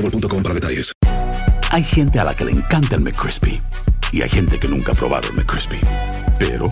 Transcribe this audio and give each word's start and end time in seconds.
boostmobile.com 0.00 0.42
para 0.42 0.54
detalles. 0.54 0.92
Hay 1.70 1.82
gente 1.82 2.18
a 2.18 2.24
la 2.24 2.34
que 2.34 2.44
le 2.44 2.52
encanta 2.52 2.94
el 2.94 3.02
McCrispy 3.02 3.60
y 4.12 4.22
hay 4.22 4.28
gente 4.28 4.58
que 4.58 4.68
nunca 4.68 4.92
ha 4.92 4.94
probado 4.94 5.28
el 5.28 5.36
McCrispy. 5.36 5.80
Pero 6.38 6.70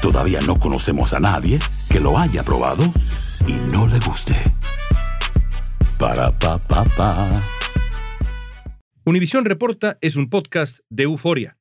todavía 0.00 0.40
no 0.46 0.58
conocemos 0.58 1.12
a 1.12 1.20
nadie 1.20 1.58
que 1.88 2.00
lo 2.00 2.18
haya 2.18 2.42
probado 2.42 2.84
y 3.46 3.52
no 3.72 3.86
le 3.86 3.98
guste. 4.00 4.36
Para 5.98 6.30
pa 6.38 6.58
pa 6.58 6.84
pa. 6.84 7.42
Univisión 9.04 9.44
Reporta 9.44 9.98
es 10.00 10.16
un 10.16 10.28
podcast 10.28 10.78
de 10.90 11.04
euforia. 11.04 11.56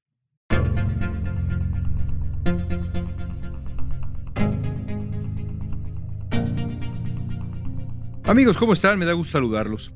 Amigos, 8.23 8.57
¿cómo 8.57 8.73
están? 8.73 8.97
Me 8.97 9.05
da 9.05 9.13
gusto 9.13 9.33
saludarlos. 9.33 9.93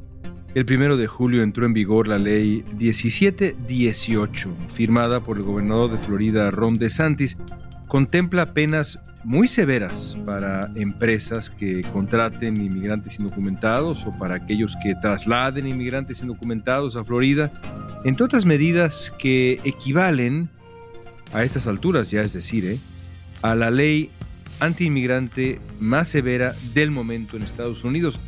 El 0.55 0.65
primero 0.65 0.97
de 0.97 1.05
julio 1.05 1.43
entró 1.43 1.67
en 1.67 1.73
vigor 1.73 2.07
la 2.07 2.17
ley 2.17 2.65
1718, 2.79 4.49
firmada 4.73 5.19
por 5.19 5.37
el 5.37 5.43
gobernador 5.43 5.91
de 5.91 5.99
Florida, 5.99 6.49
Ron 6.49 6.73
DeSantis. 6.73 7.37
Contempla 7.87 8.53
penas 8.53 8.99
muy 9.23 9.47
severas 9.47 10.17
para 10.25 10.71
empresas 10.75 11.51
que 11.51 11.81
contraten 11.93 12.59
inmigrantes 12.59 13.19
indocumentados 13.19 14.07
o 14.07 14.17
para 14.17 14.35
aquellos 14.35 14.75
que 14.81 14.95
trasladen 14.95 15.67
inmigrantes 15.67 16.21
indocumentados 16.21 16.95
a 16.95 17.03
Florida, 17.03 17.51
entre 18.03 18.25
otras 18.25 18.45
medidas 18.45 19.13
que 19.19 19.59
equivalen 19.63 20.49
a 21.31 21.43
estas 21.43 21.67
alturas, 21.67 22.09
ya 22.09 22.23
es 22.23 22.33
decir, 22.33 22.65
¿eh? 22.65 22.79
a 23.43 23.53
la 23.53 23.69
ley 23.69 24.09
antiinmigrante 24.59 25.59
más 25.79 26.07
severa 26.07 26.55
del 26.73 26.89
momento 26.89 27.37
en 27.37 27.43
Estados 27.43 27.83
Unidos. 27.83 28.19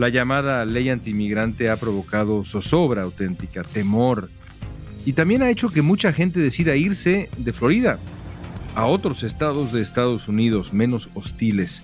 La 0.00 0.08
llamada 0.08 0.64
ley 0.64 0.88
antimigrante 0.88 1.68
ha 1.68 1.76
provocado 1.76 2.42
zozobra 2.46 3.02
auténtica, 3.02 3.62
temor, 3.62 4.30
y 5.04 5.12
también 5.12 5.42
ha 5.42 5.50
hecho 5.50 5.68
que 5.68 5.82
mucha 5.82 6.10
gente 6.10 6.40
decida 6.40 6.74
irse 6.74 7.28
de 7.36 7.52
Florida 7.52 7.98
a 8.74 8.86
otros 8.86 9.22
estados 9.24 9.74
de 9.74 9.82
Estados 9.82 10.26
Unidos 10.26 10.72
menos 10.72 11.10
hostiles. 11.12 11.82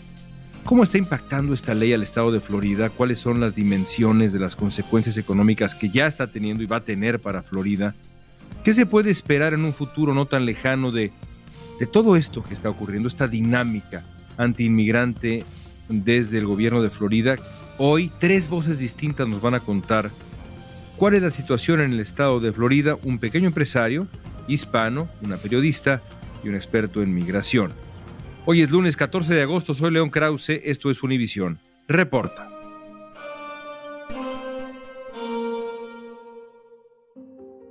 ¿Cómo 0.64 0.82
está 0.82 0.96
impactando 0.96 1.52
esta 1.52 1.74
ley 1.74 1.92
al 1.92 2.02
estado 2.02 2.32
de 2.32 2.40
Florida? 2.40 2.88
¿Cuáles 2.88 3.20
son 3.20 3.38
las 3.38 3.54
dimensiones 3.54 4.32
de 4.32 4.38
las 4.38 4.56
consecuencias 4.56 5.18
económicas 5.18 5.74
que 5.74 5.90
ya 5.90 6.06
está 6.06 6.26
teniendo 6.26 6.62
y 6.62 6.66
va 6.66 6.78
a 6.78 6.84
tener 6.84 7.20
para 7.20 7.42
Florida? 7.42 7.94
¿Qué 8.64 8.72
se 8.72 8.86
puede 8.86 9.10
esperar 9.10 9.52
en 9.52 9.62
un 9.62 9.74
futuro 9.74 10.14
no 10.14 10.24
tan 10.24 10.46
lejano 10.46 10.90
de, 10.90 11.12
de 11.78 11.86
todo 11.86 12.16
esto 12.16 12.42
que 12.42 12.54
está 12.54 12.70
ocurriendo, 12.70 13.08
esta 13.08 13.28
dinámica 13.28 14.06
antiinmigrante 14.38 15.44
desde 15.90 16.38
el 16.38 16.46
gobierno 16.46 16.80
de 16.80 16.88
Florida? 16.88 17.36
Hoy 17.78 18.10
tres 18.18 18.48
voces 18.48 18.78
distintas 18.78 19.28
nos 19.28 19.42
van 19.42 19.54
a 19.54 19.60
contar 19.60 20.10
cuál 20.96 21.12
es 21.12 21.22
la 21.22 21.30
situación 21.30 21.80
en 21.80 21.92
el 21.92 22.00
estado 22.00 22.40
de 22.40 22.50
Florida, 22.50 22.96
un 23.02 23.18
pequeño 23.18 23.48
empresario 23.48 24.06
hispano, 24.48 25.08
una 25.22 25.36
periodista 25.36 26.00
y 26.42 26.48
un 26.48 26.54
experto 26.54 27.02
en 27.02 27.14
migración. 27.14 27.72
Hoy 28.46 28.62
es 28.62 28.70
lunes 28.70 28.96
14 28.96 29.34
de 29.34 29.42
agosto, 29.42 29.74
soy 29.74 29.90
León 29.90 30.08
Krause, 30.08 30.60
esto 30.64 30.90
es 30.90 31.02
Univisión. 31.02 31.58
Reporta. 31.86 32.48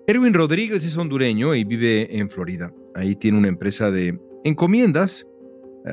Erwin 0.06 0.36
Rodríguez 0.36 0.86
es 0.86 0.96
hondureño 0.98 1.56
y 1.56 1.64
vive 1.64 2.16
en 2.20 2.30
Florida. 2.30 2.72
Ahí 2.94 3.16
tiene 3.16 3.40
una 3.40 3.48
empresa 3.48 3.90
de 3.90 4.20
encomiendas, 4.44 5.26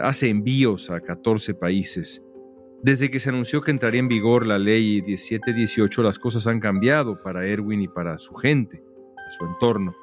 hace 0.02 0.28
envíos 0.28 0.90
a 0.90 1.00
14 1.00 1.54
países. 1.54 2.20
Desde 2.82 3.12
que 3.12 3.20
se 3.20 3.28
anunció 3.28 3.60
que 3.60 3.70
entraría 3.70 4.00
en 4.00 4.08
vigor 4.08 4.44
la 4.44 4.58
ley 4.58 5.02
1718, 5.02 6.02
las 6.02 6.18
cosas 6.18 6.48
han 6.48 6.58
cambiado 6.58 7.22
para 7.22 7.46
Erwin 7.46 7.80
y 7.80 7.86
para 7.86 8.18
su 8.18 8.34
gente, 8.34 8.82
su 9.38 9.46
entorno. 9.46 9.94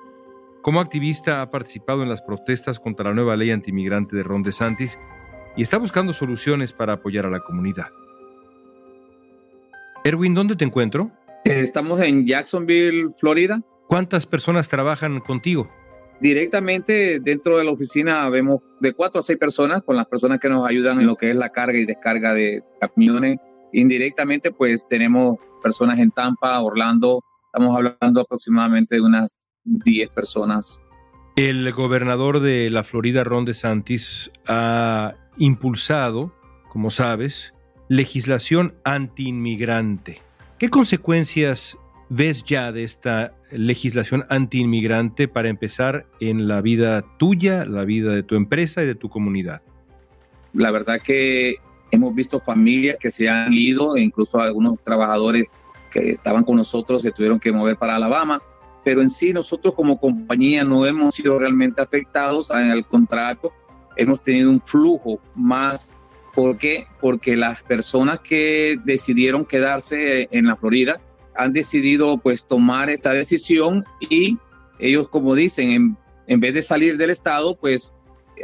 Como 0.62 0.80
activista 0.80 1.42
ha 1.42 1.52
participado 1.52 2.04
en 2.04 2.10
las 2.10 2.22
protestas 2.22 2.80
contra 2.80 3.10
la 3.10 3.16
nueva 3.16 3.36
ley 3.36 3.52
antimigrante 3.52 4.16
de 4.16 4.24
Ron 4.24 4.44
DeSantis 4.44 4.98
y 5.58 5.62
está 5.62 5.78
buscando 5.78 6.14
soluciones 6.14 6.72
para 6.72 6.94
apoyar 6.94 7.26
a 7.26 7.30
la 7.30 7.42
comunidad. 7.42 7.88
Erwin, 10.06 10.34
¿dónde 10.34 10.56
te 10.56 10.64
encuentro? 10.64 11.12
Estamos 11.44 12.00
en 12.00 12.26
Jacksonville, 12.26 13.10
Florida. 13.20 13.62
¿Cuántas 13.88 14.26
personas 14.26 14.70
trabajan 14.70 15.20
contigo? 15.20 15.70
Directamente 16.22 17.20
dentro 17.22 17.58
de 17.58 17.64
la 17.64 17.72
oficina 17.72 18.28
vemos 18.30 18.62
de 18.82 18.94
cuatro 18.94 19.20
a 19.20 19.22
seis 19.22 19.40
personas 19.40 19.84
con 19.84 19.96
las 19.96 20.06
personas 20.08 20.40
que 20.40 20.50
nos 20.50 20.68
ayudan 20.68 21.00
en 21.00 21.08
lo 21.08 21.16
que 21.16 21.30
es 21.30 21.36
la 21.36 21.50
carga 21.50 21.78
y 21.78 21.86
descarga 21.86 22.34
de 22.34 22.62
camiones. 22.82 23.40
Indirectamente, 23.72 24.52
pues 24.52 24.86
tenemos 24.90 25.38
personas 25.64 26.00
en 26.00 26.12
Tampa, 26.12 26.60
Orlando. 26.60 27.24
Estamos 27.46 27.76
hablando 27.76 28.22
aproximadamente 28.22 28.96
de 28.96 29.02
unas 29.02 29.46
10 29.64 30.10
personas. 30.10 30.82
El 31.38 31.72
gobernador 31.72 32.42
de 32.42 32.70
la 32.70 32.84
Florida, 32.84 33.24
Ron 33.24 33.46
DeSantis, 33.46 34.30
ha 34.46 35.14
impulsado, 35.38 36.34
como 36.68 36.90
sabes, 36.90 37.54
legislación 37.88 38.74
antiinmigrante. 38.84 40.22
¿Qué 40.58 40.70
consecuencias 40.70 41.78
ves 42.10 42.44
ya 42.44 42.72
de 42.72 42.84
esta 42.84 43.34
legislación 43.52 44.24
antiinmigrante 44.30 45.28
para 45.28 45.50
empezar 45.50 46.06
en 46.20 46.48
la 46.48 46.62
vida 46.62 47.06
tuya, 47.18 47.66
la 47.66 47.86
vida 47.86 48.12
de 48.12 48.24
tu 48.24 48.36
empresa 48.36 48.84
y 48.84 48.88
de 48.88 48.96
tu 48.96 49.10
comunidad? 49.10 49.62
La 50.54 50.72
verdad 50.72 51.00
que 51.02 51.56
hemos 51.92 52.14
visto 52.16 52.40
familias 52.40 52.98
que 53.00 53.12
se 53.12 53.30
han 53.30 53.54
ido, 53.54 53.96
e 53.96 54.02
incluso 54.02 54.40
algunos 54.40 54.80
trabajadores 54.84 55.46
que 55.92 56.12
estaban 56.12 56.44
con 56.44 56.58
nosotros 56.58 57.02
se 57.02 57.12
tuvieron 57.12 57.40
que 57.40 57.52
mover 57.52 57.78
para 57.78 57.96
Alabama, 57.96 58.42
pero 58.84 59.02
en 59.02 59.10
sí 59.10 59.34
nosotros 59.34 59.74
como 59.74 60.00
compañía 60.00 60.64
no 60.64 60.86
hemos 60.86 61.16
sido 61.16 61.38
realmente 61.38 61.82
afectados, 61.82 62.52
al 62.52 62.86
contrario, 62.86 63.52
hemos 63.96 64.24
tenido 64.24 64.50
un 64.50 64.62
flujo 64.62 65.20
más. 65.36 65.94
¿Por 66.34 66.58
qué? 66.58 66.86
Porque 67.02 67.36
las 67.36 67.62
personas 67.64 68.20
que 68.22 68.80
decidieron 68.86 69.46
quedarse 69.46 70.28
en 70.32 70.46
la 70.46 70.56
Florida, 70.56 71.02
han 71.40 71.54
decidido 71.54 72.18
pues 72.18 72.46
tomar 72.46 72.90
esta 72.90 73.14
decisión 73.14 73.86
y 74.00 74.38
ellos 74.78 75.08
como 75.08 75.36
dicen, 75.36 75.72
en, 75.72 75.98
en 76.28 76.40
vez 76.40 76.54
de 76.54 76.62
salir 76.62 76.98
del 76.98 77.10
estado, 77.10 77.56
pues 77.56 77.94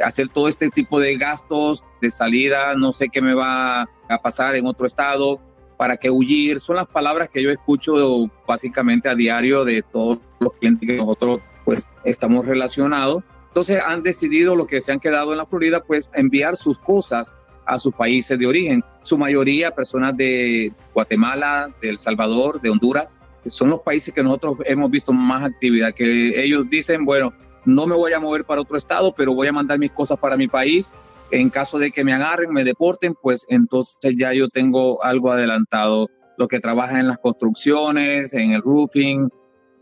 hacer 0.02 0.28
todo 0.28 0.48
este 0.48 0.70
tipo 0.70 0.98
de 0.98 1.16
gastos 1.16 1.84
de 2.00 2.10
salida, 2.10 2.74
no 2.74 2.92
sé 2.92 3.08
qué 3.08 3.20
me 3.20 3.34
va 3.34 3.82
a 3.82 4.22
pasar 4.22 4.56
en 4.56 4.66
otro 4.66 4.86
estado, 4.86 5.40
para 5.76 5.96
qué 5.98 6.10
huir, 6.10 6.58
son 6.60 6.76
las 6.76 6.86
palabras 6.86 7.28
que 7.28 7.42
yo 7.42 7.50
escucho 7.50 8.30
básicamente 8.46 9.08
a 9.08 9.14
diario 9.14 9.64
de 9.64 9.82
todos 9.82 10.18
los 10.40 10.54
clientes 10.54 10.88
que 10.88 10.96
nosotros 10.96 11.40
pues 11.64 11.90
estamos 12.04 12.46
relacionados. 12.46 13.24
Entonces 13.48 13.80
han 13.84 14.02
decidido 14.02 14.56
los 14.56 14.66
que 14.66 14.80
se 14.80 14.92
han 14.92 15.00
quedado 15.00 15.32
en 15.32 15.38
la 15.38 15.46
Florida 15.46 15.82
pues 15.82 16.08
enviar 16.14 16.56
sus 16.56 16.78
cosas 16.78 17.34
a 17.66 17.78
sus 17.78 17.94
países 17.94 18.38
de 18.38 18.46
origen. 18.46 18.82
Su 19.02 19.18
mayoría 19.18 19.70
personas 19.72 20.16
de 20.16 20.72
Guatemala, 20.94 21.70
de 21.80 21.90
El 21.90 21.98
Salvador, 21.98 22.60
de 22.60 22.70
Honduras. 22.70 23.20
Son 23.46 23.70
los 23.70 23.80
países 23.80 24.12
que 24.12 24.22
nosotros 24.22 24.58
hemos 24.64 24.90
visto 24.90 25.12
más 25.12 25.44
actividad, 25.44 25.94
que 25.94 26.42
ellos 26.42 26.68
dicen, 26.68 27.04
bueno, 27.04 27.32
no 27.64 27.86
me 27.86 27.94
voy 27.94 28.12
a 28.12 28.20
mover 28.20 28.44
para 28.44 28.60
otro 28.60 28.76
estado, 28.76 29.12
pero 29.14 29.34
voy 29.34 29.48
a 29.48 29.52
mandar 29.52 29.78
mis 29.78 29.92
cosas 29.92 30.18
para 30.18 30.36
mi 30.36 30.48
país. 30.48 30.92
En 31.30 31.50
caso 31.50 31.78
de 31.78 31.90
que 31.90 32.04
me 32.04 32.12
agarren, 32.12 32.52
me 32.52 32.64
deporten, 32.64 33.14
pues 33.20 33.44
entonces 33.48 34.14
ya 34.16 34.32
yo 34.32 34.48
tengo 34.48 35.02
algo 35.04 35.32
adelantado. 35.32 36.08
Los 36.38 36.48
que 36.48 36.60
trabajan 36.60 36.98
en 36.98 37.08
las 37.08 37.18
construcciones, 37.18 38.34
en 38.34 38.52
el 38.52 38.62
roofing, 38.62 39.28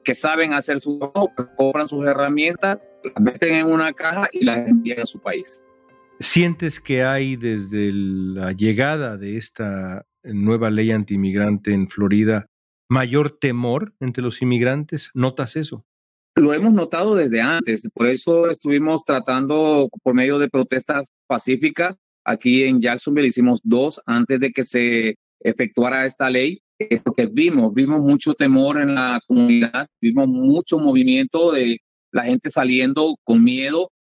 que 0.05 0.15
saben 0.15 0.53
hacer 0.53 0.81
su 0.81 0.99
trabajo, 0.99 1.33
pues 1.35 1.49
compran 1.57 1.89
sus 1.89 2.07
herramientas, 2.07 2.79
las 3.03 3.23
meten 3.23 3.55
en 3.55 3.67
una 3.67 3.93
caja 3.93 4.29
y 4.33 4.45
las 4.45 4.69
envían 4.69 5.01
a 5.01 5.07
su 5.07 5.21
país. 5.21 5.61
¿Sientes 6.21 6.81
que 6.81 7.03
hay 7.03 7.37
desde 7.37 7.91
la 7.93 8.53
llegada 8.53 9.17
de 9.17 9.37
esta 9.37 10.07
nueva 10.23 10.71
ley 10.71 10.91
antimigrante 10.91 11.73
en 11.73 11.89
Florida 11.89 12.47
mayor 12.89 13.37
temor 13.39 13.95
entre 14.01 14.23
los 14.23 14.41
inmigrantes? 14.41 15.11
¿Notas 15.15 15.57
eso? 15.57 15.85
Lo 16.37 16.53
hemos 16.53 16.73
notado 16.73 17.15
desde 17.15 17.41
antes, 17.41 17.89
por 17.95 18.07
eso 18.07 18.49
estuvimos 18.49 19.05
tratando 19.05 19.89
por 20.03 20.15
medio 20.15 20.39
de 20.39 20.49
protestas 20.49 21.05
pacíficas. 21.27 21.97
Aquí 22.25 22.65
en 22.65 22.81
Jacksonville 22.81 23.29
hicimos 23.29 23.61
dos 23.63 24.01
antes 24.07 24.41
de 24.41 24.51
que 24.51 24.65
se 24.65 25.17
efectuara 25.41 26.07
esta 26.07 26.31
ley, 26.31 26.61
eh, 26.79 27.01
porque 27.05 27.27
vimos, 27.27 27.73
vimos 27.73 28.01
mucho 28.01 28.35
temor 28.35 28.81
en 28.81 28.95
la 28.95 29.21
comunidad, 29.27 29.87
vimos 30.01 30.27
mucho 30.27 30.79
movimiento 30.79 31.53
de 31.53 31.79
la 32.11 32.25
gente 32.25 32.51
saliendo 32.51 33.17
con 33.23 33.45
miedo. 33.45 33.91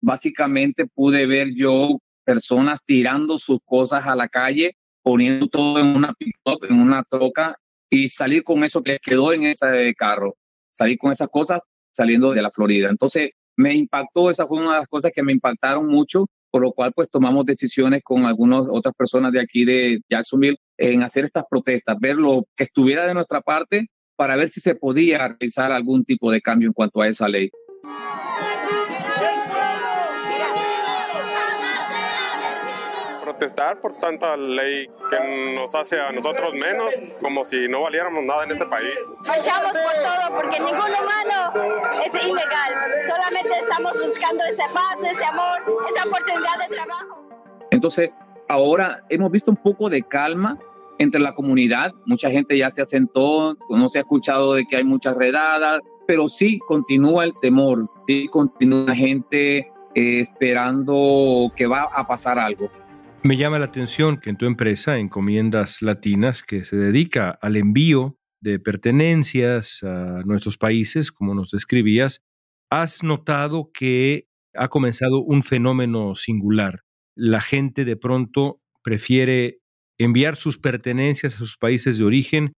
Básicamente 0.00 0.86
pude 0.86 1.26
ver 1.26 1.54
yo 1.54 1.98
personas 2.24 2.80
tirando 2.86 3.38
sus 3.38 3.58
cosas 3.64 4.06
a 4.06 4.14
la 4.14 4.28
calle, 4.28 4.76
poniendo 5.02 5.48
todo 5.48 5.78
en 5.80 5.86
una 5.86 6.12
pick-up, 6.14 6.64
en 6.68 6.80
una 6.80 7.02
troca 7.04 7.56
y 7.88 8.08
salir 8.08 8.44
con 8.44 8.62
eso 8.64 8.82
que 8.82 8.98
quedó 9.02 9.32
en 9.32 9.44
ese 9.44 9.94
carro, 9.96 10.36
salir 10.72 10.98
con 10.98 11.12
esas 11.12 11.28
cosas 11.28 11.60
saliendo 11.92 12.32
de 12.32 12.42
la 12.42 12.50
Florida. 12.50 12.88
Entonces, 12.88 13.30
me 13.56 13.74
impactó, 13.74 14.30
esa 14.30 14.46
fue 14.46 14.58
una 14.58 14.74
de 14.74 14.78
las 14.80 14.88
cosas 14.88 15.12
que 15.14 15.22
me 15.22 15.32
impactaron 15.32 15.86
mucho, 15.86 16.26
por 16.50 16.62
lo 16.62 16.72
cual 16.72 16.92
pues 16.94 17.10
tomamos 17.10 17.44
decisiones 17.46 18.02
con 18.02 18.24
algunas 18.24 18.66
otras 18.68 18.94
personas 18.94 19.32
de 19.32 19.40
aquí 19.40 19.64
de 19.64 20.00
Jacksonville 20.08 20.56
en 20.78 21.02
hacer 21.02 21.26
estas 21.26 21.44
protestas, 21.48 21.98
ver 22.00 22.16
lo 22.16 22.44
que 22.56 22.64
estuviera 22.64 23.06
de 23.06 23.14
nuestra 23.14 23.40
parte 23.40 23.88
para 24.16 24.36
ver 24.36 24.48
si 24.48 24.60
se 24.60 24.74
podía 24.74 25.28
realizar 25.28 25.72
algún 25.72 26.04
tipo 26.04 26.30
de 26.30 26.40
cambio 26.40 26.68
en 26.68 26.72
cuanto 26.72 27.02
a 27.02 27.08
esa 27.08 27.28
ley. 27.28 27.50
Protestar 33.40 33.80
por 33.80 33.94
tanta 33.94 34.36
ley 34.36 34.86
que 35.08 35.54
nos 35.56 35.74
hace 35.74 35.98
a 35.98 36.12
nosotros 36.12 36.52
menos, 36.52 36.90
como 37.22 37.42
si 37.42 37.68
no 37.68 37.80
valiéramos 37.82 38.22
nada 38.22 38.44
en 38.44 38.50
este 38.50 38.66
país. 38.66 38.92
Marchamos 39.26 39.72
por 39.72 39.92
todo 39.94 40.36
porque 40.36 40.60
ningún 40.60 40.76
humano 40.76 41.90
es 42.04 42.14
ilegal. 42.14 42.74
Solamente 43.06 43.58
estamos 43.58 43.92
buscando 43.98 44.44
ese 44.44 44.62
paz, 44.74 45.02
ese 45.10 45.24
amor, 45.24 45.62
esa 45.88 46.06
oportunidad 46.06 46.68
de 46.68 46.74
trabajo. 46.76 47.24
Entonces, 47.70 48.10
ahora 48.48 49.02
hemos 49.08 49.30
visto 49.30 49.50
un 49.50 49.56
poco 49.56 49.88
de 49.88 50.02
calma 50.02 50.58
entre 50.98 51.18
la 51.18 51.34
comunidad. 51.34 51.92
Mucha 52.04 52.30
gente 52.30 52.58
ya 52.58 52.70
se 52.70 52.82
asentó, 52.82 53.56
no 53.70 53.88
se 53.88 53.98
ha 53.98 54.02
escuchado 54.02 54.52
de 54.52 54.66
que 54.66 54.76
hay 54.76 54.84
muchas 54.84 55.16
redadas, 55.16 55.80
pero 56.06 56.28
sí 56.28 56.58
continúa 56.68 57.24
el 57.24 57.32
temor, 57.40 57.88
sí 58.06 58.28
continúa 58.28 58.84
la 58.88 58.94
gente 58.94 59.58
eh, 59.94 60.20
esperando 60.20 61.50
que 61.56 61.66
va 61.66 61.84
a 61.84 62.06
pasar 62.06 62.38
algo. 62.38 62.68
Me 63.22 63.36
llama 63.36 63.58
la 63.58 63.66
atención 63.66 64.16
que 64.16 64.30
en 64.30 64.38
tu 64.38 64.46
empresa, 64.46 64.98
Encomiendas 64.98 65.82
Latinas, 65.82 66.42
que 66.42 66.64
se 66.64 66.76
dedica 66.76 67.30
al 67.30 67.56
envío 67.56 68.16
de 68.40 68.58
pertenencias 68.58 69.82
a 69.82 70.22
nuestros 70.24 70.56
países, 70.56 71.12
como 71.12 71.34
nos 71.34 71.50
describías, 71.50 72.24
has 72.70 73.02
notado 73.02 73.72
que 73.74 74.26
ha 74.54 74.68
comenzado 74.68 75.20
un 75.20 75.42
fenómeno 75.42 76.14
singular. 76.14 76.80
La 77.14 77.42
gente 77.42 77.84
de 77.84 77.96
pronto 77.96 78.62
prefiere 78.82 79.58
enviar 79.98 80.36
sus 80.36 80.56
pertenencias 80.56 81.34
a 81.34 81.38
sus 81.38 81.58
países 81.58 81.98
de 81.98 82.04
origen 82.06 82.52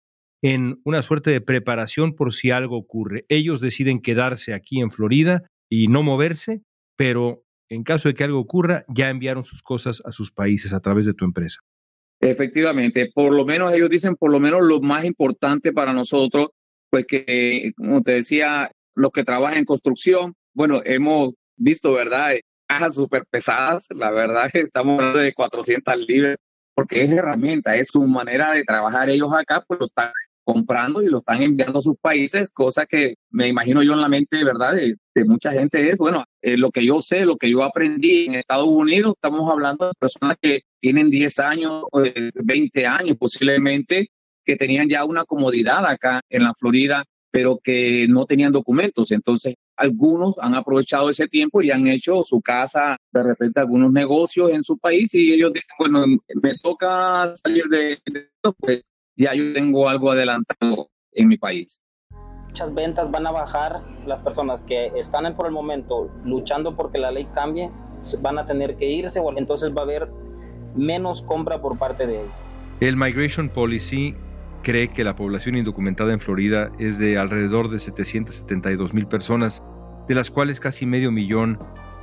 en 0.42 0.78
una 0.84 1.00
suerte 1.00 1.30
de 1.30 1.40
preparación 1.40 2.14
por 2.14 2.34
si 2.34 2.50
algo 2.50 2.76
ocurre. 2.76 3.24
Ellos 3.30 3.62
deciden 3.62 4.00
quedarse 4.00 4.52
aquí 4.52 4.80
en 4.80 4.90
Florida 4.90 5.46
y 5.70 5.88
no 5.88 6.02
moverse, 6.02 6.62
pero 6.96 7.44
en 7.70 7.84
caso 7.84 8.08
de 8.08 8.14
que 8.14 8.24
algo 8.24 8.40
ocurra, 8.40 8.84
ya 8.88 9.08
enviaron 9.08 9.44
sus 9.44 9.62
cosas 9.62 10.02
a 10.04 10.12
sus 10.12 10.30
países 10.30 10.72
a 10.72 10.80
través 10.80 11.06
de 11.06 11.14
tu 11.14 11.24
empresa. 11.24 11.60
Efectivamente, 12.20 13.10
por 13.14 13.32
lo 13.32 13.46
menos 13.46 13.72
ellos 13.72 13.88
dicen, 13.88 14.16
por 14.16 14.30
lo 14.30 14.40
menos 14.40 14.62
lo 14.62 14.80
más 14.80 15.04
importante 15.04 15.72
para 15.72 15.94
nosotros, 15.94 16.48
pues 16.90 17.06
que, 17.06 17.72
como 17.76 18.02
te 18.02 18.12
decía, 18.12 18.70
los 18.94 19.12
que 19.12 19.24
trabajan 19.24 19.58
en 19.58 19.64
construcción, 19.64 20.34
bueno, 20.52 20.82
hemos 20.84 21.32
visto, 21.56 21.92
¿verdad? 21.92 22.32
Cajas 22.66 22.96
súper 22.96 23.24
pesadas, 23.30 23.86
la 23.90 24.10
verdad 24.10 24.50
que 24.52 24.60
estamos 24.60 24.98
hablando 24.98 25.20
de 25.20 25.32
400 25.32 25.96
libras, 26.06 26.36
porque 26.74 27.02
es 27.02 27.10
herramienta, 27.12 27.76
es 27.76 27.88
su 27.88 28.04
manera 28.06 28.52
de 28.52 28.64
trabajar 28.64 29.08
ellos 29.08 29.32
acá, 29.32 29.62
pues 29.66 29.80
lo 29.80 29.86
están 29.86 30.10
comprando 30.52 31.00
y 31.00 31.06
lo 31.06 31.18
están 31.18 31.42
enviando 31.42 31.78
a 31.78 31.82
sus 31.82 31.96
países, 31.98 32.50
cosa 32.50 32.84
que 32.84 33.14
me 33.30 33.46
imagino 33.46 33.82
yo 33.82 33.92
en 33.92 34.00
la 34.00 34.08
mente, 34.08 34.42
¿verdad? 34.42 34.74
De, 34.74 34.96
mucha 35.24 35.52
gente 35.52 35.90
es, 35.90 35.96
bueno, 35.96 36.24
eh, 36.40 36.56
lo 36.56 36.70
que 36.70 36.84
yo 36.84 37.00
sé, 37.00 37.26
lo 37.26 37.36
que 37.36 37.50
yo 37.50 37.62
aprendí 37.62 38.24
en 38.24 38.36
Estados 38.36 38.66
Unidos, 38.66 39.12
estamos 39.14 39.50
hablando 39.50 39.86
de 39.86 39.92
personas 39.98 40.38
que 40.40 40.62
tienen 40.80 41.10
10 41.10 41.38
años, 41.40 41.84
20 41.92 42.80
eh, 42.80 42.86
años 42.86 43.16
posiblemente, 43.18 44.08
que 44.44 44.56
tenían 44.56 44.88
ya 44.88 45.04
una 45.04 45.24
comodidad 45.24 45.86
acá 45.86 46.22
en 46.30 46.44
la 46.44 46.54
Florida, 46.54 47.04
pero 47.30 47.60
que 47.62 48.06
no 48.08 48.24
tenían 48.24 48.50
documentos. 48.50 49.12
Entonces, 49.12 49.54
algunos 49.76 50.34
han 50.40 50.54
aprovechado 50.54 51.10
ese 51.10 51.28
tiempo 51.28 51.62
y 51.62 51.70
han 51.70 51.86
hecho 51.86 52.22
su 52.22 52.40
casa, 52.40 52.96
de 53.12 53.22
repente 53.22 53.60
algunos 53.60 53.92
negocios 53.92 54.50
en 54.50 54.64
su 54.64 54.78
país 54.78 55.14
y 55.14 55.32
ellos 55.32 55.52
dicen, 55.52 55.74
bueno, 55.78 56.06
me 56.42 56.58
toca 56.58 57.34
salir 57.36 57.64
de 57.66 57.92
esto, 57.92 58.54
pues 58.58 58.89
ya 59.20 59.34
yo 59.34 59.52
tengo 59.52 59.88
algo 59.88 60.10
adelantado 60.10 60.90
en 61.12 61.28
mi 61.28 61.36
país. 61.36 61.82
Muchas 62.46 62.74
ventas 62.74 63.10
van 63.10 63.26
a 63.26 63.30
bajar, 63.30 63.82
las 64.06 64.20
personas 64.22 64.62
que 64.62 64.86
están 64.96 65.36
por 65.36 65.46
el 65.46 65.52
momento 65.52 66.10
luchando 66.24 66.74
porque 66.74 66.98
la 66.98 67.10
ley 67.10 67.28
cambie 67.34 67.70
van 68.22 68.38
a 68.38 68.46
tener 68.46 68.76
que 68.76 68.90
irse, 68.90 69.20
o 69.20 69.36
entonces 69.36 69.70
va 69.76 69.82
a 69.82 69.84
haber 69.84 70.08
menos 70.74 71.20
compra 71.22 71.60
por 71.60 71.78
parte 71.78 72.06
de 72.06 72.20
ellos. 72.20 72.32
El 72.80 72.96
Migration 72.96 73.50
Policy 73.50 74.14
cree 74.62 74.88
que 74.88 75.04
la 75.04 75.14
población 75.14 75.54
indocumentada 75.54 76.12
en 76.12 76.20
Florida 76.20 76.72
es 76.78 76.98
de 76.98 77.18
alrededor 77.18 77.68
de 77.68 77.78
772 77.78 78.94
mil 78.94 79.06
personas, 79.06 79.62
de 80.08 80.14
las 80.14 80.30
cuales 80.30 80.60
casi 80.60 80.86
medio 80.86 81.12
millón 81.12 81.58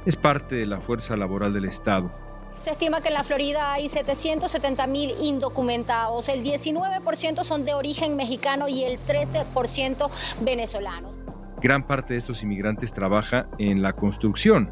es 0.06 0.16
parte 0.16 0.56
de 0.56 0.68
la 0.68 0.80
fuerza 0.80 1.18
laboral 1.18 1.52
del 1.52 1.66
Estado. 1.66 2.12
Se 2.60 2.72
estima 2.72 3.02
que 3.02 3.10
en 3.10 3.14
la 3.14 3.24
Florida 3.24 3.74
hay 3.74 3.88
770 3.88 4.88
mil 4.88 5.14
indocumentados, 5.22 6.28
el 6.28 6.44
19% 6.44 7.44
son 7.44 7.66
de 7.66 7.74
origen 7.76 8.16
mexicano 8.16 8.68
y 8.68 8.84
el 8.84 9.00
13% 9.00 10.10
venezolanos. 10.42 11.20
Gran 11.62 11.86
parte 11.86 12.14
de 12.14 12.20
estos 12.20 12.42
inmigrantes 12.44 12.92
trabaja 12.94 13.48
en 13.60 13.82
la 13.82 13.94
construcción. 13.94 14.72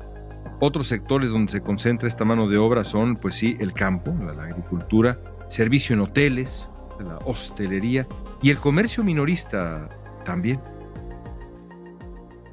Otros 0.59 0.87
sectores 0.87 1.29
donde 1.29 1.51
se 1.51 1.61
concentra 1.61 2.07
esta 2.07 2.25
mano 2.25 2.47
de 2.47 2.57
obra 2.57 2.85
son, 2.85 3.15
pues 3.15 3.35
sí, 3.35 3.57
el 3.59 3.73
campo, 3.73 4.15
la, 4.19 4.43
agricultura, 4.43 5.19
servicio 5.49 5.93
en 5.93 6.01
hoteles, 6.01 6.67
la 6.99 7.17
hostelería 7.25 8.07
y 8.41 8.49
el 8.49 8.57
comercio 8.57 9.03
minorista 9.03 9.89
también. 10.23 10.59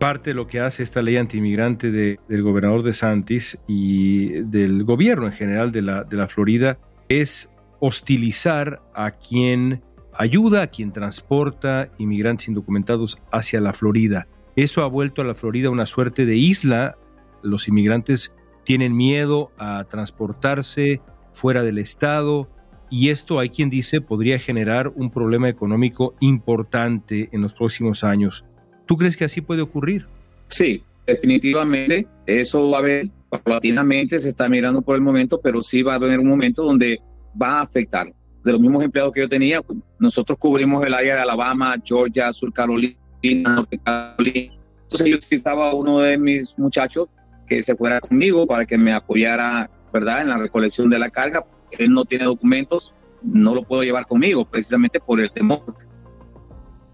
Parte 0.02 0.30
de 0.30 0.34
lo 0.34 0.48
que 0.48 0.58
hace 0.58 0.82
esta 0.82 1.00
ley 1.00 1.16
antimigrante 1.16 1.92
de, 1.92 2.18
del 2.26 2.42
gobernador 2.42 2.82
de 2.82 2.92
Santis 2.92 3.56
y 3.68 4.30
del 4.30 4.82
gobierno 4.82 5.26
en 5.26 5.32
general 5.32 5.70
de 5.70 5.80
la, 5.80 6.02
de 6.02 6.16
la 6.16 6.26
Florida 6.26 6.76
es 7.08 7.52
hostilizar 7.78 8.82
a 8.96 9.12
quien 9.12 9.80
ayuda, 10.12 10.62
a 10.62 10.66
quien 10.66 10.90
transporta 10.90 11.88
inmigrantes 11.98 12.48
indocumentados 12.48 13.22
hacia 13.30 13.60
la 13.60 13.72
Florida. 13.72 14.26
Eso 14.56 14.82
ha 14.82 14.88
vuelto 14.88 15.22
a 15.22 15.24
la 15.24 15.36
Florida 15.36 15.70
una 15.70 15.86
suerte 15.86 16.26
de 16.26 16.34
isla. 16.34 16.96
Los 17.44 17.68
inmigrantes 17.68 18.34
tienen 18.64 18.96
miedo 18.96 19.52
a 19.56 19.84
transportarse 19.84 21.00
fuera 21.32 21.62
del 21.62 21.78
estado 21.78 22.50
y 22.90 23.10
esto 23.10 23.38
hay 23.38 23.50
quien 23.50 23.70
dice 23.70 24.00
podría 24.00 24.40
generar 24.40 24.88
un 24.88 25.12
problema 25.12 25.48
económico 25.48 26.16
importante 26.18 27.28
en 27.30 27.40
los 27.40 27.54
próximos 27.54 28.02
años. 28.02 28.44
¿Tú 28.86 28.96
crees 28.96 29.16
que 29.16 29.24
así 29.24 29.40
puede 29.40 29.62
ocurrir? 29.62 30.06
Sí, 30.48 30.82
definitivamente. 31.06 32.06
Eso 32.26 32.70
va 32.70 32.78
a 32.78 32.80
haber, 32.80 33.08
paulatinamente 33.30 34.18
se 34.18 34.28
está 34.28 34.48
mirando 34.48 34.82
por 34.82 34.96
el 34.96 35.02
momento, 35.02 35.40
pero 35.40 35.62
sí 35.62 35.82
va 35.82 35.92
a 35.92 35.96
haber 35.96 36.18
un 36.18 36.28
momento 36.28 36.64
donde 36.64 37.00
va 37.40 37.58
a 37.58 37.62
afectar. 37.62 38.12
De 38.44 38.52
los 38.52 38.60
mismos 38.60 38.82
empleados 38.82 39.12
que 39.12 39.20
yo 39.20 39.28
tenía, 39.28 39.60
nosotros 40.00 40.36
cubrimos 40.38 40.84
el 40.84 40.94
área 40.94 41.14
de 41.14 41.20
Alabama, 41.22 41.76
Georgia, 41.84 42.32
Sur 42.32 42.52
Carolina, 42.52 42.96
Norte 43.22 43.78
Carolina. 43.78 44.52
Entonces 44.82 45.06
yo 45.06 45.16
necesitaba 45.16 45.72
uno 45.74 46.00
de 46.00 46.18
mis 46.18 46.58
muchachos 46.58 47.08
que 47.46 47.62
se 47.62 47.76
fuera 47.76 48.00
conmigo 48.00 48.46
para 48.46 48.66
que 48.66 48.76
me 48.76 48.92
apoyara, 48.92 49.70
¿verdad?, 49.92 50.22
en 50.22 50.28
la 50.28 50.38
recolección 50.38 50.90
de 50.90 50.98
la 50.98 51.10
carga. 51.10 51.44
Él 51.70 51.92
no 51.92 52.04
tiene 52.04 52.24
documentos, 52.24 52.94
no 53.22 53.54
lo 53.54 53.62
puedo 53.62 53.84
llevar 53.84 54.06
conmigo, 54.06 54.44
precisamente 54.44 54.98
por 55.00 55.20
el 55.20 55.30
temor. 55.30 55.62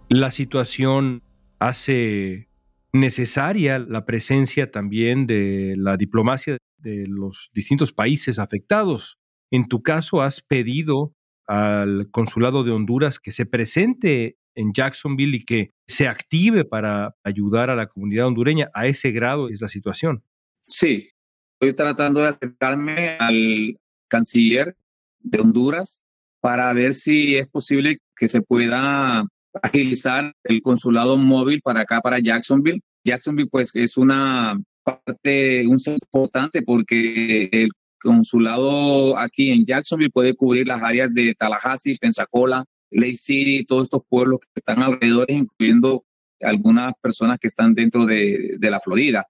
La 0.08 0.30
situación 0.30 1.22
hace 1.58 2.48
necesaria 2.92 3.78
la 3.78 4.04
presencia 4.04 4.70
también 4.70 5.26
de 5.26 5.74
la 5.76 5.96
diplomacia 5.96 6.56
de 6.78 7.06
los 7.06 7.50
distintos 7.52 7.92
países 7.92 8.38
afectados. 8.38 9.18
En 9.50 9.66
tu 9.68 9.82
caso, 9.82 10.22
has 10.22 10.40
pedido 10.40 11.14
al 11.46 12.10
Consulado 12.10 12.64
de 12.64 12.72
Honduras 12.72 13.18
que 13.18 13.32
se 13.32 13.46
presente 13.46 14.36
en 14.54 14.72
Jacksonville 14.72 15.36
y 15.36 15.44
que 15.44 15.72
se 15.86 16.08
active 16.08 16.64
para 16.64 17.14
ayudar 17.24 17.70
a 17.70 17.76
la 17.76 17.86
comunidad 17.86 18.26
hondureña. 18.26 18.70
A 18.74 18.86
ese 18.86 19.12
grado 19.12 19.48
es 19.48 19.60
la 19.60 19.68
situación. 19.68 20.22
Sí, 20.60 21.10
estoy 21.54 21.74
tratando 21.74 22.20
de 22.20 22.28
acercarme 22.28 23.16
al 23.18 23.78
canciller 24.08 24.76
de 25.20 25.40
Honduras 25.40 26.04
para 26.40 26.72
ver 26.72 26.94
si 26.94 27.36
es 27.36 27.48
posible 27.48 27.98
que 28.16 28.28
se 28.28 28.42
pueda 28.42 29.24
agilizar 29.62 30.32
el 30.44 30.62
consulado 30.62 31.16
móvil 31.16 31.60
para 31.62 31.80
acá, 31.80 32.00
para 32.00 32.18
Jacksonville. 32.20 32.80
Jacksonville, 33.04 33.48
pues, 33.50 33.70
es 33.74 33.96
una 33.96 34.58
parte, 34.82 35.66
un 35.66 35.78
centro 35.78 36.06
importante 36.12 36.62
porque 36.62 37.48
el 37.52 37.70
consulado 38.00 39.18
aquí 39.18 39.50
en 39.50 39.66
Jacksonville 39.66 40.10
puede 40.10 40.34
cubrir 40.34 40.66
las 40.66 40.82
áreas 40.82 41.12
de 41.12 41.34
Tallahassee, 41.34 41.98
Pensacola, 41.98 42.64
Lake 42.90 43.16
City, 43.16 43.64
todos 43.64 43.84
estos 43.84 44.02
pueblos 44.08 44.40
que 44.40 44.60
están 44.60 44.82
alrededor, 44.82 45.30
incluyendo 45.30 46.04
algunas 46.40 46.92
personas 47.00 47.38
que 47.38 47.48
están 47.48 47.74
dentro 47.74 48.06
de, 48.06 48.56
de 48.58 48.70
la 48.70 48.80
Florida. 48.80 49.26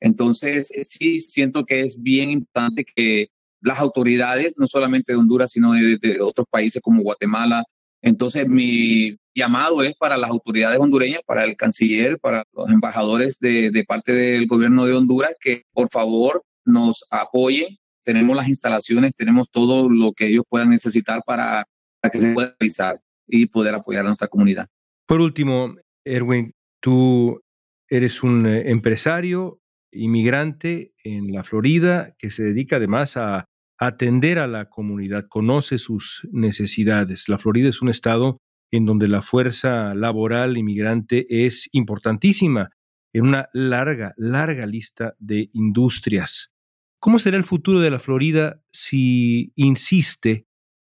Entonces, 0.00 0.68
sí 0.88 1.20
siento 1.20 1.64
que 1.64 1.82
es 1.82 2.00
bien 2.00 2.30
importante 2.30 2.84
que 2.84 3.28
las 3.60 3.78
autoridades, 3.78 4.54
no 4.56 4.66
solamente 4.66 5.12
de 5.12 5.18
Honduras, 5.18 5.52
sino 5.52 5.72
de, 5.72 5.96
de, 5.98 6.20
otros 6.20 6.46
países 6.50 6.82
como 6.82 7.02
Guatemala. 7.02 7.64
Entonces, 8.02 8.48
mi 8.48 9.16
llamado 9.34 9.82
es 9.82 9.94
para 9.96 10.16
las 10.16 10.30
autoridades 10.30 10.80
hondureñas, 10.80 11.22
para 11.24 11.44
el 11.44 11.56
canciller, 11.56 12.18
para 12.18 12.44
los 12.52 12.68
embajadores 12.68 13.38
de, 13.38 13.84
parte 13.86 14.12
del 14.12 14.46
gobierno 14.46 14.84
de 14.84 14.94
Honduras, 14.94 15.36
que 15.40 15.62
por 15.72 15.88
favor 15.88 16.42
nos 16.64 17.06
apoyen. 17.10 17.78
Tenemos 18.04 18.36
las 18.36 18.48
instalaciones, 18.48 19.14
tenemos 19.14 19.50
todo 19.50 19.88
lo 19.88 20.12
que 20.12 20.26
ellos 20.26 20.44
puedan 20.48 20.70
necesitar 20.70 21.22
para, 21.24 21.66
para 22.00 22.10
que 22.10 22.18
se 22.18 22.34
pueda 22.34 22.54
realizar 22.58 23.00
y 23.28 23.46
poder 23.46 23.76
apoyar 23.76 24.04
a 24.04 24.08
nuestra 24.08 24.26
comunidad. 24.26 24.66
Por 25.06 25.20
último, 25.20 25.76
Erwin, 26.04 26.52
tú 26.80 27.40
eres 27.88 28.24
un 28.24 28.46
eh, 28.46 28.70
empresario 28.70 29.60
inmigrante 29.92 30.92
en 31.04 31.32
la 31.32 31.44
Florida 31.44 32.14
que 32.18 32.30
se 32.30 32.42
dedica 32.42 32.76
además 32.76 33.16
a 33.16 33.48
atender 33.86 34.38
a 34.38 34.46
la 34.46 34.68
comunidad, 34.68 35.26
conoce 35.28 35.76
sus 35.76 36.28
necesidades. 36.30 37.28
La 37.28 37.38
Florida 37.38 37.68
es 37.68 37.82
un 37.82 37.88
estado 37.88 38.38
en 38.70 38.86
donde 38.86 39.08
la 39.08 39.22
fuerza 39.22 39.92
laboral 39.96 40.56
inmigrante 40.56 41.26
es 41.46 41.68
importantísima 41.72 42.70
en 43.12 43.26
una 43.26 43.48
larga, 43.52 44.14
larga 44.16 44.66
lista 44.66 45.14
de 45.18 45.50
industrias. 45.52 46.52
¿Cómo 47.00 47.18
será 47.18 47.36
el 47.36 47.42
futuro 47.42 47.80
de 47.80 47.90
la 47.90 47.98
Florida 47.98 48.62
si 48.72 49.52
insiste 49.56 50.46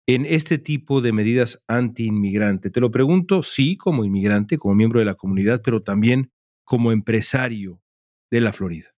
en 0.07 0.27
este 0.27 0.59
tipo 0.59 1.01
de 1.01 1.13
medidas 1.13 1.63
anti-inmigrante? 1.67 2.69
Te 2.69 2.79
lo 2.79 2.91
pregunto, 2.91 3.41
sí, 3.41 3.75
como 3.75 4.05
inmigrante, 4.05 4.59
como 4.59 4.75
miembro 4.75 4.99
de 4.99 5.05
la 5.05 5.15
comunidad, 5.15 5.63
pero 5.65 5.81
también 5.81 6.31
como 6.63 6.91
empresario 6.91 7.81
de 8.29 8.41
la 8.41 8.53
Florida. 8.53 8.93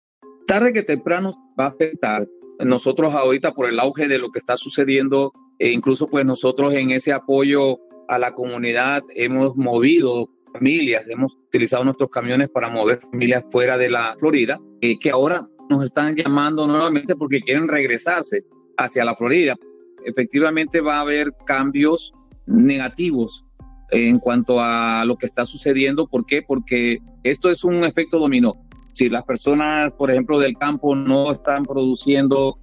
Tarde 0.49 0.73
que 0.73 0.83
temprano 0.83 1.33
va 1.59 1.67
a 1.67 1.69
afectar. 1.69 2.27
Nosotros 2.61 3.15
ahorita 3.15 3.53
por 3.53 3.69
el 3.69 3.81
auge 3.81 4.09
de 4.09 4.19
lo 4.19 4.31
que 4.31 4.39
está 4.39 4.57
sucediendo, 4.57 5.33
e 5.59 5.71
incluso 5.71 6.09
pues 6.09 6.25
nosotros 6.25 6.75
en 6.75 6.91
ese 6.91 7.13
apoyo 7.13 7.79
a 8.09 8.19
la 8.19 8.35
comunidad 8.35 9.03
hemos 9.15 9.57
movido 9.57 10.29
familias, 10.53 11.09
hemos 11.09 11.35
utilizado 11.49 11.85
nuestros 11.85 12.11
camiones 12.11 12.49
para 12.49 12.69
mover 12.69 13.01
familias 13.01 13.45
fuera 13.51 13.77
de 13.77 13.91
la 13.91 14.15
Florida, 14.19 14.59
eh, 14.81 14.99
que 14.99 15.11
ahora 15.11 15.47
nos 15.69 15.85
están 15.85 16.15
llamando 16.15 16.67
nuevamente 16.67 17.17
porque 17.17 17.41
quieren 17.41 17.69
regresarse 17.69 18.45
hacia 18.77 19.05
la 19.05 19.17
Florida. 19.17 19.57
Efectivamente 20.05 20.81
va 20.81 20.99
a 20.99 21.01
haber 21.01 21.33
cambios 21.47 22.13
negativos 22.47 23.45
en 23.91 24.19
cuanto 24.19 24.61
a 24.61 25.05
lo 25.05 25.17
que 25.17 25.27
está 25.27 25.47
sucediendo. 25.47 26.07
¿Por 26.07 26.27
qué? 26.27 26.43
Porque 26.43 26.99
esto 27.23 27.51
es 27.51 27.65
un 27.65 27.85
efecto 27.85 28.19
dominó. 28.19 28.55
Si 28.95 29.09
las 29.09 29.25
personas, 29.25 29.93
por 29.93 30.11
ejemplo, 30.11 30.39
del 30.39 30.57
campo 30.57 30.95
no 30.95 31.31
están 31.33 31.65
produciendo 31.65 32.59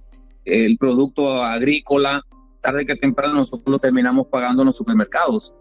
el 0.46 0.78
producto 0.78 1.42
agrícola, 1.42 2.22
tarde 2.62 2.86
que 2.86 2.96
temprano 2.96 3.34
nosotros 3.34 3.70
lo 3.70 3.78
terminamos 3.78 4.28
pagando 4.28 4.62
en 4.62 4.66
los 4.66 4.76
supermercados. 4.76 5.54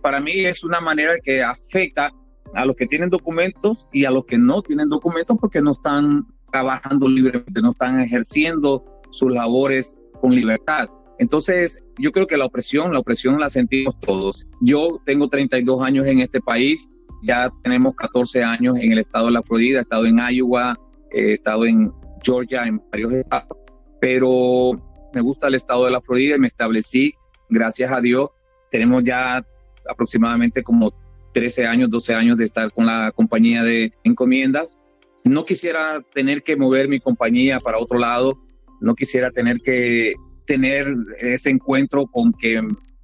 Para 0.00 0.20
mí 0.20 0.32
es 0.44 0.64
una 0.64 0.80
manera 0.80 1.14
que 1.22 1.42
afecta 1.42 2.10
a 2.54 2.64
los 2.64 2.74
que 2.74 2.86
tienen 2.86 3.10
documentos 3.10 3.86
y 3.92 4.06
a 4.06 4.10
los 4.10 4.24
que 4.24 4.38
no 4.38 4.62
tienen 4.62 4.88
documentos 4.88 5.36
porque 5.38 5.60
no 5.60 5.72
están 5.72 6.26
trabajando 6.50 7.06
libremente, 7.06 7.60
no 7.60 7.72
están 7.72 8.00
ejerciendo 8.00 8.82
sus 9.10 9.30
labores 9.30 9.96
con 10.20 10.34
libertad. 10.34 10.88
Entonces, 11.18 11.82
yo 11.98 12.12
creo 12.12 12.26
que 12.26 12.36
la 12.36 12.46
opresión, 12.46 12.92
la 12.92 13.00
opresión 13.00 13.38
la 13.38 13.50
sentimos 13.50 13.98
todos. 14.00 14.46
Yo 14.62 15.00
tengo 15.04 15.28
32 15.28 15.82
años 15.82 16.06
en 16.06 16.20
este 16.20 16.40
país, 16.40 16.88
ya 17.24 17.50
tenemos 17.62 17.94
14 17.96 18.42
años 18.42 18.76
en 18.78 18.92
el 18.92 18.98
estado 18.98 19.26
de 19.26 19.32
la 19.32 19.42
Florida, 19.42 19.78
he 19.78 19.82
estado 19.82 20.06
en 20.06 20.18
Iowa, 20.18 20.78
he 21.10 21.32
estado 21.32 21.66
en 21.66 21.92
Georgia, 22.22 22.64
en 22.66 22.80
varios 22.90 23.12
estados, 23.12 23.56
pero 24.00 24.72
me 25.14 25.20
gusta 25.20 25.48
el 25.48 25.54
estado 25.54 25.84
de 25.86 25.90
la 25.90 26.00
Florida 26.00 26.36
y 26.36 26.38
me 26.38 26.46
establecí, 26.46 27.14
gracias 27.48 27.90
a 27.92 28.00
Dios, 28.00 28.30
tenemos 28.70 29.04
ya 29.04 29.44
aproximadamente 29.88 30.62
como 30.62 30.92
13 31.32 31.66
años, 31.66 31.90
12 31.90 32.14
años 32.14 32.36
de 32.36 32.44
estar 32.44 32.72
con 32.72 32.86
la 32.86 33.12
compañía 33.14 33.62
de 33.62 33.92
encomiendas. 34.04 34.78
No 35.24 35.44
quisiera 35.44 36.02
tener 36.12 36.42
que 36.42 36.56
mover 36.56 36.88
mi 36.88 37.00
compañía 37.00 37.58
para 37.60 37.78
otro 37.78 37.98
lado, 37.98 38.38
no 38.80 38.94
quisiera 38.94 39.30
tener 39.30 39.60
que 39.60 40.14
tener 40.46 40.86
ese 41.18 41.50
encuentro 41.50 42.06
con 42.06 42.32
que 42.32 42.60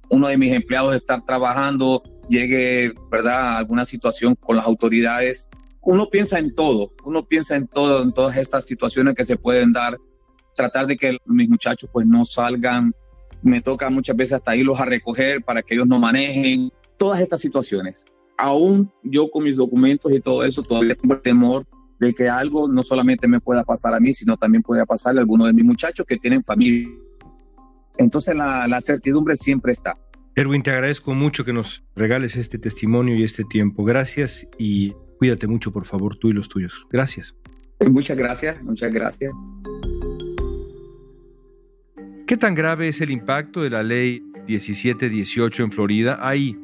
uno 0.09 0.27
de 0.27 0.37
mis 0.37 0.53
empleados 0.53 0.95
estar 0.95 1.23
trabajando 1.25 2.03
llegue, 2.29 2.93
¿verdad?, 3.09 3.57
alguna 3.57 3.85
situación 3.85 4.35
con 4.35 4.55
las 4.55 4.65
autoridades. 4.65 5.49
Uno 5.81 6.09
piensa 6.09 6.39
en 6.39 6.53
todo, 6.53 6.91
uno 7.03 7.25
piensa 7.25 7.55
en 7.55 7.67
todo, 7.67 8.03
en 8.03 8.13
todas 8.13 8.37
estas 8.37 8.65
situaciones 8.65 9.15
que 9.15 9.25
se 9.25 9.37
pueden 9.37 9.73
dar, 9.73 9.97
tratar 10.55 10.87
de 10.87 10.97
que 10.97 11.17
mis 11.25 11.49
muchachos 11.49 11.89
pues 11.91 12.05
no 12.05 12.23
salgan, 12.23 12.93
me 13.41 13.61
toca 13.61 13.89
muchas 13.89 14.15
veces 14.15 14.33
hasta 14.33 14.55
irlos 14.55 14.79
a 14.79 14.85
recoger 14.85 15.43
para 15.43 15.63
que 15.63 15.73
ellos 15.73 15.87
no 15.87 15.99
manejen, 15.99 16.71
todas 16.97 17.19
estas 17.19 17.39
situaciones. 17.39 18.05
Aún 18.37 18.91
yo 19.03 19.29
con 19.29 19.43
mis 19.43 19.57
documentos 19.57 20.11
y 20.11 20.19
todo 20.19 20.43
eso, 20.43 20.61
todavía 20.61 20.95
tengo 20.95 21.15
el 21.15 21.21
temor 21.21 21.65
de 21.99 22.13
que 22.13 22.29
algo 22.29 22.67
no 22.67 22.83
solamente 22.83 23.27
me 23.27 23.39
pueda 23.39 23.63
pasar 23.63 23.93
a 23.93 23.99
mí, 23.99 24.13
sino 24.13 24.37
también 24.37 24.63
pueda 24.63 24.85
pasarle 24.85 25.19
a 25.19 25.21
alguno 25.21 25.45
de 25.45 25.53
mis 25.53 25.65
muchachos 25.65 26.05
que 26.05 26.17
tienen 26.17 26.43
familia. 26.43 26.89
Entonces 27.97 28.35
la, 28.35 28.67
la 28.67 28.81
certidumbre 28.81 29.35
siempre 29.35 29.71
está. 29.71 29.97
Erwin, 30.35 30.63
te 30.63 30.71
agradezco 30.71 31.13
mucho 31.13 31.43
que 31.43 31.51
nos 31.51 31.83
regales 31.95 32.37
este 32.37 32.57
testimonio 32.57 33.15
y 33.15 33.23
este 33.23 33.43
tiempo. 33.43 33.83
Gracias 33.83 34.47
y 34.57 34.93
cuídate 35.17 35.47
mucho, 35.47 35.71
por 35.71 35.85
favor, 35.85 36.15
tú 36.15 36.29
y 36.29 36.33
los 36.33 36.47
tuyos. 36.47 36.85
Gracias. 36.89 37.35
Muchas 37.89 38.17
gracias, 38.17 38.61
muchas 38.63 38.93
gracias. 38.93 39.33
¿Qué 42.27 42.37
tan 42.37 42.55
grave 42.55 42.87
es 42.87 43.01
el 43.01 43.09
impacto 43.09 43.61
de 43.61 43.69
la 43.69 43.83
ley 43.83 44.21
1718 44.47 45.63
en 45.63 45.71
Florida? 45.71 46.17
¿Hay 46.21 46.57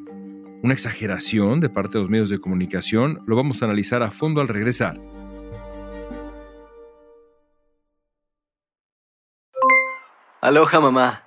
una 0.63 0.73
exageración 0.73 1.59
de 1.59 1.69
parte 1.69 1.97
de 1.97 2.03
los 2.03 2.09
medios 2.09 2.29
de 2.29 2.39
comunicación? 2.39 3.21
Lo 3.27 3.35
vamos 3.35 3.61
a 3.61 3.65
analizar 3.65 4.01
a 4.01 4.11
fondo 4.11 4.39
al 4.39 4.47
regresar. 4.47 4.97
Aloha 10.39 10.79
mamá, 10.79 11.26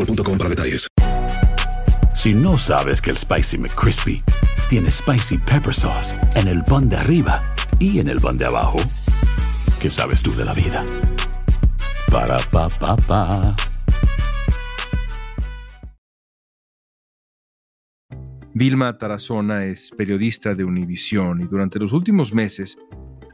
boostmobile.com 0.00 0.38
para 0.38 0.50
detalles. 0.50 0.88
Si 2.14 2.34
no 2.34 2.58
sabes 2.58 3.00
que 3.00 3.10
el 3.10 3.16
Spicy 3.16 3.58
McCrispy 3.58 4.22
tiene 4.68 4.90
Spicy 4.90 5.38
Pepper 5.38 5.74
Sauce 5.74 6.14
en 6.34 6.48
el 6.48 6.64
pan 6.64 6.88
de 6.88 6.96
arriba 6.96 7.40
y 7.78 7.98
en 7.98 8.08
el 8.08 8.20
pan 8.20 8.36
de 8.36 8.46
abajo, 8.46 8.78
¿qué 9.80 9.90
sabes 9.90 10.22
tú 10.22 10.34
de 10.34 10.44
la 10.44 10.52
vida? 10.52 10.84
Para, 12.10 12.36
pa, 12.50 12.68
pa, 12.68 12.96
pa. 12.96 13.56
Vilma 18.52 18.98
Tarazona 18.98 19.64
es 19.64 19.90
periodista 19.96 20.54
de 20.54 20.64
Univisión 20.64 21.40
y 21.40 21.44
durante 21.44 21.78
los 21.78 21.92
últimos 21.92 22.34
meses 22.34 22.76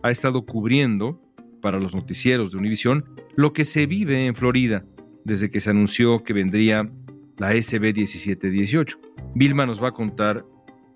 ha 0.02 0.11
estado 0.11 0.44
cubriendo 0.44 1.20
para 1.62 1.80
los 1.80 1.94
noticieros 1.94 2.52
de 2.52 2.58
Univisión 2.58 3.02
lo 3.35 3.52
que 3.52 3.64
se 3.64 3.87
vive 3.87 4.26
en 4.26 4.35
Florida 4.35 4.85
desde 5.26 5.50
que 5.50 5.61
se 5.61 5.71
anunció 5.71 6.23
que 6.23 6.33
vendría 6.33 6.88
la 7.37 7.50
SB 7.61 7.92
1718. 7.92 8.99
Vilma 9.35 9.66
nos 9.66 9.83
va 9.83 9.88
a 9.88 9.92
contar 9.92 10.45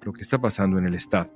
lo 0.03 0.13
que 0.13 0.23
está 0.23 0.41
pasando 0.41 0.79
en 0.79 0.87
el 0.87 0.95
estado. 0.95 1.35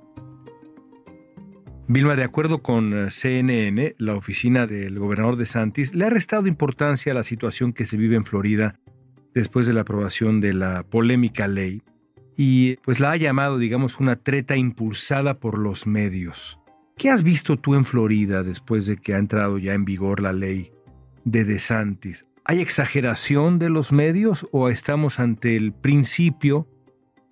Vilma, 1.87 2.15
de 2.15 2.23
acuerdo 2.23 2.63
con 2.63 2.93
eh, 2.93 3.11
CNN, 3.11 3.95
la 3.99 4.15
oficina 4.15 4.65
del 4.65 4.97
gobernador 4.97 5.35
de 5.35 5.45
Santis 5.45 5.93
le 5.93 6.05
ha 6.05 6.09
restado 6.09 6.47
importancia 6.47 7.11
a 7.11 7.15
la 7.15 7.23
situación 7.23 7.73
que 7.73 7.85
se 7.85 7.97
vive 7.97 8.15
en 8.15 8.25
Florida 8.25 8.79
después 9.35 9.67
de 9.67 9.73
la 9.73 9.81
aprobación 9.81 10.39
de 10.39 10.53
la 10.53 10.83
polémica 10.83 11.47
ley 11.47 11.83
y 12.37 12.77
pues 12.77 12.99
la 12.99 13.11
ha 13.11 13.17
llamado, 13.17 13.59
digamos, 13.59 13.99
una 13.99 14.15
treta 14.15 14.55
impulsada 14.55 15.39
por 15.39 15.59
los 15.59 15.85
medios. 15.85 16.59
¿Qué 16.97 17.09
has 17.09 17.23
visto 17.23 17.57
tú 17.57 17.75
en 17.75 17.85
Florida 17.85 18.41
después 18.41 18.87
de 18.87 18.97
que 18.97 19.13
ha 19.13 19.17
entrado 19.17 19.57
ya 19.57 19.73
en 19.73 19.85
vigor 19.85 20.21
la 20.21 20.33
ley 20.33 20.71
de 21.23 21.43
DeSantis? 21.43 22.25
¿Hay 22.45 22.61
exageración 22.61 23.59
de 23.59 23.69
los 23.69 23.91
medios 23.91 24.47
o 24.51 24.69
estamos 24.69 25.19
ante 25.19 25.55
el 25.55 25.73
principio 25.73 26.67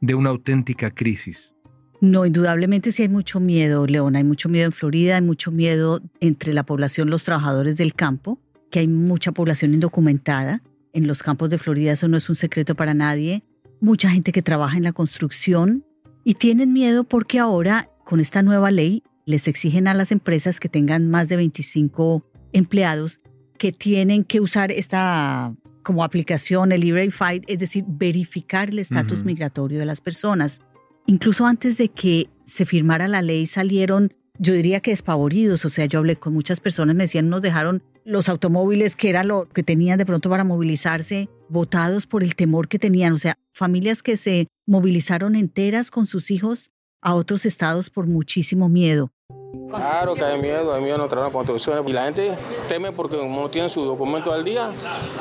de 0.01 0.15
una 0.15 0.31
auténtica 0.31 0.91
crisis? 0.91 1.53
No, 2.01 2.25
indudablemente 2.25 2.91
sí 2.91 3.03
hay 3.03 3.09
mucho 3.09 3.39
miedo, 3.39 3.87
León. 3.87 4.15
Hay 4.15 4.23
mucho 4.23 4.49
miedo 4.49 4.65
en 4.65 4.71
Florida, 4.71 5.15
hay 5.15 5.21
mucho 5.21 5.51
miedo 5.51 6.01
entre 6.19 6.53
la 6.53 6.63
población, 6.63 7.09
los 7.09 7.23
trabajadores 7.23 7.77
del 7.77 7.93
campo, 7.93 8.39
que 8.71 8.79
hay 8.79 8.87
mucha 8.87 9.31
población 9.31 9.73
indocumentada. 9.73 10.61
En 10.91 11.07
los 11.07 11.23
campos 11.23 11.49
de 11.49 11.57
Florida 11.57 11.93
eso 11.93 12.07
no 12.07 12.17
es 12.17 12.27
un 12.29 12.35
secreto 12.35 12.75
para 12.75 12.93
nadie 12.93 13.43
mucha 13.83 14.09
gente 14.09 14.31
que 14.31 14.41
trabaja 14.41 14.77
en 14.77 14.83
la 14.83 14.93
construcción 14.93 15.85
y 16.23 16.35
tienen 16.35 16.71
miedo 16.71 17.03
porque 17.03 17.37
ahora 17.37 17.89
con 18.05 18.21
esta 18.21 18.41
nueva 18.41 18.71
ley 18.71 19.03
les 19.25 19.49
exigen 19.49 19.89
a 19.89 19.93
las 19.93 20.13
empresas 20.13 20.61
que 20.61 20.69
tengan 20.69 21.09
más 21.09 21.27
de 21.27 21.35
25 21.35 22.25
empleados 22.53 23.19
que 23.63 23.71
tienen 23.71 24.25
que 24.25 24.41
usar 24.41 24.73
esta 24.73 25.55
como 25.83 26.03
aplicación, 26.03 26.73
el 26.73 26.83
E-Verify, 26.83 27.41
es 27.47 27.59
decir, 27.59 27.85
verificar 27.87 28.69
el 28.69 28.79
estatus 28.79 29.23
migratorio 29.23 29.79
de 29.79 29.85
las 29.85 30.01
personas. 30.01 30.59
Incluso 31.05 31.45
antes 31.45 31.77
de 31.77 31.87
que 31.87 32.29
se 32.43 32.65
firmara 32.65 33.07
la 33.07 33.21
ley 33.21 33.47
salieron, 33.47 34.13
yo 34.37 34.53
diría 34.53 34.81
que 34.81 34.91
despavoridos, 34.91 35.63
o 35.63 35.69
sea, 35.69 35.85
yo 35.85 35.99
hablé 35.99 36.17
con 36.17 36.33
muchas 36.33 36.59
personas, 36.59 36.93
me 36.93 37.05
decían, 37.05 37.29
nos 37.29 37.41
dejaron 37.41 37.83
los 38.03 38.27
automóviles, 38.27 38.97
que 38.97 39.07
era 39.07 39.23
lo 39.23 39.47
que 39.47 39.63
tenían 39.63 39.97
de 39.97 40.05
pronto 40.05 40.29
para 40.29 40.43
movilizarse, 40.43 41.29
votados 41.47 42.05
por 42.05 42.21
el 42.21 42.35
temor 42.35 42.67
que 42.67 42.79
tenían. 42.79 43.13
O 43.13 43.17
sea, 43.17 43.37
familias 43.53 44.03
que 44.03 44.17
se 44.17 44.49
movilizaron 44.67 45.37
enteras 45.37 45.89
con 45.89 46.05
sus 46.05 46.31
hijos 46.31 46.71
a 47.01 47.15
otros 47.15 47.45
estados 47.45 47.89
por 47.89 48.07
muchísimo 48.07 48.67
miedo. 48.67 49.13
Claro 49.53 50.15
que 50.15 50.23
hay 50.23 50.41
miedo, 50.41 50.73
hay 50.73 50.81
miedo 50.81 50.95
en 50.95 51.01
nuestras 51.01 51.31
construcciones. 51.31 51.87
Y 51.87 51.93
la 51.93 52.05
gente 52.05 52.35
teme 52.67 52.91
porque 52.91 53.17
como 53.17 53.41
no 53.41 53.49
tienen 53.49 53.69
su 53.69 53.83
documento 53.83 54.33
al 54.33 54.43
día, 54.43 54.71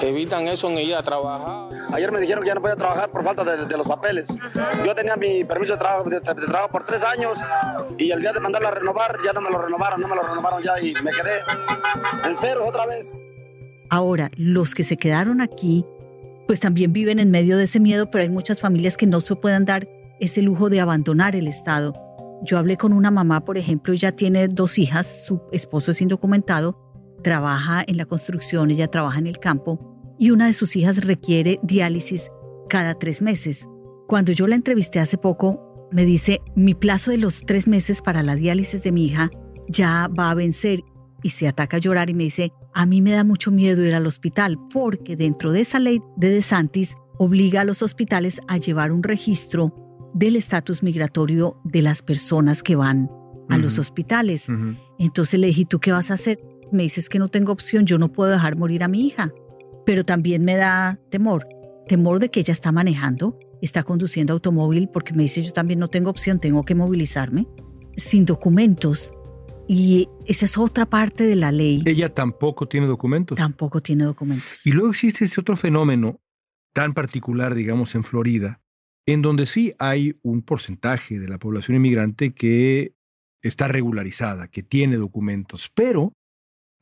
evitan 0.01 0.49
eso 0.49 0.71
en 0.71 0.79
ir 0.79 0.95
a 0.95 1.03
trabajar. 1.03 1.69
Ayer 1.93 2.11
me 2.11 2.19
dijeron 2.19 2.43
que 2.43 2.49
ya 2.49 2.55
no 2.55 2.63
podía 2.63 2.77
trabajar 2.77 3.11
por 3.11 3.25
falta 3.25 3.45
de, 3.45 3.77
los 3.77 3.87
papeles. 3.87 4.29
Yo 4.87 4.95
tenía 4.95 5.17
mi 5.17 5.45
permiso 5.45 5.73
de 5.73 5.79
trabajo, 5.79 6.09
de, 6.09 6.21
trabajo 6.21 6.71
por 6.71 6.85
tres 6.85 7.03
años 7.03 7.35
y 7.99 8.11
el 8.11 8.21
día 8.21 8.33
de 8.33 8.41
mandarlo 8.41 8.69
a 8.69 8.71
renovar 8.71 9.19
ya 9.23 9.35
no 9.35 9.43
me 9.43 9.51
lo 9.51 9.61
renovaron, 9.61 10.01
no 10.01 10.09
me 10.09 10.17
lo 10.17 10.23
renovaron 10.23 10.63
ya 10.63 10.81
y 10.81 10.95
me 10.95 11.11
quedé 11.11 11.41
en 12.25 12.37
cero 12.37 12.65
otra 12.67 12.87
vez. 12.87 13.21
Ahora, 13.91 14.31
los 14.37 14.75
que 14.75 14.85
se 14.85 14.97
quedaron 14.97 15.43
aquí, 15.43 15.85
pues 16.47 16.61
también 16.61 16.95
viven 16.95 17.19
en 17.19 17.31
medio 17.31 17.59
de 17.59 17.65
ese 17.65 17.81
miedo, 17.81 18.11
pero 18.11 18.23
hay 18.23 18.31
muchas 18.31 18.59
familias 18.59 18.97
que 18.97 19.07
no 19.07 19.21
se 19.21 19.37
puedan 19.37 19.67
dar 19.67 19.87
ese 20.21 20.41
lujo 20.41 20.71
de 20.71 20.81
abandonar 20.81 21.37
el 21.37 21.49
Estado 21.49 22.12
yo 22.45 22.59
hablé 22.59 22.77
con 22.77 22.93
una 22.93 23.11
mamá, 23.11 23.45
por 23.45 23.59
ejemplo, 23.59 23.93
ella 23.93 24.13
tiene 24.13 24.49
dos 24.49 24.79
hijas, 24.79 25.25
su 25.27 25.41
esposo 25.53 25.93
es 25.93 26.01
indocumentado, 26.01 26.79
trabaja 27.23 27.85
en 27.87 27.97
la 27.97 28.05
construcción, 28.05 28.71
ella 28.71 28.89
trabaja 28.89 29.19
en 29.19 29.27
el 29.27 29.39
campo 29.39 30.15
y 30.19 30.31
una 30.31 30.47
de 30.47 30.53
sus 30.53 30.77
hijas 30.77 31.05
requiere 31.05 31.61
diálisis 31.63 32.31
cada 32.69 32.95
tres 32.95 33.23
meses. 33.23 33.69
Cuando 34.09 34.33
yo 34.33 34.47
la 34.47 34.57
entrevisté 34.57 34.99
hace 34.99 35.19
poco, 35.19 35.89
me 35.93 36.05
dice, 36.05 36.41
mi 36.57 36.75
plazo 36.75 37.11
de 37.11 37.19
los 37.19 37.43
tres 37.47 37.69
meses 37.69 38.03
para 38.03 38.23
la 38.23 38.35
diálisis 38.35 38.83
de 38.83 38.93
mi 38.93 39.05
hija 39.05 39.31
ya 39.69 40.09
va 40.09 40.31
a 40.31 40.35
vencer 40.35 40.81
y 41.23 41.31
se 41.31 41.47
ataca 41.47 41.77
a 41.77 41.81
llorar 41.81 42.11
y 42.11 42.15
me 42.15 42.25
dice, 42.25 42.53
a 42.75 42.87
mí 42.87 43.01
me 43.01 43.13
da 43.13 43.25
mucho 43.25 43.51
miedo 43.51 43.85
ir 43.85 43.95
al 43.95 44.07
hospital 44.07 44.59
porque 44.73 45.17
dentro 45.17 45.53
de 45.53 45.61
esa 45.61 45.79
ley 45.79 46.01
de 46.17 46.31
DeSantis 46.31 46.97
obliga 47.19 47.61
a 47.61 47.65
los 47.65 47.83
hospitales 47.83 48.41
a 48.49 48.57
llevar 48.57 48.91
un 48.91 49.03
registro 49.03 49.92
del 50.15 50.37
estatus 50.37 50.83
migratorio 50.83 51.61
de 51.65 51.83
las 51.83 52.03
personas 52.03 52.63
que 52.63 52.77
van 52.77 53.11
a 53.49 53.59
los 53.59 53.79
hospitales. 53.79 54.49
Entonces 54.99 55.39
le 55.39 55.49
dije, 55.49 55.65
¿tú 55.65 55.79
qué 55.79 55.93
vas 55.93 56.11
a 56.11 56.15
hacer? 56.15 56.39
Me 56.71 56.85
dices 56.85 57.09
que 57.09 57.19
no 57.19 57.29
tengo 57.29 57.53
opción, 57.53 57.85
yo 57.85 57.99
no 57.99 58.13
puedo 58.13 58.31
dejar 58.31 58.57
morir 58.57 58.83
a 58.83 58.89
mi 58.89 59.07
hija. 59.07 59.33
Pero 59.85 60.05
también 60.05 60.45
me 60.45 60.57
da 60.57 60.99
temor, 61.11 61.47
temor 61.89 62.21
de 62.21 62.31
que 62.31 62.41
ella 62.41 62.53
está 62.53 62.73
manejando, 62.73 63.39
está 63.61 63.83
conduciendo 63.83 64.33
automóvil, 64.33 64.89
porque 64.89 65.13
me 65.13 65.25
dice, 65.25 65.43
yo 65.43 65.53
también 65.53 65.81
no 65.81 65.89
tengo 65.89 66.09
opción, 66.09 66.39
tengo 66.39 66.65
que 66.65 66.75
movilizarme, 66.75 67.47
sin 67.97 68.25
documentos. 68.25 69.13
Y 69.69 70.09
esa 70.27 70.47
es 70.47 70.57
otra 70.57 70.87
parte 70.87 71.25
de 71.25 71.37
la 71.37 71.53
ley. 71.53 71.83
Ella 71.85 72.15
tampoco 72.15 72.69
tiene 72.69 72.87
documentos. 72.87 73.37
Tampoco 73.37 73.83
tiene 73.83 74.05
documentos. 74.05 74.65
Y 74.65 74.71
luego 74.71 74.91
existe 74.91 75.25
ese 75.25 75.41
otro 75.41 75.57
fenómeno 75.57 76.21
tan 76.73 76.95
particular, 76.95 77.55
digamos, 77.55 77.95
en 77.95 78.03
Florida, 78.03 78.62
en 79.07 79.23
donde 79.23 79.47
sí 79.47 79.73
hay 79.79 80.19
un 80.23 80.43
porcentaje 80.43 81.19
de 81.19 81.29
la 81.29 81.39
población 81.39 81.77
inmigrante 81.77 82.35
que 82.35 82.95
está 83.43 83.69
regularizada, 83.69 84.49
que 84.49 84.63
tiene 84.63 84.97
documentos, 84.97 85.71
pero 85.75 86.13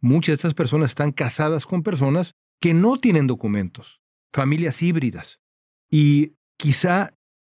muchas 0.00 0.32
de 0.32 0.34
estas 0.34 0.54
personas 0.54 0.90
están 0.90 1.12
casadas 1.12 1.66
con 1.66 1.82
personas 1.82 2.34
que 2.60 2.74
no 2.74 2.98
tienen 2.98 3.26
documentos, 3.26 4.00
familias 4.32 4.82
híbridas. 4.82 5.40
Y 5.90 6.34
quizá 6.58 7.14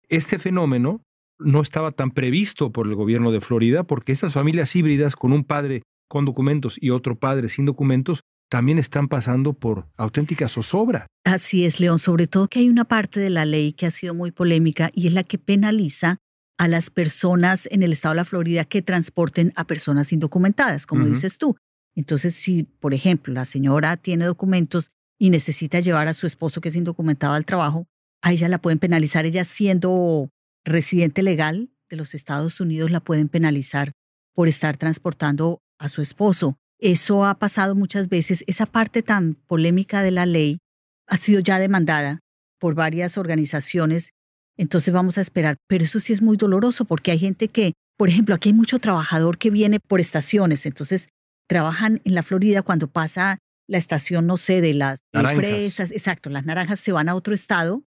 este 0.08 0.38
fenómeno 0.38 1.02
no 1.38 1.60
estaba 1.60 1.90
tan 1.90 2.12
previsto 2.12 2.70
por 2.70 2.86
el 2.86 2.94
gobierno 2.94 3.32
de 3.32 3.40
Florida 3.40 3.82
porque 3.84 4.12
esas 4.12 4.34
familias 4.34 4.74
híbridas 4.76 5.16
con 5.16 5.32
un 5.32 5.44
padre 5.44 5.82
con 6.08 6.24
documentos 6.24 6.76
y 6.80 6.90
otro 6.90 7.18
padre 7.18 7.48
sin 7.48 7.64
documentos 7.64 8.22
también 8.52 8.78
están 8.78 9.08
pasando 9.08 9.54
por 9.54 9.88
auténtica 9.96 10.46
zozobra. 10.46 11.06
Así 11.24 11.64
es, 11.64 11.80
León, 11.80 11.98
sobre 11.98 12.26
todo 12.26 12.48
que 12.48 12.58
hay 12.58 12.68
una 12.68 12.84
parte 12.84 13.18
de 13.18 13.30
la 13.30 13.46
ley 13.46 13.72
que 13.72 13.86
ha 13.86 13.90
sido 13.90 14.12
muy 14.12 14.30
polémica 14.30 14.90
y 14.92 15.06
es 15.06 15.14
la 15.14 15.22
que 15.22 15.38
penaliza 15.38 16.18
a 16.58 16.68
las 16.68 16.90
personas 16.90 17.66
en 17.72 17.82
el 17.82 17.94
estado 17.94 18.12
de 18.12 18.16
la 18.16 18.26
Florida 18.26 18.66
que 18.66 18.82
transporten 18.82 19.54
a 19.56 19.66
personas 19.66 20.12
indocumentadas, 20.12 20.84
como 20.84 21.06
dices 21.06 21.38
tú. 21.38 21.56
Entonces, 21.96 22.34
si, 22.34 22.64
por 22.64 22.92
ejemplo, 22.92 23.32
la 23.32 23.46
señora 23.46 23.96
tiene 23.96 24.26
documentos 24.26 24.90
y 25.18 25.30
necesita 25.30 25.80
llevar 25.80 26.08
a 26.08 26.12
su 26.12 26.26
esposo 26.26 26.60
que 26.60 26.68
es 26.68 26.76
indocumentado 26.76 27.32
al 27.32 27.46
trabajo, 27.46 27.86
a 28.20 28.32
ella 28.32 28.50
la 28.50 28.60
pueden 28.60 28.78
penalizar, 28.78 29.24
ella 29.24 29.44
siendo 29.44 30.28
residente 30.62 31.22
legal 31.22 31.70
de 31.88 31.96
los 31.96 32.14
Estados 32.14 32.60
Unidos, 32.60 32.90
la 32.90 33.00
pueden 33.00 33.30
penalizar 33.30 33.92
por 34.34 34.46
estar 34.46 34.76
transportando 34.76 35.62
a 35.78 35.88
su 35.88 36.02
esposo. 36.02 36.58
Eso 36.82 37.24
ha 37.24 37.38
pasado 37.38 37.76
muchas 37.76 38.08
veces. 38.08 38.42
Esa 38.48 38.66
parte 38.66 39.02
tan 39.02 39.34
polémica 39.34 40.02
de 40.02 40.10
la 40.10 40.26
ley 40.26 40.58
ha 41.06 41.16
sido 41.16 41.38
ya 41.38 41.60
demandada 41.60 42.18
por 42.58 42.74
varias 42.74 43.16
organizaciones. 43.16 44.10
Entonces 44.56 44.92
vamos 44.92 45.16
a 45.16 45.20
esperar. 45.20 45.58
Pero 45.68 45.84
eso 45.84 46.00
sí 46.00 46.12
es 46.12 46.22
muy 46.22 46.36
doloroso 46.36 46.84
porque 46.84 47.12
hay 47.12 47.20
gente 47.20 47.46
que, 47.46 47.74
por 47.96 48.08
ejemplo, 48.08 48.34
aquí 48.34 48.48
hay 48.48 48.54
mucho 48.54 48.80
trabajador 48.80 49.38
que 49.38 49.50
viene 49.50 49.78
por 49.78 50.00
estaciones. 50.00 50.66
Entonces 50.66 51.08
trabajan 51.48 52.00
en 52.04 52.16
la 52.16 52.24
Florida 52.24 52.62
cuando 52.62 52.88
pasa 52.88 53.38
la 53.68 53.78
estación, 53.78 54.26
no 54.26 54.36
sé, 54.36 54.60
de 54.60 54.74
las 54.74 55.02
fresas. 55.36 55.92
Exacto, 55.92 56.30
las 56.30 56.44
naranjas 56.46 56.80
se 56.80 56.90
van 56.90 57.08
a 57.08 57.14
otro 57.14 57.32
estado 57.32 57.84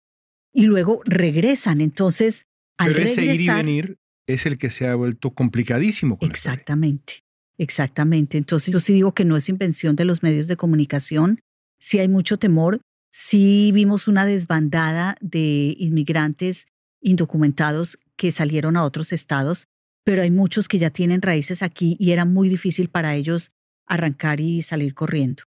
y 0.54 0.62
luego 0.62 1.02
regresan. 1.04 1.82
Entonces, 1.82 2.46
al 2.78 2.94
Pero 2.94 3.04
ese 3.04 3.26
ir 3.26 3.42
y 3.42 3.48
venir 3.48 3.98
es 4.26 4.46
el 4.46 4.56
que 4.56 4.70
se 4.70 4.88
ha 4.88 4.94
vuelto 4.94 5.34
complicadísimo. 5.34 6.16
exactamente. 6.22 7.25
Exactamente. 7.58 8.38
Entonces 8.38 8.72
yo 8.72 8.80
sí 8.80 8.92
digo 8.92 9.12
que 9.12 9.24
no 9.24 9.36
es 9.36 9.48
invención 9.48 9.96
de 9.96 10.04
los 10.04 10.22
medios 10.22 10.46
de 10.46 10.56
comunicación. 10.56 11.40
Sí 11.78 11.98
hay 11.98 12.08
mucho 12.08 12.38
temor. 12.38 12.80
Sí 13.10 13.70
vimos 13.72 14.08
una 14.08 14.26
desbandada 14.26 15.16
de 15.20 15.74
inmigrantes 15.78 16.66
indocumentados 17.00 17.98
que 18.16 18.30
salieron 18.30 18.76
a 18.76 18.82
otros 18.82 19.12
estados, 19.12 19.68
pero 20.04 20.22
hay 20.22 20.30
muchos 20.30 20.68
que 20.68 20.78
ya 20.78 20.90
tienen 20.90 21.22
raíces 21.22 21.62
aquí 21.62 21.96
y 21.98 22.12
era 22.12 22.24
muy 22.24 22.48
difícil 22.48 22.88
para 22.88 23.14
ellos 23.14 23.52
arrancar 23.86 24.40
y 24.40 24.62
salir 24.62 24.94
corriendo. 24.94 25.44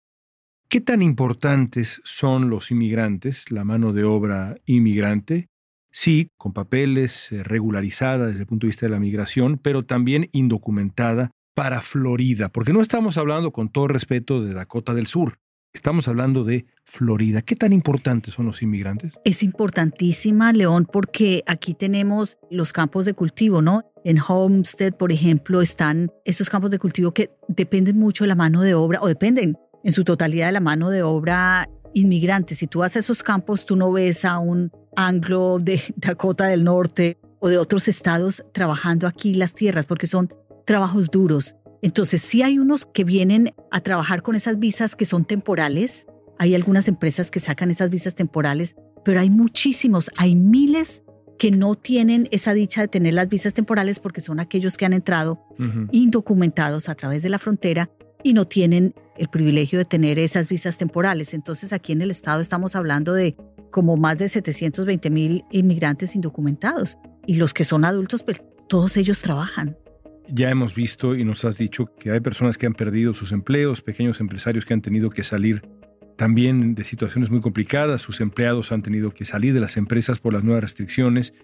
¿Qué 0.69 0.81
tan 0.81 1.01
importantes 1.01 2.01
son 2.05 2.51
los 2.51 2.71
inmigrantes, 2.71 3.51
la 3.51 3.65
mano 3.65 3.93
de 3.93 4.05
obra 4.05 4.57
inmigrante? 4.67 5.47
Sí, 5.93 6.29
con 6.37 6.53
papeles, 6.53 7.31
eh, 7.33 7.43
regularizada 7.43 8.27
desde 8.27 8.41
el 8.41 8.47
punto 8.47 8.67
de 8.67 8.71
vista 8.71 8.87
de 8.87 8.91
la 8.91 8.99
migración, 8.99 9.59
pero 9.59 9.85
también 9.85 10.29
indocumentada 10.33 11.31
para 11.57 11.81
Florida, 11.81 12.51
porque 12.51 12.75
no 12.75 12.83
estamos 12.83 13.17
hablando 13.17 13.51
con 13.51 13.71
todo 13.71 13.89
respeto 13.89 14.45
de 14.45 14.53
Dakota 14.53 14.93
del 14.93 15.07
Sur, 15.07 15.39
Estamos 15.77 16.09
hablando 16.09 16.43
de 16.43 16.65
Florida. 16.85 17.43
¿Qué 17.43 17.55
tan 17.55 17.71
importantes 17.71 18.33
son 18.33 18.47
los 18.47 18.63
inmigrantes? 18.63 19.13
Es 19.27 19.43
importantísima, 19.43 20.51
León, 20.55 20.89
porque 20.91 21.45
aquí 21.47 21.75
tenemos 21.75 22.39
los 22.51 22.73
campos 22.73 23.05
de 23.05 23.13
cultivo, 23.13 23.61
¿no? 23.61 23.85
En 24.03 24.17
Homestead, 24.27 24.95
por 24.95 25.13
ejemplo, 25.13 25.61
están 25.61 26.11
esos 26.25 26.49
campos 26.49 26.71
de 26.71 26.79
cultivo 26.79 27.13
que 27.13 27.31
dependen 27.49 27.99
mucho 27.99 28.25
de 28.25 28.29
la 28.29 28.35
mano 28.35 28.63
de 28.63 28.73
obra, 28.73 29.01
o 29.03 29.07
dependen 29.07 29.59
en 29.85 29.93
su 29.93 30.03
totalidad 30.03 30.47
de 30.47 30.53
la 30.53 30.61
mano 30.61 30.89
de 30.89 31.03
obra 31.03 31.69
inmigrante. 31.93 32.55
Si 32.55 32.67
tú 32.67 32.79
vas 32.79 32.97
a 32.97 33.01
esos 33.01 33.23
campos, 33.23 33.67
tú 33.67 33.77
no 33.77 33.93
ves 33.93 34.25
a 34.25 34.39
un 34.39 34.73
anglo 34.97 35.59
de 35.59 35.83
Dakota 35.97 36.47
del 36.47 36.65
Norte 36.65 37.19
o 37.39 37.51
de 37.51 37.59
otros 37.59 37.87
estados 37.87 38.43
trabajando 38.55 39.07
aquí 39.07 39.35
las 39.35 39.53
tierras, 39.53 39.85
porque 39.85 40.07
son 40.07 40.33
trabajos 40.67 41.11
duros. 41.11 41.57
Entonces, 41.81 42.21
sí 42.21 42.43
hay 42.43 42.59
unos 42.59 42.85
que 42.85 43.05
vienen 43.05 43.55
a 43.71 43.81
trabajar 43.81 44.21
con 44.21 44.35
esas 44.35 44.59
visas 44.59 44.97
que 44.97 45.07
son 45.07 45.25
temporales. 45.25 46.07
Hay 46.39 46.55
algunas 46.55 46.89
empresas 46.89 47.31
que 47.31 47.41
sacan 47.41 47.71
esas 47.71 47.89
visas 47.89 48.15
temporales, 48.15 48.77
pero 49.05 49.21
hay 49.21 49.31
muchísimos, 49.31 50.11
hay 50.17 50.35
miles 50.35 51.03
que 51.39 51.51
no 51.51 51.75
tienen 51.75 52.29
esa 52.31 52.55
dicha 52.55 52.81
de 52.81 52.89
tener 52.89 53.15
las 53.15 53.29
visas 53.29 53.55
temporales 53.55 54.01
porque 54.01 54.21
son 54.21 54.41
aquellos 54.41 54.77
que 54.77 54.87
han 54.87 54.93
entrado 54.93 55.39
indocumentados 55.93 56.89
a 56.89 56.95
través 56.95 57.23
de 57.23 57.29
la 57.29 57.39
frontera 57.39 57.91
y 58.23 58.33
no 58.33 58.47
tienen 58.47 58.95
el 59.17 59.29
privilegio 59.29 59.79
de 59.79 59.85
tener 59.85 60.19
esas 60.19 60.49
visas 60.49 60.79
temporales. 60.79 61.35
Entonces 61.35 61.73
aquí 61.73 61.93
en 61.93 62.03
el 62.03 62.11
estado 62.11 62.41
estamos 62.41 62.75
hablando 62.75 63.13
de 63.13 63.37
como 63.71 63.97
más 63.97 64.19
de 64.19 64.29
720 64.29 65.11
mil 65.11 65.45
inmigrantes 65.51 66.15
indocumentados 66.15 66.97
y 67.27 67.35
los 67.35 67.53
que 67.53 67.65
son 67.65 67.85
adultos, 67.85 68.23
pues 68.23 68.43
todos 68.69 68.97
ellos 68.97 69.21
trabajan. 69.21 69.77
Ya 70.29 70.51
hemos 70.51 70.75
visto 70.75 71.15
y 71.15 71.25
nos 71.25 71.45
has 71.45 71.57
dicho 71.57 71.95
que 71.99 72.11
hay 72.11 72.21
personas 72.21 72.59
que 72.59 72.67
han 72.67 72.75
perdido 72.75 73.15
sus 73.15 73.33
empleos, 73.33 73.81
pequeños 73.81 74.21
empresarios 74.21 74.65
que 74.65 74.75
han 74.75 74.83
tenido 74.83 75.11
que 75.11 75.23
salir 75.23 75.63
también 76.17 76.75
de 76.75 76.83
situaciones 76.83 77.31
muy 77.31 77.41
complicadas, 77.41 78.01
sus 78.01 78.21
empleados 78.21 78.73
han 78.73 78.83
tenido 78.83 79.13
que 79.13 79.25
salir 79.25 79.55
de 79.55 79.61
las 79.61 79.77
empresas 79.77 80.19
por 80.19 80.33
las 80.33 80.43
nuevas 80.43 80.63
restricciones. 80.63 81.35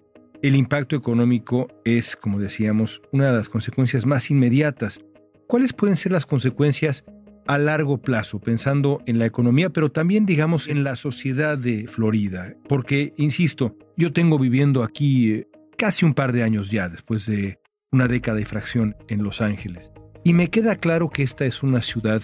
El 0.42 0.56
impacto 0.56 0.96
económico 0.96 1.68
es, 1.84 2.16
como 2.16 2.40
decíamos, 2.40 3.02
una 3.12 3.26
de 3.26 3.32
las 3.32 3.48
consecuencias 3.48 4.06
más 4.06 4.30
inmediatas. 4.30 5.00
¿Cuáles 5.46 5.72
pueden 5.72 5.96
ser 5.96 6.12
las 6.12 6.26
consecuencias 6.26 7.04
a 7.46 7.58
largo 7.58 8.00
plazo, 8.00 8.40
pensando 8.40 9.02
en 9.06 9.18
la 9.18 9.26
economía, 9.26 9.70
pero 9.70 9.92
también, 9.92 10.26
digamos, 10.26 10.68
en 10.68 10.84
la 10.84 10.96
sociedad 10.96 11.58
de 11.58 11.86
Florida? 11.86 12.54
Porque, 12.68 13.12
insisto, 13.18 13.76
yo 13.96 14.12
tengo 14.12 14.38
viviendo 14.38 14.82
aquí 14.82 15.32
eh, 15.32 15.48
casi 15.76 16.04
un 16.04 16.14
par 16.14 16.32
de 16.32 16.42
años 16.42 16.70
ya, 16.70 16.88
después 16.88 17.26
de 17.26 17.58
una 17.92 18.08
década 18.08 18.40
y 18.40 18.44
fracción 18.44 18.96
en 19.08 19.22
Los 19.22 19.40
Ángeles, 19.40 19.92
y 20.24 20.32
me 20.32 20.50
queda 20.50 20.76
claro 20.76 21.10
que 21.10 21.22
esta 21.22 21.44
es 21.44 21.62
una 21.62 21.82
ciudad 21.82 22.22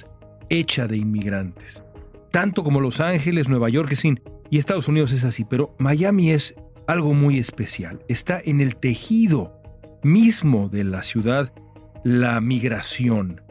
hecha 0.48 0.88
de 0.88 0.96
inmigrantes 0.96 1.84
tanto 2.30 2.62
como 2.64 2.80
Los 2.80 3.00
Ángeles, 3.00 3.48
Nueva 3.48 3.68
York, 3.68 3.94
fin, 3.96 4.20
y 4.50 4.58
Estados 4.58 4.88
Unidos 4.88 5.12
es 5.12 5.24
así, 5.24 5.44
pero 5.44 5.74
Miami 5.78 6.30
es 6.30 6.54
algo 6.86 7.14
muy 7.14 7.38
especial. 7.38 8.00
Está 8.08 8.40
en 8.42 8.60
el 8.60 8.76
tejido 8.76 9.60
mismo 10.02 10.68
de 10.68 10.84
la 10.84 11.02
ciudad 11.02 11.52
la 12.04 12.40
migración. 12.40 13.42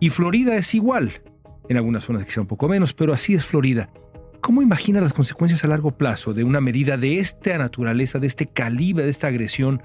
Y 0.00 0.10
Florida 0.10 0.56
es 0.56 0.74
igual. 0.74 1.22
En 1.68 1.76
algunas 1.76 2.04
zonas 2.04 2.24
quizá 2.24 2.40
un 2.40 2.48
poco 2.48 2.68
menos, 2.68 2.92
pero 2.92 3.12
así 3.12 3.34
es 3.34 3.44
Florida. 3.44 3.90
¿Cómo 4.40 4.60
imagina 4.60 5.00
las 5.00 5.12
consecuencias 5.12 5.64
a 5.64 5.68
largo 5.68 5.92
plazo 5.92 6.34
de 6.34 6.42
una 6.42 6.60
medida 6.60 6.96
de 6.96 7.20
esta 7.20 7.56
naturaleza, 7.56 8.18
de 8.18 8.26
este 8.26 8.46
calibre, 8.46 9.04
de 9.04 9.10
esta 9.10 9.28
agresión 9.28 9.82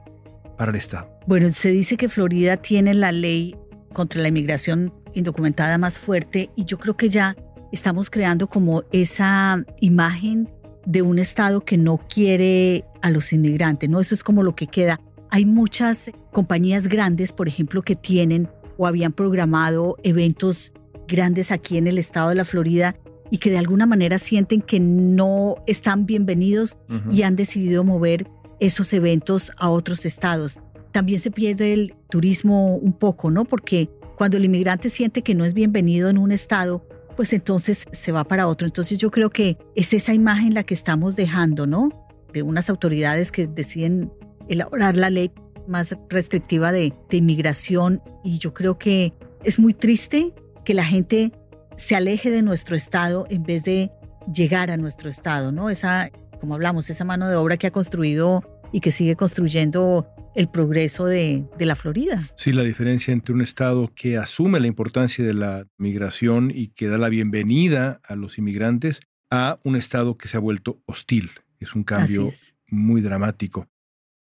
para 0.57 0.71
el 0.71 0.77
Estado? 0.77 1.09
Bueno, 1.27 1.49
se 1.49 1.71
dice 1.71 1.97
que 1.97 2.09
Florida 2.09 2.57
tiene 2.57 2.93
la 2.93 3.11
ley 3.11 3.55
contra 3.93 4.21
la 4.21 4.27
inmigración 4.27 4.93
indocumentada 5.13 5.77
más 5.77 5.97
fuerte 5.97 6.49
y 6.55 6.65
yo 6.65 6.77
creo 6.77 6.97
que 6.97 7.09
ya 7.09 7.35
estamos 7.71 8.09
creando 8.09 8.47
como 8.47 8.83
esa 8.91 9.63
imagen 9.79 10.49
de 10.85 11.01
un 11.01 11.19
Estado 11.19 11.61
que 11.61 11.77
no 11.77 11.97
quiere 11.97 12.85
a 13.01 13.09
los 13.09 13.33
inmigrantes, 13.33 13.89
¿no? 13.89 13.99
Eso 13.99 14.15
es 14.15 14.23
como 14.23 14.43
lo 14.43 14.55
que 14.55 14.67
queda. 14.67 14.99
Hay 15.29 15.45
muchas 15.45 16.11
compañías 16.31 16.87
grandes, 16.87 17.33
por 17.33 17.47
ejemplo, 17.47 17.81
que 17.81 17.95
tienen 17.95 18.49
o 18.77 18.87
habían 18.87 19.11
programado 19.11 19.97
eventos 20.03 20.71
grandes 21.07 21.51
aquí 21.51 21.77
en 21.77 21.87
el 21.87 21.97
estado 21.97 22.29
de 22.29 22.35
la 22.35 22.45
Florida 22.45 22.95
y 23.29 23.39
que 23.39 23.49
de 23.49 23.57
alguna 23.57 23.85
manera 23.85 24.19
sienten 24.19 24.61
que 24.61 24.79
no 24.79 25.55
están 25.65 26.05
bienvenidos 26.05 26.77
y 27.11 27.23
han 27.23 27.35
decidido 27.35 27.83
mover 27.83 28.27
esos 28.59 28.93
eventos 28.93 29.51
a 29.57 29.69
otros 29.69 30.05
estados. 30.05 30.59
También 30.91 31.19
se 31.19 31.31
pierde 31.31 31.73
el 31.73 31.95
turismo 32.09 32.75
un 32.75 32.93
poco, 32.93 33.29
¿no? 33.29 33.45
Porque 33.45 33.89
cuando 34.15 34.37
el 34.37 34.45
inmigrante 34.45 34.89
siente 34.89 35.21
que 35.21 35.35
no 35.35 35.45
es 35.45 35.53
bienvenido 35.53 36.09
en 36.09 36.17
un 36.17 36.31
estado, 36.31 36.87
pues 37.15 37.33
entonces 37.33 37.85
se 37.91 38.11
va 38.11 38.23
para 38.23 38.47
otro. 38.47 38.67
Entonces 38.67 38.99
yo 38.99 39.11
creo 39.11 39.29
que 39.29 39.57
es 39.75 39.93
esa 39.93 40.13
imagen 40.13 40.53
la 40.53 40.63
que 40.63 40.73
estamos 40.73 41.15
dejando, 41.15 41.67
¿no? 41.67 41.89
De 42.33 42.41
unas 42.41 42.69
autoridades 42.69 43.31
que 43.31 43.47
deciden 43.47 44.11
elaborar 44.47 44.95
la 44.95 45.09
ley 45.09 45.31
más 45.67 45.95
restrictiva 46.09 46.71
de, 46.71 46.93
inmigración 47.11 48.01
y 48.23 48.37
yo 48.37 48.53
creo 48.53 48.77
que 48.77 49.13
es 49.43 49.59
muy 49.59 49.73
triste 49.73 50.33
que 50.63 50.73
la 50.73 50.85
gente 50.85 51.31
se 51.75 51.95
aleje 51.95 52.31
de 52.31 52.41
nuestro 52.41 52.75
estado 52.75 53.25
en 53.29 53.43
vez 53.43 53.63
de 53.63 53.91
llegar 54.33 54.71
a 54.71 54.77
nuestro 54.77 55.09
estado, 55.09 55.51
¿no? 55.51 55.69
Esa, 55.69 56.09
como 56.39 56.55
hablamos, 56.55 56.89
esa 56.89 57.05
mano 57.05 57.27
de 57.27 57.35
obra 57.35 57.57
que 57.57 57.67
ha 57.67 57.71
construido 57.71 58.43
y 58.71 58.81
que 58.81 58.91
sigue 58.91 59.15
construyendo 59.15 60.07
el 60.35 60.49
progreso 60.49 61.05
de, 61.05 61.45
la 61.57 61.75
Florida. 61.75 62.29
Sí, 62.35 62.51
la 62.51 62.63
diferencia 62.63 63.11
entre 63.11 63.33
un 63.33 63.41
Estado 63.41 63.91
que 63.95 64.17
asume 64.17 64.59
la 64.59 64.67
importancia 64.67 65.25
de 65.25 65.33
la 65.33 65.65
migración 65.77 66.51
y 66.53 66.67
que 66.69 66.87
da 66.87 66.97
la 66.97 67.09
bienvenida 67.09 67.99
a 68.03 68.15
los 68.15 68.37
inmigrantes 68.37 69.01
a 69.31 69.59
un 69.63 69.75
Estado 69.75 70.17
que 70.17 70.27
se 70.27 70.37
ha 70.37 70.39
vuelto 70.39 70.81
hostil. 70.85 71.31
Es 71.59 71.73
un 71.73 71.83
cambio 71.83 72.31
muy 72.67 73.01
dramático. 73.01 73.67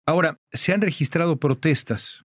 Ahora, 0.07 0.39
se 0.53 0.73
han 0.73 0.83
registrado 0.83 1.39
protestas. 1.39 2.25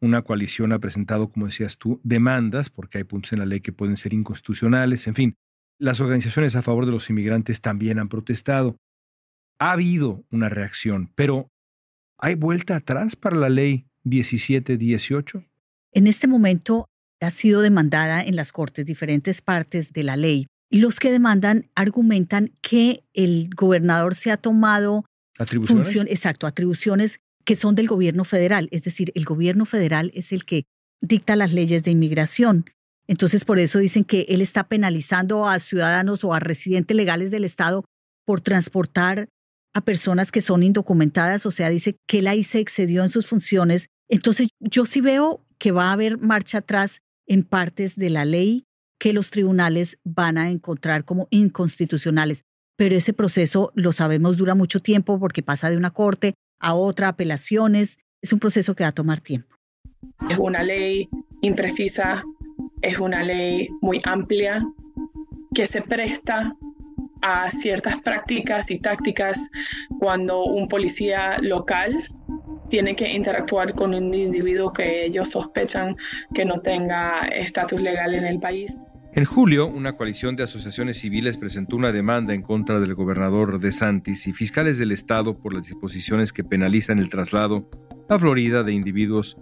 Una 0.00 0.22
coalición 0.22 0.72
ha 0.72 0.78
presentado, 0.78 1.30
como 1.30 1.46
decías 1.46 1.78
tú, 1.78 2.00
demandas, 2.02 2.70
porque 2.70 2.98
hay 2.98 3.04
puntos 3.04 3.32
en 3.32 3.38
la 3.38 3.46
ley 3.46 3.60
que 3.60 3.72
pueden 3.72 3.96
ser 3.96 4.12
inconstitucionales. 4.12 5.06
En 5.06 5.14
fin, 5.14 5.36
las 5.78 6.00
organizaciones 6.00 6.56
a 6.56 6.62
favor 6.62 6.86
de 6.86 6.92
los 6.92 7.08
inmigrantes 7.08 7.60
también 7.60 7.98
han 7.98 8.08
protestado. 8.08 8.76
Ha 9.60 9.72
habido 9.72 10.24
una 10.30 10.48
reacción, 10.48 11.12
pero 11.14 11.50
¿Hay 12.22 12.34
vuelta 12.34 12.76
atrás 12.76 13.16
para 13.16 13.36
la 13.36 13.48
ley 13.48 13.86
1718? 14.04 15.42
En 15.92 16.06
este 16.06 16.26
momento 16.26 16.86
ha 17.20 17.30
sido 17.30 17.62
demandada 17.62 18.22
en 18.22 18.36
las 18.36 18.52
Cortes 18.52 18.84
diferentes 18.84 19.40
partes 19.40 19.92
de 19.92 20.04
la 20.04 20.16
ley. 20.16 20.46
Y 20.70 20.80
los 20.80 21.00
que 21.00 21.10
demandan 21.10 21.70
argumentan 21.74 22.52
que 22.60 23.04
el 23.14 23.48
gobernador 23.56 24.14
se 24.14 24.30
ha 24.30 24.36
tomado 24.36 25.04
¿Atribuciones? 25.38 26.12
exacto, 26.12 26.46
atribuciones 26.46 27.20
que 27.44 27.56
son 27.56 27.74
del 27.74 27.88
gobierno 27.88 28.24
federal. 28.24 28.68
Es 28.70 28.82
decir, 28.82 29.12
el 29.14 29.24
gobierno 29.24 29.64
federal 29.64 30.12
es 30.14 30.30
el 30.32 30.44
que 30.44 30.64
dicta 31.00 31.36
las 31.36 31.52
leyes 31.52 31.84
de 31.84 31.90
inmigración. 31.90 32.66
Entonces, 33.06 33.46
por 33.46 33.58
eso 33.58 33.78
dicen 33.78 34.04
que 34.04 34.26
él 34.28 34.42
está 34.42 34.68
penalizando 34.68 35.48
a 35.48 35.58
ciudadanos 35.58 36.22
o 36.22 36.34
a 36.34 36.38
residentes 36.38 36.94
legales 36.94 37.30
del 37.30 37.44
Estado 37.44 37.84
por 38.26 38.42
transportar 38.42 39.28
a 39.74 39.80
personas 39.82 40.32
que 40.32 40.40
son 40.40 40.62
indocumentadas, 40.62 41.46
o 41.46 41.50
sea, 41.50 41.70
dice 41.70 41.96
que 42.06 42.22
la 42.22 42.40
se 42.42 42.60
excedió 42.60 43.02
en 43.02 43.08
sus 43.08 43.26
funciones. 43.26 43.88
Entonces, 44.08 44.48
yo 44.58 44.84
sí 44.84 45.00
veo 45.00 45.44
que 45.58 45.72
va 45.72 45.90
a 45.90 45.92
haber 45.92 46.18
marcha 46.18 46.58
atrás 46.58 47.02
en 47.26 47.44
partes 47.44 47.96
de 47.96 48.10
la 48.10 48.24
ley 48.24 48.64
que 48.98 49.12
los 49.12 49.30
tribunales 49.30 49.98
van 50.04 50.38
a 50.38 50.50
encontrar 50.50 51.04
como 51.04 51.28
inconstitucionales. 51.30 52.42
Pero 52.76 52.96
ese 52.96 53.12
proceso, 53.12 53.72
lo 53.74 53.92
sabemos, 53.92 54.36
dura 54.36 54.54
mucho 54.54 54.80
tiempo 54.80 55.18
porque 55.18 55.42
pasa 55.42 55.70
de 55.70 55.76
una 55.76 55.90
corte 55.90 56.34
a 56.60 56.74
otra, 56.74 57.08
apelaciones. 57.08 57.98
Es 58.22 58.32
un 58.32 58.40
proceso 58.40 58.74
que 58.74 58.84
va 58.84 58.88
a 58.88 58.92
tomar 58.92 59.20
tiempo. 59.20 59.56
Es 60.28 60.38
una 60.38 60.62
ley 60.62 61.08
imprecisa, 61.42 62.24
es 62.82 62.98
una 62.98 63.22
ley 63.22 63.68
muy 63.80 64.00
amplia 64.04 64.66
que 65.54 65.66
se 65.66 65.82
presta 65.82 66.56
a 67.22 67.50
ciertas 67.50 68.00
prácticas 68.00 68.70
y 68.70 68.78
tácticas 68.78 69.50
cuando 69.98 70.44
un 70.44 70.68
policía 70.68 71.38
local 71.40 72.08
tiene 72.68 72.94
que 72.96 73.12
interactuar 73.12 73.74
con 73.74 73.94
un 73.94 74.14
individuo 74.14 74.72
que 74.72 75.04
ellos 75.04 75.30
sospechan 75.30 75.96
que 76.32 76.44
no 76.44 76.60
tenga 76.60 77.20
estatus 77.28 77.80
legal 77.80 78.14
en 78.14 78.24
el 78.24 78.38
país. 78.38 78.78
En 79.12 79.24
julio, 79.24 79.66
una 79.66 79.96
coalición 79.96 80.36
de 80.36 80.44
asociaciones 80.44 81.00
civiles 81.00 81.36
presentó 81.36 81.74
una 81.74 81.90
demanda 81.90 82.32
en 82.32 82.42
contra 82.42 82.78
del 82.78 82.94
gobernador 82.94 83.58
de 83.58 83.72
Santis 83.72 84.28
y 84.28 84.32
fiscales 84.32 84.78
del 84.78 84.92
estado 84.92 85.36
por 85.36 85.52
las 85.52 85.66
disposiciones 85.66 86.32
que 86.32 86.44
penalizan 86.44 87.00
el 87.00 87.10
traslado 87.10 87.68
a 88.08 88.18
Florida 88.20 88.62
de 88.62 88.72
individuos 88.72 89.36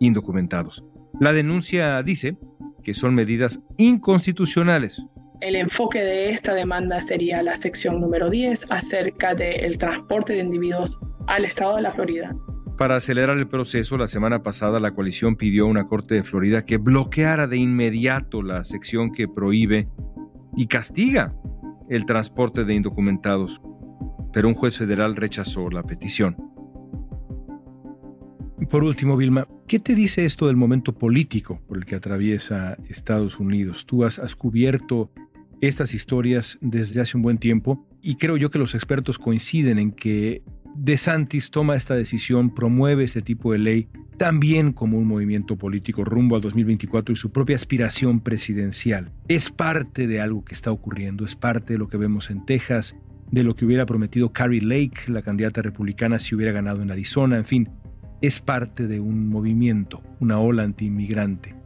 indocumentados. 0.00 0.84
La 1.20 1.32
denuncia 1.32 2.02
dice 2.02 2.36
que 2.82 2.94
son 2.94 3.14
medidas 3.14 3.62
inconstitucionales 3.76 5.04
el 5.42 5.56
enfoque 5.56 6.00
de 6.00 6.30
esta 6.30 6.54
demanda 6.54 7.00
sería 7.00 7.42
la 7.42 7.56
sección 7.56 8.00
número 8.00 8.30
10 8.30 8.70
acerca 8.70 9.34
del 9.34 9.76
transporte 9.76 10.34
de 10.34 10.38
individuos 10.38 11.00
al 11.26 11.44
estado 11.44 11.76
de 11.76 11.82
la 11.82 11.90
Florida. 11.90 12.34
Para 12.78 12.96
acelerar 12.96 13.36
el 13.36 13.48
proceso, 13.48 13.98
la 13.98 14.08
semana 14.08 14.42
pasada 14.42 14.78
la 14.78 14.94
coalición 14.94 15.36
pidió 15.36 15.64
a 15.64 15.68
una 15.68 15.88
corte 15.88 16.14
de 16.14 16.22
Florida 16.22 16.64
que 16.64 16.78
bloqueara 16.78 17.48
de 17.48 17.56
inmediato 17.56 18.42
la 18.42 18.64
sección 18.64 19.12
que 19.12 19.26
prohíbe 19.28 19.88
y 20.56 20.68
castiga 20.68 21.34
el 21.90 22.06
transporte 22.06 22.64
de 22.64 22.74
indocumentados, 22.74 23.60
pero 24.32 24.48
un 24.48 24.54
juez 24.54 24.78
federal 24.78 25.16
rechazó 25.16 25.68
la 25.70 25.82
petición. 25.82 26.36
Por 28.70 28.84
último, 28.84 29.16
Vilma, 29.16 29.48
¿qué 29.66 29.80
te 29.80 29.94
dice 29.94 30.24
esto 30.24 30.46
del 30.46 30.56
momento 30.56 30.94
político 30.94 31.60
por 31.66 31.78
el 31.78 31.84
que 31.84 31.96
atraviesa 31.96 32.78
Estados 32.88 33.40
Unidos? 33.40 33.84
Tú 33.84 34.04
has, 34.04 34.18
has 34.18 34.36
cubierto 34.36 35.10
estas 35.62 35.94
historias 35.94 36.58
desde 36.60 37.00
hace 37.00 37.16
un 37.16 37.22
buen 37.22 37.38
tiempo 37.38 37.86
y 38.02 38.16
creo 38.16 38.36
yo 38.36 38.50
que 38.50 38.58
los 38.58 38.74
expertos 38.74 39.16
coinciden 39.18 39.78
en 39.78 39.92
que 39.92 40.42
DeSantis 40.74 41.50
toma 41.50 41.76
esta 41.76 41.94
decisión, 41.94 42.52
promueve 42.52 43.04
este 43.04 43.22
tipo 43.22 43.52
de 43.52 43.58
ley 43.58 43.88
también 44.16 44.72
como 44.72 44.98
un 44.98 45.06
movimiento 45.06 45.56
político 45.56 46.04
rumbo 46.04 46.34
al 46.34 46.42
2024 46.42 47.12
y 47.12 47.16
su 47.16 47.30
propia 47.30 47.56
aspiración 47.56 48.20
presidencial. 48.20 49.12
Es 49.28 49.50
parte 49.50 50.08
de 50.08 50.20
algo 50.20 50.44
que 50.44 50.54
está 50.54 50.72
ocurriendo, 50.72 51.24
es 51.24 51.36
parte 51.36 51.74
de 51.74 51.78
lo 51.78 51.88
que 51.88 51.96
vemos 51.96 52.30
en 52.30 52.44
Texas, 52.44 52.96
de 53.30 53.44
lo 53.44 53.54
que 53.54 53.64
hubiera 53.64 53.86
prometido 53.86 54.32
Carrie 54.32 54.60
Lake, 54.60 55.12
la 55.12 55.22
candidata 55.22 55.62
republicana, 55.62 56.18
si 56.18 56.34
hubiera 56.34 56.52
ganado 56.52 56.82
en 56.82 56.90
Arizona, 56.90 57.36
en 57.36 57.44
fin, 57.44 57.68
es 58.20 58.40
parte 58.40 58.88
de 58.88 58.98
un 58.98 59.28
movimiento, 59.28 60.02
una 60.18 60.38
ola 60.38 60.64
antiinmigrante. 60.64 61.61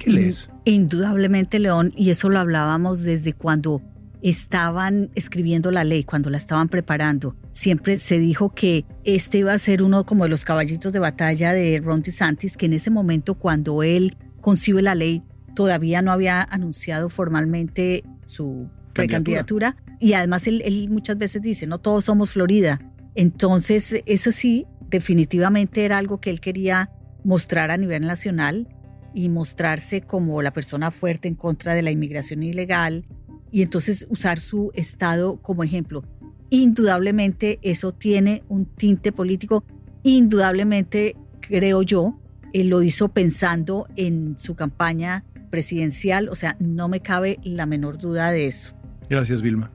¿Qué 0.00 0.10
lees? 0.10 0.48
Indudablemente, 0.64 1.58
León, 1.58 1.92
y 1.94 2.08
eso 2.08 2.30
lo 2.30 2.38
hablábamos 2.38 3.02
desde 3.02 3.34
cuando 3.34 3.82
estaban 4.22 5.10
escribiendo 5.14 5.70
la 5.70 5.84
ley, 5.84 6.04
cuando 6.04 6.30
la 6.30 6.38
estaban 6.38 6.68
preparando, 6.68 7.36
siempre 7.52 7.98
se 7.98 8.18
dijo 8.18 8.54
que 8.54 8.86
este 9.04 9.38
iba 9.38 9.52
a 9.52 9.58
ser 9.58 9.82
uno 9.82 10.04
como 10.04 10.24
de 10.24 10.30
los 10.30 10.44
caballitos 10.44 10.92
de 10.92 10.98
batalla 10.98 11.52
de 11.52 11.80
Ron 11.84 12.02
DeSantis, 12.02 12.56
que 12.56 12.66
en 12.66 12.72
ese 12.72 12.90
momento 12.90 13.34
cuando 13.34 13.82
él 13.82 14.16
concibe 14.40 14.82
la 14.82 14.94
ley 14.94 15.22
todavía 15.54 16.00
no 16.00 16.12
había 16.12 16.42
anunciado 16.42 17.10
formalmente 17.10 18.04
su 18.26 18.70
precandidatura 18.94 19.76
y 19.98 20.14
además 20.14 20.46
él, 20.46 20.62
él 20.64 20.88
muchas 20.88 21.18
veces 21.18 21.42
dice, 21.42 21.66
no 21.66 21.78
todos 21.78 22.06
somos 22.06 22.30
Florida. 22.30 22.80
Entonces, 23.14 24.02
eso 24.06 24.32
sí, 24.32 24.66
definitivamente 24.88 25.84
era 25.84 25.98
algo 25.98 26.20
que 26.20 26.30
él 26.30 26.40
quería 26.40 26.90
mostrar 27.22 27.70
a 27.70 27.76
nivel 27.76 28.06
nacional 28.06 28.66
y 29.14 29.28
mostrarse 29.28 30.00
como 30.02 30.42
la 30.42 30.52
persona 30.52 30.90
fuerte 30.90 31.28
en 31.28 31.34
contra 31.34 31.74
de 31.74 31.82
la 31.82 31.90
inmigración 31.90 32.42
ilegal 32.42 33.04
y 33.50 33.62
entonces 33.62 34.06
usar 34.08 34.40
su 34.40 34.70
estado 34.74 35.40
como 35.42 35.64
ejemplo. 35.64 36.04
Indudablemente 36.50 37.58
eso 37.62 37.92
tiene 37.92 38.42
un 38.48 38.66
tinte 38.66 39.12
político, 39.12 39.64
indudablemente 40.02 41.16
creo 41.40 41.82
yo, 41.82 42.18
él 42.52 42.68
lo 42.68 42.82
hizo 42.82 43.08
pensando 43.08 43.86
en 43.96 44.36
su 44.36 44.54
campaña 44.54 45.24
presidencial, 45.50 46.28
o 46.28 46.34
sea, 46.34 46.56
no 46.60 46.88
me 46.88 47.00
cabe 47.00 47.38
la 47.42 47.66
menor 47.66 47.98
duda 47.98 48.30
de 48.30 48.46
eso. 48.46 48.72
Gracias, 49.08 49.42
Vilma. 49.42 49.70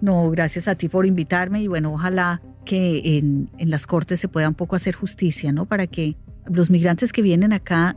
No, 0.00 0.30
gracias 0.30 0.68
a 0.68 0.74
ti 0.74 0.88
por 0.88 1.06
invitarme 1.06 1.62
y 1.62 1.68
bueno, 1.68 1.92
ojalá 1.92 2.42
que 2.64 3.18
en, 3.18 3.50
en 3.58 3.70
las 3.70 3.86
cortes 3.86 4.20
se 4.20 4.28
pueda 4.28 4.48
un 4.48 4.54
poco 4.54 4.76
hacer 4.76 4.94
justicia, 4.94 5.52
¿no? 5.52 5.66
Para 5.66 5.86
que 5.86 6.16
los 6.46 6.70
migrantes 6.70 7.12
que 7.12 7.22
vienen 7.22 7.52
acá, 7.52 7.96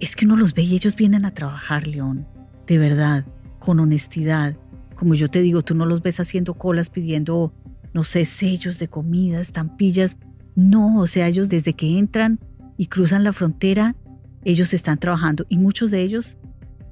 es 0.00 0.16
que 0.16 0.24
uno 0.24 0.36
los 0.36 0.54
ve 0.54 0.62
y 0.62 0.74
ellos 0.74 0.96
vienen 0.96 1.24
a 1.24 1.32
trabajar, 1.32 1.86
León, 1.86 2.26
de 2.66 2.78
verdad, 2.78 3.24
con 3.58 3.80
honestidad 3.80 4.56
como 4.96 5.14
yo 5.14 5.28
te 5.28 5.40
digo, 5.40 5.62
tú 5.62 5.74
no 5.74 5.86
los 5.86 6.02
ves 6.02 6.18
haciendo 6.18 6.54
colas 6.54 6.90
pidiendo, 6.90 7.52
no 7.92 8.02
sé, 8.02 8.24
sellos 8.24 8.78
de 8.80 8.88
comida, 8.88 9.40
estampillas. 9.40 10.16
No, 10.56 10.98
o 10.98 11.06
sea, 11.06 11.28
ellos 11.28 11.48
desde 11.48 11.74
que 11.74 11.98
entran 11.98 12.40
y 12.76 12.86
cruzan 12.86 13.22
la 13.22 13.32
frontera, 13.32 13.94
ellos 14.42 14.74
están 14.74 14.98
trabajando 14.98 15.46
y 15.48 15.58
muchos 15.58 15.90
de 15.90 16.02
ellos 16.02 16.38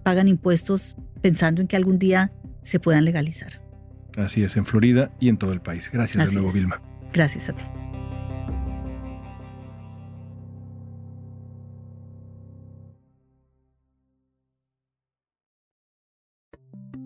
pagan 0.04 0.28
impuestos 0.28 0.96
pensando 1.22 1.62
en 1.62 1.66
que 1.66 1.76
algún 1.76 1.98
día 1.98 2.30
se 2.62 2.78
puedan 2.78 3.04
legalizar. 3.04 3.62
Así 4.16 4.44
es, 4.44 4.56
en 4.56 4.66
Florida 4.66 5.10
y 5.18 5.28
en 5.28 5.38
todo 5.38 5.52
el 5.52 5.60
país. 5.60 5.90
Gracias 5.92 6.28
de 6.28 6.34
nuevo, 6.34 6.52
Vilma. 6.52 6.80
Gracias 7.12 7.48
a 7.48 7.54
ti. 7.54 7.64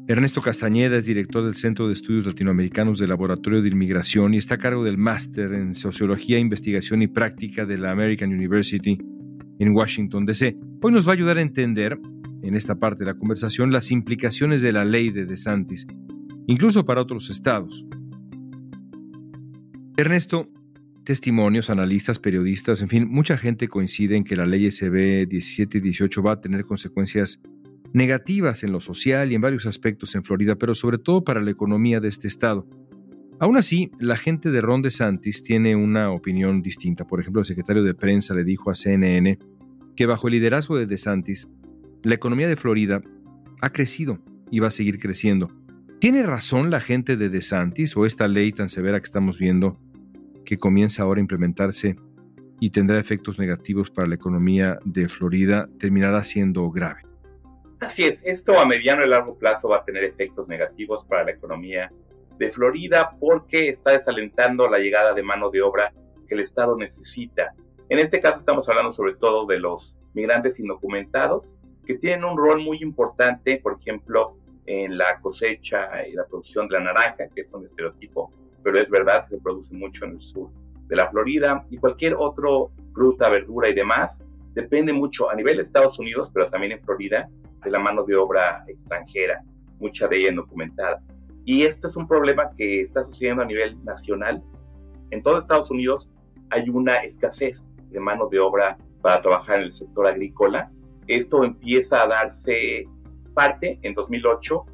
Ernesto 0.09 0.41
Castañeda 0.41 0.97
es 0.97 1.05
director 1.05 1.45
del 1.45 1.55
Centro 1.55 1.87
de 1.87 1.93
Estudios 1.93 2.25
Latinoamericanos 2.25 2.99
del 2.99 3.11
Laboratorio 3.11 3.61
de 3.61 3.69
Inmigración 3.69 4.33
y 4.33 4.39
está 4.39 4.55
a 4.55 4.59
cargo 4.59 4.83
del 4.83 4.97
máster 4.97 5.53
en 5.53 5.75
Sociología, 5.75 6.39
Investigación 6.39 7.03
y 7.03 7.09
Práctica 7.09 7.67
de 7.67 7.77
la 7.77 7.91
American 7.91 8.33
University 8.33 8.99
en 9.59 9.77
Washington, 9.77 10.25
D.C. 10.25 10.57
Hoy 10.81 10.93
nos 10.93 11.07
va 11.07 11.11
a 11.11 11.15
ayudar 11.15 11.37
a 11.37 11.43
entender, 11.43 12.01
en 12.43 12.55
esta 12.55 12.77
parte 12.77 13.05
de 13.05 13.11
la 13.11 13.19
conversación, 13.19 13.71
las 13.71 13.91
implicaciones 13.91 14.63
de 14.63 14.73
la 14.73 14.87
ley 14.87 15.11
de 15.11 15.27
DeSantis, 15.27 15.87
incluso 16.47 16.87
para 16.87 17.03
otros 17.03 17.29
estados. 17.29 17.85
Ernesto, 19.99 20.49
testimonios, 21.05 21.69
analistas, 21.69 22.19
periodistas, 22.19 22.81
en 22.81 22.89
fin, 22.89 23.07
mucha 23.11 23.37
gente 23.37 23.69
coincide 23.69 24.17
en 24.17 24.25
que 24.25 24.37
la 24.37 24.47
ley 24.47 24.71
SB 24.71 25.27
1718 25.27 26.23
va 26.23 26.33
a 26.33 26.41
tener 26.41 26.65
consecuencias 26.65 27.39
negativas 27.93 28.65
en 28.65 28.73
lo 28.73 28.81
social 28.81 29.33
y 29.33 29.35
en 29.35 29.41
varios 29.41 29.67
aspectos 29.67 30.15
en 30.15 30.25
Florida, 30.25 30.57
pero 30.57 30.75
sobre 30.75 30.99
todo 30.99 31.25
para 31.25 31.41
la 31.41 31.51
economía 31.51 32.01
de 32.01 32.09
este 32.09 32.29
estado. 32.29 32.67
Aún 33.41 33.57
así, 33.57 33.93
la 34.01 34.17
gente 34.17 34.51
de 34.51 34.61
Ron 34.61 34.83
DeSantis 34.83 35.43
tiene 35.43 35.77
una 35.77 36.11
opinión 36.11 36.61
distinta. 36.61 37.07
Por 37.07 37.21
ejemplo, 37.21 37.41
el 37.41 37.47
secretario 37.47 37.85
de 37.85 37.95
prensa 37.95 38.35
le 38.35 38.45
dijo 38.45 38.71
a 38.71 38.75
CNN 38.75 39.39
que 39.95 40.07
bajo 40.07 40.29
el 40.29 40.35
liderazgo 40.35 40.77
de 40.77 40.87
DeSantis, 40.87 41.49
la 42.03 42.15
economía 42.15 42.49
de 42.49 42.57
Florida 42.57 43.01
ha 43.61 43.71
crecido 43.71 44.19
y 44.51 44.59
va 44.59 44.69
a 44.69 44.73
seguir 44.73 44.99
creciendo. 44.99 45.51
¿Tiene 46.01 46.23
razón 46.25 46.71
la 46.71 46.81
gente 46.81 47.17
de 47.17 47.29
DeSantis 47.29 47.97
o 47.97 48.07
esta 48.07 48.29
ley 48.29 48.53
tan 48.53 48.69
severa 48.69 49.01
que 49.01 49.07
estamos 49.07 49.39
viendo 49.39 49.81
que 50.45 50.59
comienza 50.59 51.03
ahora 51.03 51.19
a 51.19 51.23
implementarse 51.23 51.97
y 52.61 52.71
tendrá 52.71 52.99
efectos 52.99 53.39
negativos 53.39 53.91
para 53.91 54.09
la 54.09 54.15
economía 54.15 54.79
de 54.85 55.09
Florida 55.09 55.69
terminará 55.79 56.25
siendo 56.25 56.71
grave? 56.71 57.08
Así 57.81 58.05
es, 58.05 58.25
esto 58.27 58.59
a 58.59 58.67
mediano 58.67 59.05
y 59.05 59.09
largo 59.09 59.37
plazo 59.39 59.69
va 59.69 59.79
a 59.79 59.85
tener 59.85 60.03
efectos 60.03 60.49
negativos 60.49 61.05
para 61.05 61.25
la 61.25 61.31
economía 61.31 61.93
de 62.37 62.51
Florida 62.51 63.17
porque 63.21 63.69
está 63.69 63.93
desalentando 63.93 64.69
la 64.69 64.79
llegada 64.79 65.13
de 65.13 65.23
mano 65.23 65.49
de 65.51 65.63
obra 65.63 65.93
que 66.27 66.35
el 66.35 66.41
Estado 66.41 66.77
necesita. 66.77 67.55
En 67.89 68.01
este 68.01 68.21
caso 68.21 68.41
estamos 68.41 68.69
hablando 68.69 68.91
sobre 68.91 69.15
todo 69.15 69.47
de 69.47 69.61
los 69.61 69.99
migrantes 70.13 70.59
indocumentados 70.59 71.57
que 71.87 71.95
tienen 71.95 72.25
un 72.25 72.37
rol 72.37 72.61
muy 72.63 72.79
importante, 72.83 73.61
por 73.63 73.77
ejemplo, 73.79 74.37
en 74.67 74.99
la 74.99 75.21
cosecha 75.21 76.07
y 76.07 76.13
la 76.13 76.27
producción 76.27 76.69
de 76.69 76.79
la 76.79 76.85
naranja, 76.85 77.29
que 77.35 77.41
es 77.41 77.55
un 77.55 77.65
estereotipo, 77.65 78.33
pero 78.63 78.79
es 78.79 78.91
verdad 78.91 79.25
que 79.25 79.37
se 79.37 79.41
produce 79.41 79.73
mucho 79.73 80.05
en 80.05 80.13
el 80.13 80.21
sur 80.21 80.51
de 80.89 80.97
la 80.97 81.09
Florida 81.11 81.65
y 81.71 81.79
cualquier 81.79 82.15
otro 82.19 82.73
fruta, 82.93 83.29
verdura 83.29 83.69
y 83.69 83.75
demás 83.75 84.27
depende 84.55 84.93
mucho 84.93 85.31
a 85.31 85.35
nivel 85.37 85.57
de 85.57 85.63
Estados 85.63 85.99
Unidos, 85.99 86.31
pero 86.35 86.51
también 86.51 86.73
en 86.73 86.81
Florida, 86.83 87.29
de 87.63 87.71
la 87.71 87.79
mano 87.79 88.05
de 88.05 88.17
obra 88.17 88.65
extranjera, 88.67 89.43
mucha 89.79 90.09
de 90.09 90.19
ella 90.19 90.31
indocumentada. 90.31 91.03
Y 91.45 91.65
esto 91.65 91.89
es 91.89 91.97
un 91.97 92.07
problema 92.07 92.51
que 92.57 92.83
está 92.83 93.05
sucediendo 93.05 93.43
a 93.43 93.47
nivel 93.47 93.83
nacional. 93.85 94.43
En 95.11 95.23
todo 95.23 95.39
Estados 95.39 95.71
Unidos 95.71 96.09
hay 96.51 96.69
una 96.69 96.97
escasez 96.97 97.71
de 97.91 98.01
mano 98.01 98.29
de 98.29 98.39
obra 98.39 98.77
para 99.01 99.23
trabajar 99.23 99.61
en 99.61 99.65
el 99.65 99.73
sector 99.73 100.07
agrícola. 100.07 100.71
Esto 101.07 101.45
empieza 101.45 102.03
a 102.03 102.07
darse 102.07 102.87
parte 103.35 103.79
en 103.83 103.95
2008, 103.95 104.67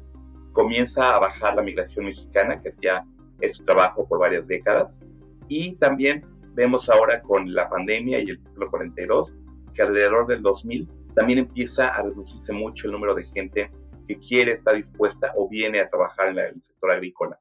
comienza 0.51 1.15
a 1.15 1.19
bajar 1.19 1.55
la 1.55 1.61
migración 1.61 2.05
mexicana 2.05 2.61
que 2.61 2.69
hacía 2.69 3.05
este 3.41 3.63
trabajo 3.63 4.07
por 4.07 4.19
varias 4.19 4.47
décadas 4.47 5.01
y 5.47 5.75
también 5.75 6.25
vemos 6.53 6.89
ahora 6.89 7.21
con 7.21 7.53
la 7.53 7.69
pandemia 7.69 8.19
y 8.19 8.29
el 8.29 8.39
título 8.41 8.71
42 8.71 9.35
que 9.73 9.81
alrededor 9.81 10.25
del 10.27 10.41
2000 10.41 10.89
también 11.15 11.39
empieza 11.39 11.87
a 11.87 12.03
reducirse 12.03 12.53
mucho 12.53 12.87
el 12.87 12.93
número 12.93 13.15
de 13.15 13.23
gente 13.23 13.71
que 14.07 14.17
quiere, 14.19 14.51
está 14.51 14.73
dispuesta 14.73 15.31
o 15.35 15.49
viene 15.49 15.79
a 15.79 15.89
trabajar 15.89 16.29
en 16.29 16.37
el 16.37 16.61
sector 16.61 16.91
agrícola. 16.91 17.39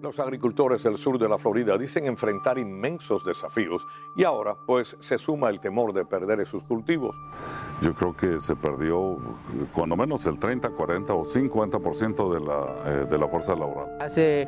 Los 0.00 0.20
agricultores 0.20 0.84
del 0.84 0.96
sur 0.96 1.18
de 1.18 1.28
la 1.28 1.38
Florida 1.38 1.76
dicen 1.76 2.06
enfrentar 2.06 2.56
inmensos 2.56 3.24
desafíos 3.24 3.84
y 4.16 4.22
ahora 4.22 4.54
pues 4.64 4.96
se 5.00 5.18
suma 5.18 5.50
el 5.50 5.58
temor 5.58 5.92
de 5.92 6.04
perder 6.04 6.46
sus 6.46 6.62
cultivos. 6.62 7.16
Yo 7.82 7.92
creo 7.94 8.16
que 8.16 8.38
se 8.38 8.54
perdió 8.54 9.18
cuando 9.74 9.96
menos 9.96 10.24
el 10.26 10.38
30, 10.38 10.70
40 10.70 11.12
o 11.14 11.24
50% 11.24 12.32
de 12.32 12.40
la, 12.40 12.92
eh, 12.92 13.06
de 13.10 13.18
la 13.18 13.26
fuerza 13.26 13.56
laboral. 13.56 14.00
Hace 14.00 14.46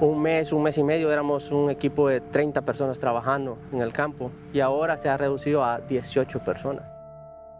un 0.00 0.20
mes, 0.20 0.52
un 0.52 0.64
mes 0.64 0.76
y 0.78 0.82
medio 0.82 1.12
éramos 1.12 1.52
un 1.52 1.70
equipo 1.70 2.08
de 2.08 2.20
30 2.20 2.62
personas 2.62 2.98
trabajando 2.98 3.56
en 3.72 3.82
el 3.82 3.92
campo 3.92 4.32
y 4.52 4.58
ahora 4.58 4.96
se 4.96 5.08
ha 5.08 5.16
reducido 5.16 5.62
a 5.62 5.78
18 5.78 6.40
personas. 6.40 6.97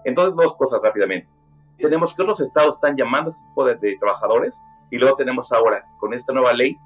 Entonces, 0.09 0.35
dos 0.37 0.57
cosas 0.57 0.81
rápidamente. 0.83 1.29
Tenemos 1.77 2.15
que 2.15 2.23
otros 2.23 2.41
estados 2.41 2.77
están 2.77 2.97
llamando 2.97 3.29
a 3.29 3.33
ese 3.33 3.45
tipo 3.45 3.65
de, 3.65 3.97
trabajadores 3.99 4.65
y 4.91 4.97
luego 4.97 5.17
tenemos 5.17 5.53
ahora, 5.53 5.85
con 5.99 6.15
esta 6.15 6.33
nueva 6.33 6.55
ley, 6.55 6.79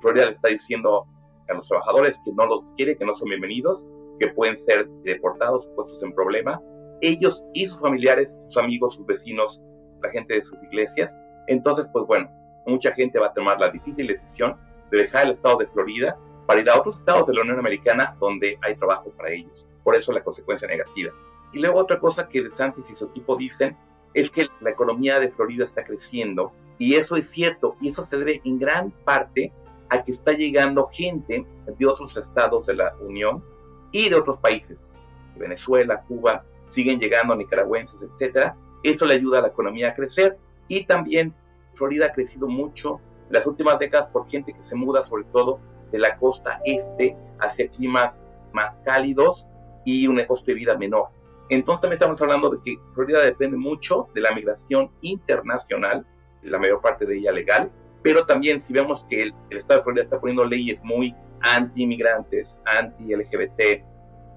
Florida 0.00 0.24
le 0.24 0.32
está 0.32 0.48
diciendo 0.48 1.06
a 1.48 1.52
los 1.54 1.68
trabajadores 1.68 2.18
que 2.24 2.32
no 2.32 2.46
los 2.46 2.72
quiere, 2.72 2.96
que 2.96 3.04
no 3.04 3.14
son 3.14 3.28
bienvenidos, 3.28 3.86
que 4.18 4.28
pueden 4.28 4.56
ser 4.56 4.88
deportados, 5.04 5.70
puestos 5.76 6.02
en 6.02 6.14
problema, 6.14 6.60
ellos 7.02 7.44
y 7.52 7.66
sus 7.66 7.78
familiares, 7.78 8.38
sus 8.46 8.56
amigos, 8.56 8.96
sus 8.96 9.04
vecinos, 9.04 9.60
la 10.02 10.10
gente 10.10 10.34
de 10.34 10.42
sus 10.42 10.60
iglesias. 10.62 11.14
Entonces, 11.48 11.86
pues 11.92 12.06
bueno, 12.06 12.28
mucha 12.66 12.92
gente 12.92 13.18
va 13.18 13.26
a 13.26 13.32
tomar 13.34 13.60
la 13.60 13.68
difícil 13.68 14.06
decisión 14.06 14.56
de 14.90 14.98
dejar 14.98 15.26
el 15.26 15.32
estado 15.32 15.58
de 15.58 15.66
Florida 15.66 16.16
para 16.46 16.60
ir 16.60 16.70
a 16.70 16.78
otros 16.78 16.98
estados 16.98 17.26
de 17.26 17.34
la 17.34 17.42
Unión 17.42 17.58
Americana 17.58 18.16
donde 18.18 18.58
hay 18.62 18.74
trabajo 18.76 19.10
para 19.10 19.30
ellos. 19.30 19.68
Por 19.84 19.94
eso 19.94 20.10
la 20.10 20.24
consecuencia 20.24 20.66
negativa. 20.66 21.12
Y 21.52 21.58
luego 21.58 21.78
otra 21.78 21.98
cosa 21.98 22.28
que 22.28 22.42
DeSantis 22.42 22.90
y 22.90 22.94
su 22.94 23.06
equipo 23.06 23.36
dicen 23.36 23.76
es 24.14 24.30
que 24.30 24.48
la 24.60 24.70
economía 24.70 25.18
de 25.18 25.30
Florida 25.30 25.64
está 25.64 25.84
creciendo 25.84 26.52
y 26.78 26.94
eso 26.94 27.16
es 27.16 27.30
cierto 27.30 27.76
y 27.80 27.88
eso 27.88 28.04
se 28.04 28.16
debe 28.16 28.40
en 28.44 28.58
gran 28.58 28.90
parte 28.90 29.52
a 29.88 30.02
que 30.02 30.10
está 30.10 30.32
llegando 30.32 30.88
gente 30.88 31.46
de 31.66 31.86
otros 31.86 32.16
estados 32.16 32.66
de 32.66 32.74
la 32.74 32.94
Unión 33.00 33.44
y 33.90 34.08
de 34.08 34.16
otros 34.16 34.38
países, 34.38 34.96
Venezuela, 35.36 36.02
Cuba, 36.08 36.44
siguen 36.68 36.98
llegando 36.98 37.36
nicaragüenses, 37.36 38.02
etcétera. 38.02 38.56
Eso 38.82 39.04
le 39.04 39.14
ayuda 39.14 39.38
a 39.38 39.42
la 39.42 39.48
economía 39.48 39.90
a 39.90 39.94
crecer 39.94 40.38
y 40.66 40.84
también 40.84 41.34
Florida 41.74 42.06
ha 42.06 42.12
crecido 42.12 42.48
mucho 42.48 43.00
las 43.30 43.46
últimas 43.46 43.78
décadas 43.78 44.08
por 44.08 44.26
gente 44.26 44.52
que 44.52 44.62
se 44.62 44.74
muda 44.74 45.04
sobre 45.04 45.24
todo 45.24 45.60
de 45.90 45.98
la 45.98 46.16
costa 46.16 46.60
este 46.64 47.16
hacia 47.38 47.68
climas 47.68 48.24
más 48.52 48.78
cálidos 48.84 49.46
y 49.84 50.06
un 50.06 50.22
costo 50.24 50.46
de 50.46 50.54
vida 50.54 50.76
menor. 50.76 51.08
Entonces 51.48 51.82
también 51.82 51.94
estamos 51.94 52.20
hablando 52.22 52.50
de 52.50 52.58
que 52.64 52.78
Florida 52.94 53.20
depende 53.20 53.56
mucho 53.56 54.08
de 54.14 54.20
la 54.20 54.32
migración 54.32 54.90
internacional, 55.00 56.06
la 56.42 56.58
mayor 56.58 56.80
parte 56.80 57.06
de 57.06 57.18
ella 57.18 57.32
legal, 57.32 57.70
pero 58.02 58.24
también 58.26 58.60
si 58.60 58.72
vemos 58.72 59.04
que 59.08 59.22
el, 59.22 59.34
estado 59.50 59.80
de 59.80 59.84
Florida 59.84 60.04
está 60.04 60.18
poniendo 60.18 60.44
leyes 60.44 60.82
muy 60.82 61.14
anti-inmigrantes, 61.40 62.60
anti-LGBT, 62.64 63.84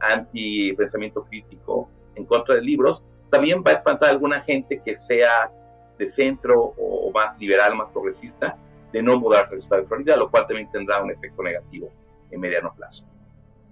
anti-pensamiento 0.02 1.24
crítico, 1.26 1.90
en 2.16 2.26
contra 2.26 2.56
de 2.56 2.62
libros, 2.62 3.04
también 3.32 3.64
va 3.66 3.72
a 3.72 3.74
espantar 3.76 4.10
a 4.10 4.12
alguna 4.12 4.42
gente 4.42 4.82
que 4.86 4.96
sea 4.96 5.52
de 5.98 6.08
centro 6.08 6.74
o 6.78 7.12
más 7.12 7.40
liberal, 7.40 7.76
más 7.76 7.90
progresista, 7.92 8.58
de 8.92 9.02
no 9.02 9.20
mudarse 9.20 9.54
al 9.54 9.58
estado 9.58 9.82
de 9.82 9.88
Florida, 9.88 10.16
lo 10.16 10.30
cual 10.30 10.46
también 10.48 10.70
tendrá 10.72 11.04
un 11.04 11.12
efecto 11.12 11.44
negativo 11.44 11.92
en 12.32 12.40
mediano 12.40 12.74
plazo. 12.76 13.06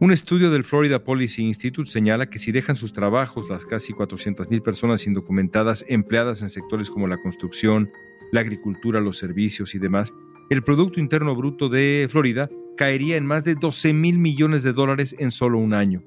Un 0.04 0.12
estudio 0.12 0.52
del 0.52 0.66
Florida 0.66 1.02
Policy 1.02 1.44
Institute 1.44 1.90
señala 1.90 2.30
que 2.30 2.38
si 2.38 2.52
dejan 2.52 2.76
sus 2.76 2.92
trabajos 2.92 3.50
las 3.50 3.64
casi 3.64 3.94
400.000 3.94 4.62
personas 4.62 5.08
indocumentadas 5.08 5.86
empleadas 5.88 6.42
en 6.42 6.50
sectores 6.50 6.90
como 6.90 7.08
la 7.08 7.22
construcción, 7.22 7.90
la 8.34 8.42
agricultura, 8.42 9.00
los 9.00 9.16
servicios 9.16 9.76
y 9.76 9.80
demás, 9.80 10.14
el 10.50 10.62
Producto 10.62 11.00
Interno 11.00 11.34
Bruto 11.38 11.70
de 11.70 12.10
Florida 12.10 12.50
caería 12.76 13.16
en 13.16 13.26
más 13.26 13.46
de 13.46 13.56
12 13.56 13.94
mil 13.94 14.18
millones 14.18 14.64
de 14.64 14.74
dólares 14.74 15.16
en 15.20 15.32
solo 15.32 15.58
un 15.58 15.74
año. 15.74 16.04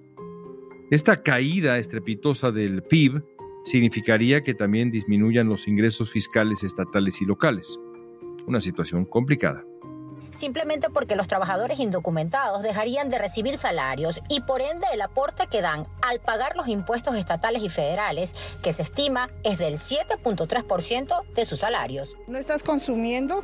Esta 0.91 1.23
caída 1.23 1.79
estrepitosa 1.79 2.53
del 2.53 2.83
PIB 2.83 3.23
significaría 3.65 4.43
que 4.43 4.53
también 4.53 4.91
disminuyan 4.91 5.49
los 5.49 5.67
ingresos 5.69 6.11
fiscales 6.11 6.65
estatales 6.65 7.23
y 7.23 7.25
locales. 7.25 7.81
Una 8.47 8.61
situación 8.61 9.07
complicada 9.07 9.65
simplemente 10.37 10.91
porque 10.91 11.17
los 11.17 11.29
trabajadores 11.29 11.81
indocumentados 11.81 12.63
dejarían 12.63 13.09
de 13.09 13.19
recibir 13.19 13.57
salarios 13.57 14.21
y 14.29 14.41
por 14.41 14.61
ende 14.61 14.87
el 14.93 15.01
aporte 15.01 15.47
que 15.51 15.63
dan 15.63 15.87
al 16.03 16.21
pagar 16.21 16.57
los 16.57 16.69
impuestos 16.69 17.17
estatales 17.17 17.63
y 17.63 17.69
federales, 17.69 18.35
que 18.63 18.73
se 18.73 18.83
estima 18.83 19.31
es 19.43 19.59
del 19.59 19.75
7.3% 19.75 21.23
de 21.35 21.45
sus 21.45 21.61
salarios. 21.61 22.19
No 22.27 22.39
estás 22.39 22.63
consumiendo 22.63 23.41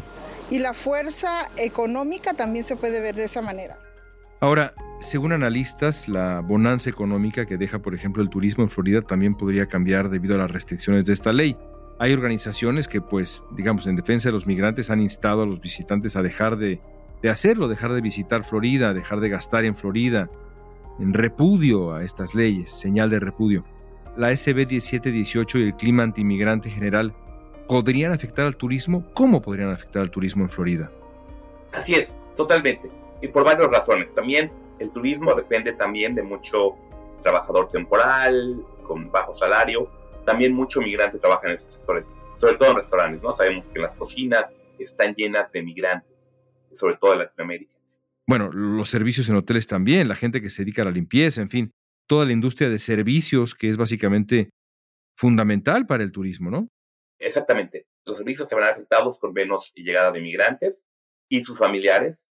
y 0.51 0.59
la 0.59 0.75
fuerza 0.75 1.51
económica 1.57 2.35
también 2.35 2.65
se 2.65 2.77
puede 2.77 3.01
ver 3.01 3.15
de 3.15 3.25
esa 3.25 3.43
manera. 3.43 3.79
Ahora, 4.41 4.75
según 5.01 5.33
analistas, 5.33 6.09
la 6.09 6.41
bonanza 6.41 6.91
económica 6.91 7.47
que 7.47 7.57
deja, 7.57 7.79
por 7.79 7.95
ejemplo, 7.95 8.23
el 8.23 8.29
turismo 8.29 8.65
en 8.65 8.71
Florida 8.71 9.01
también 9.01 9.37
podría 9.37 9.67
cambiar 9.67 10.11
debido 10.11 10.35
a 10.35 10.39
las 10.39 10.51
restricciones 10.51 11.07
de 11.07 11.13
esta 11.13 11.33
ley. 11.33 11.57
Hay 12.03 12.13
organizaciones 12.13 12.89
que, 12.89 13.01
pues, 13.01 13.45
digamos, 13.53 13.87
en 13.87 13.95
defensa 13.95 14.29
de 14.29 14.33
los 14.33 14.45
migrantes 14.45 14.91
han 14.91 15.01
instado 15.01 15.43
a 15.43 15.47
los 15.47 15.61
visitantes 15.61 16.17
a 16.17 16.23
dejar 16.23 16.57
de, 16.57 16.81
hacerlo, 17.31 17.69
dejar 17.69 17.93
de 17.93 18.01
visitar 18.01 18.43
Florida, 18.43 18.93
dejar 18.93 19.21
de 19.21 19.29
gastar 19.29 19.65
en 19.65 19.77
Florida, 19.77 20.29
en 20.99 21.15
repudio 21.15 21.95
a 21.95 22.03
estas 22.03 22.35
leyes, 22.35 22.73
señal 22.73 23.09
de 23.09 23.21
repudio. 23.21 23.65
La 24.17 24.37
SB 24.37 24.67
1718 24.67 25.59
y 25.59 25.63
el 25.63 25.77
clima 25.77 26.03
antimigrante 26.03 26.71
general 26.71 27.15
podrían 27.69 28.11
afectar 28.11 28.47
al 28.47 28.57
turismo. 28.57 29.05
¿Cómo 29.15 29.41
podrían 29.41 29.71
afectar 29.71 30.03
al 30.03 30.11
turismo 30.11 30.43
en 30.43 30.51
Florida? 30.51 30.91
Así 31.73 31.95
es, 31.95 32.17
totalmente. 32.37 32.91
Y 33.21 33.29
por 33.29 33.45
varias 33.45 33.71
razones. 33.71 34.13
También 34.13 34.51
el 34.81 34.91
turismo 34.91 35.37
depende 35.37 35.73
también 35.75 36.17
de 36.17 36.25
mucho 36.25 36.75
trabajador 37.23 37.69
temporal, 37.69 38.61
con 38.89 39.09
bajo 39.13 39.37
salario, 39.37 40.02
también 40.25 40.53
mucho 40.55 40.81
migrante 40.81 41.19
trabaja 41.19 41.49
en 41.49 41.55
esos 41.55 41.75
sectores, 41.75 42.11
sobre 42.39 42.55
todo 42.55 42.71
en 42.71 42.77
restaurantes, 42.77 43.23
¿no? 43.23 43.33
Sabemos 43.33 43.69
que 43.69 43.79
las 43.79 43.95
cocinas 43.95 44.53
están 44.79 45.15
llenas 45.15 45.53
de 45.53 45.63
migrantes, 45.63 46.33
sobre 46.73 46.97
todo 46.97 47.13
en 47.13 47.21
Latinoamérica. 47.21 47.73
Bueno, 48.27 48.51
los 48.53 48.89
servicios 48.89 49.29
en 49.29 49.37
hoteles 49.37 49.67
también, 49.67 50.09
la 50.09 50.17
gente 50.17 50.41
que 50.41 50.51
se 50.51 50.63
dedica 50.63 50.83
a 50.83 50.87
la 50.87 50.91
limpieza, 50.91 51.43
en 51.43 51.51
fin, 51.51 51.73
toda 52.07 52.25
la 52.25 52.33
industria 52.33 52.69
de 52.69 52.79
servicios 52.79 53.55
que 53.55 53.69
es 53.69 53.77
básicamente 53.77 54.51
fundamental 55.17 55.87
para 55.87 56.03
el 56.03 56.13
turismo, 56.13 56.51
¿no? 56.51 56.69
Exactamente. 57.19 57.87
Los 58.05 58.19
servicios 58.19 58.49
se 58.49 58.55
verán 58.55 58.73
afectados 58.73 59.19
con 59.19 59.33
menos 59.33 59.73
llegada 59.75 60.11
de 60.11 60.21
migrantes 60.21 60.87
y 61.29 61.43
sus 61.43 61.59
familiares. 61.59 62.29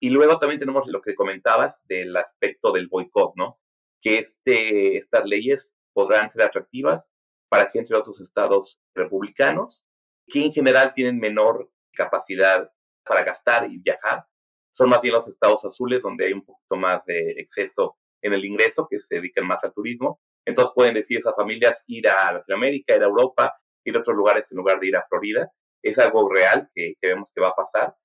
Y 0.00 0.10
luego 0.10 0.38
también 0.38 0.60
tenemos 0.60 0.88
lo 0.88 1.02
que 1.02 1.14
comentabas 1.14 1.86
del 1.86 2.16
aspecto 2.16 2.72
del 2.72 2.88
boicot, 2.88 3.34
¿no? 3.36 3.58
Que 4.00 4.18
este, 4.18 4.96
estas 4.96 5.26
leyes 5.26 5.74
podrán 5.92 6.30
ser 6.30 6.42
atractivas 6.42 7.12
para 7.50 7.68
gente 7.68 7.92
de 7.92 7.98
otros 7.98 8.20
estados 8.20 8.80
republicanos, 8.94 9.84
que 10.28 10.44
en 10.44 10.52
general 10.52 10.94
tienen 10.94 11.18
menor 11.18 11.68
capacidad 11.92 12.70
para 13.04 13.24
gastar 13.24 13.70
y 13.70 13.78
viajar. 13.78 14.24
Son 14.72 14.88
más 14.88 15.00
bien 15.00 15.14
los 15.14 15.26
estados 15.26 15.64
azules 15.64 16.04
donde 16.04 16.26
hay 16.26 16.32
un 16.32 16.44
poquito 16.44 16.76
más 16.76 17.04
de 17.06 17.32
exceso 17.32 17.98
en 18.22 18.32
el 18.34 18.44
ingreso, 18.44 18.86
que 18.88 19.00
se 19.00 19.16
dedican 19.16 19.46
más 19.46 19.64
al 19.64 19.74
turismo. 19.74 20.20
Entonces 20.46 20.72
pueden 20.74 20.94
decir 20.94 21.18
esas 21.18 21.34
familias 21.34 21.82
ir 21.88 22.08
a 22.08 22.32
Latinoamérica, 22.32 22.94
ir 22.94 23.02
a 23.02 23.06
Europa, 23.06 23.52
ir 23.84 23.96
a 23.96 23.98
otros 23.98 24.16
lugares 24.16 24.50
en 24.52 24.58
lugar 24.58 24.78
de 24.78 24.86
ir 24.86 24.96
a 24.96 25.04
Florida. 25.08 25.50
Es 25.82 25.98
algo 25.98 26.32
real 26.32 26.70
que, 26.72 26.94
que 27.00 27.08
vemos 27.08 27.32
que 27.34 27.40
va 27.40 27.48
a 27.48 27.54
pasar, 27.56 27.96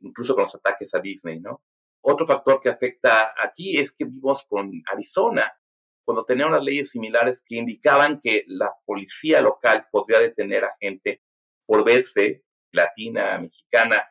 incluso 0.00 0.34
con 0.34 0.42
los 0.42 0.54
ataques 0.54 0.94
a 0.94 1.00
Disney, 1.00 1.40
¿no? 1.40 1.60
Otro 2.04 2.24
factor 2.24 2.60
que 2.60 2.68
afecta 2.68 3.34
aquí 3.36 3.78
es 3.78 3.96
que 3.96 4.04
vivimos 4.04 4.44
con 4.48 4.70
Arizona, 4.92 5.52
cuando 6.04 6.24
tenían 6.24 6.48
unas 6.48 6.64
leyes 6.64 6.90
similares 6.90 7.42
que 7.46 7.56
indicaban 7.56 8.20
que 8.22 8.44
la 8.46 8.72
policía 8.84 9.40
local 9.40 9.86
podría 9.90 10.20
detener 10.20 10.64
a 10.64 10.76
gente 10.80 11.22
por 11.66 11.84
verse 11.84 12.42
latina, 12.72 13.38
mexicana, 13.38 14.08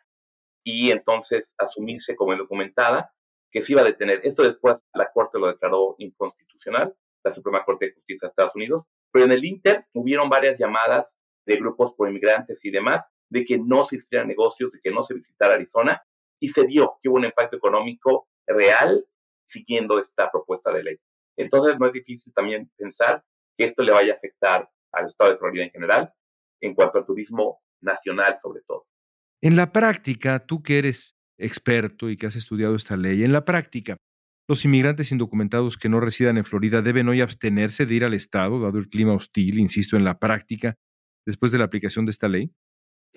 y 0.64 0.92
entonces 0.92 1.56
asumirse 1.58 2.16
como 2.16 2.34
indocumentada, 2.34 3.12
que 3.52 3.62
se 3.62 3.74
iba 3.74 3.82
a 3.82 3.86
detener. 3.86 4.22
Esto 4.24 4.44
después 4.44 4.78
la 4.94 5.12
Corte 5.12 5.40
lo 5.40 5.48
declaró 5.48 5.96
inconstitucional, 5.98 6.96
la 7.24 7.32
Suprema 7.32 7.66
Corte 7.66 7.88
de 7.88 7.94
Justicia 7.94 8.28
de 8.28 8.30
Estados 8.30 8.56
Unidos, 8.56 8.88
pero 9.12 9.26
en 9.26 9.32
el 9.32 9.44
Inter 9.44 9.86
hubieron 9.94 10.30
varias 10.30 10.58
llamadas 10.58 11.20
de 11.46 11.58
grupos 11.58 11.96
pro 11.96 12.08
inmigrantes 12.08 12.64
y 12.64 12.72
demás 12.72 13.10
de 13.30 13.46
que 13.46 13.58
no 13.58 13.86
se 13.86 13.98
hicieran 13.98 14.28
negocios, 14.28 14.72
de 14.72 14.80
que 14.82 14.92
no 14.92 15.04
se 15.04 15.14
visitara 15.14 15.56
Arizona, 15.56 16.02
y 16.40 16.50
se 16.50 16.66
vio 16.66 16.98
que 17.02 17.10
hubo 17.10 17.18
un 17.18 17.26
impacto 17.26 17.58
económico 17.58 18.28
real 18.48 19.06
siguiendo 19.48 20.00
esta 20.00 20.32
propuesta 20.32 20.72
de 20.72 20.84
ley. 20.84 20.98
Entonces 21.38 21.80
no 21.80 21.88
es 21.88 21.94
difícil 21.94 22.34
también 22.34 22.72
pensar 22.78 23.24
que 23.58 23.66
esto 23.66 23.84
le 23.84 23.92
vaya 23.92 24.14
a 24.14 24.16
afectar 24.16 24.70
al 24.92 25.06
estado 25.06 25.32
de 25.32 25.38
Florida 25.38 25.64
en 25.64 25.72
general, 25.72 26.14
en 26.62 26.76
cuanto 26.76 27.00
al 27.00 27.06
turismo 27.06 27.62
nacional 27.82 28.38
sobre 28.38 28.62
todo. 28.68 28.86
En 29.42 29.56
la 29.56 29.72
práctica, 29.72 30.46
tú 30.46 30.62
que 30.62 30.78
eres 30.78 31.16
experto 31.38 32.10
y 32.10 32.18
que 32.18 32.28
has 32.28 32.36
estudiado 32.36 32.76
esta 32.76 32.98
ley, 32.98 33.24
en 33.24 33.32
la 33.32 33.44
práctica, 33.44 33.98
los 34.48 34.66
inmigrantes 34.66 35.12
indocumentados 35.12 35.78
que 35.78 35.90
no 35.90 36.00
residan 36.00 36.38
en 36.38 36.46
Florida 36.46 36.82
deben 36.82 37.08
hoy 37.08 37.22
abstenerse 37.22 37.86
de 37.86 37.96
ir 37.96 38.04
al 38.04 38.14
estado, 38.14 38.60
dado 38.60 38.78
el 38.78 38.90
clima 38.90 39.14
hostil, 39.14 39.60
insisto, 39.60 39.98
en 39.98 40.04
la 40.04 40.20
práctica, 40.20 40.76
después 41.26 41.52
de 41.52 41.58
la 41.58 41.66
aplicación 41.66 42.06
de 42.06 42.12
esta 42.12 42.28
ley. 42.28 42.52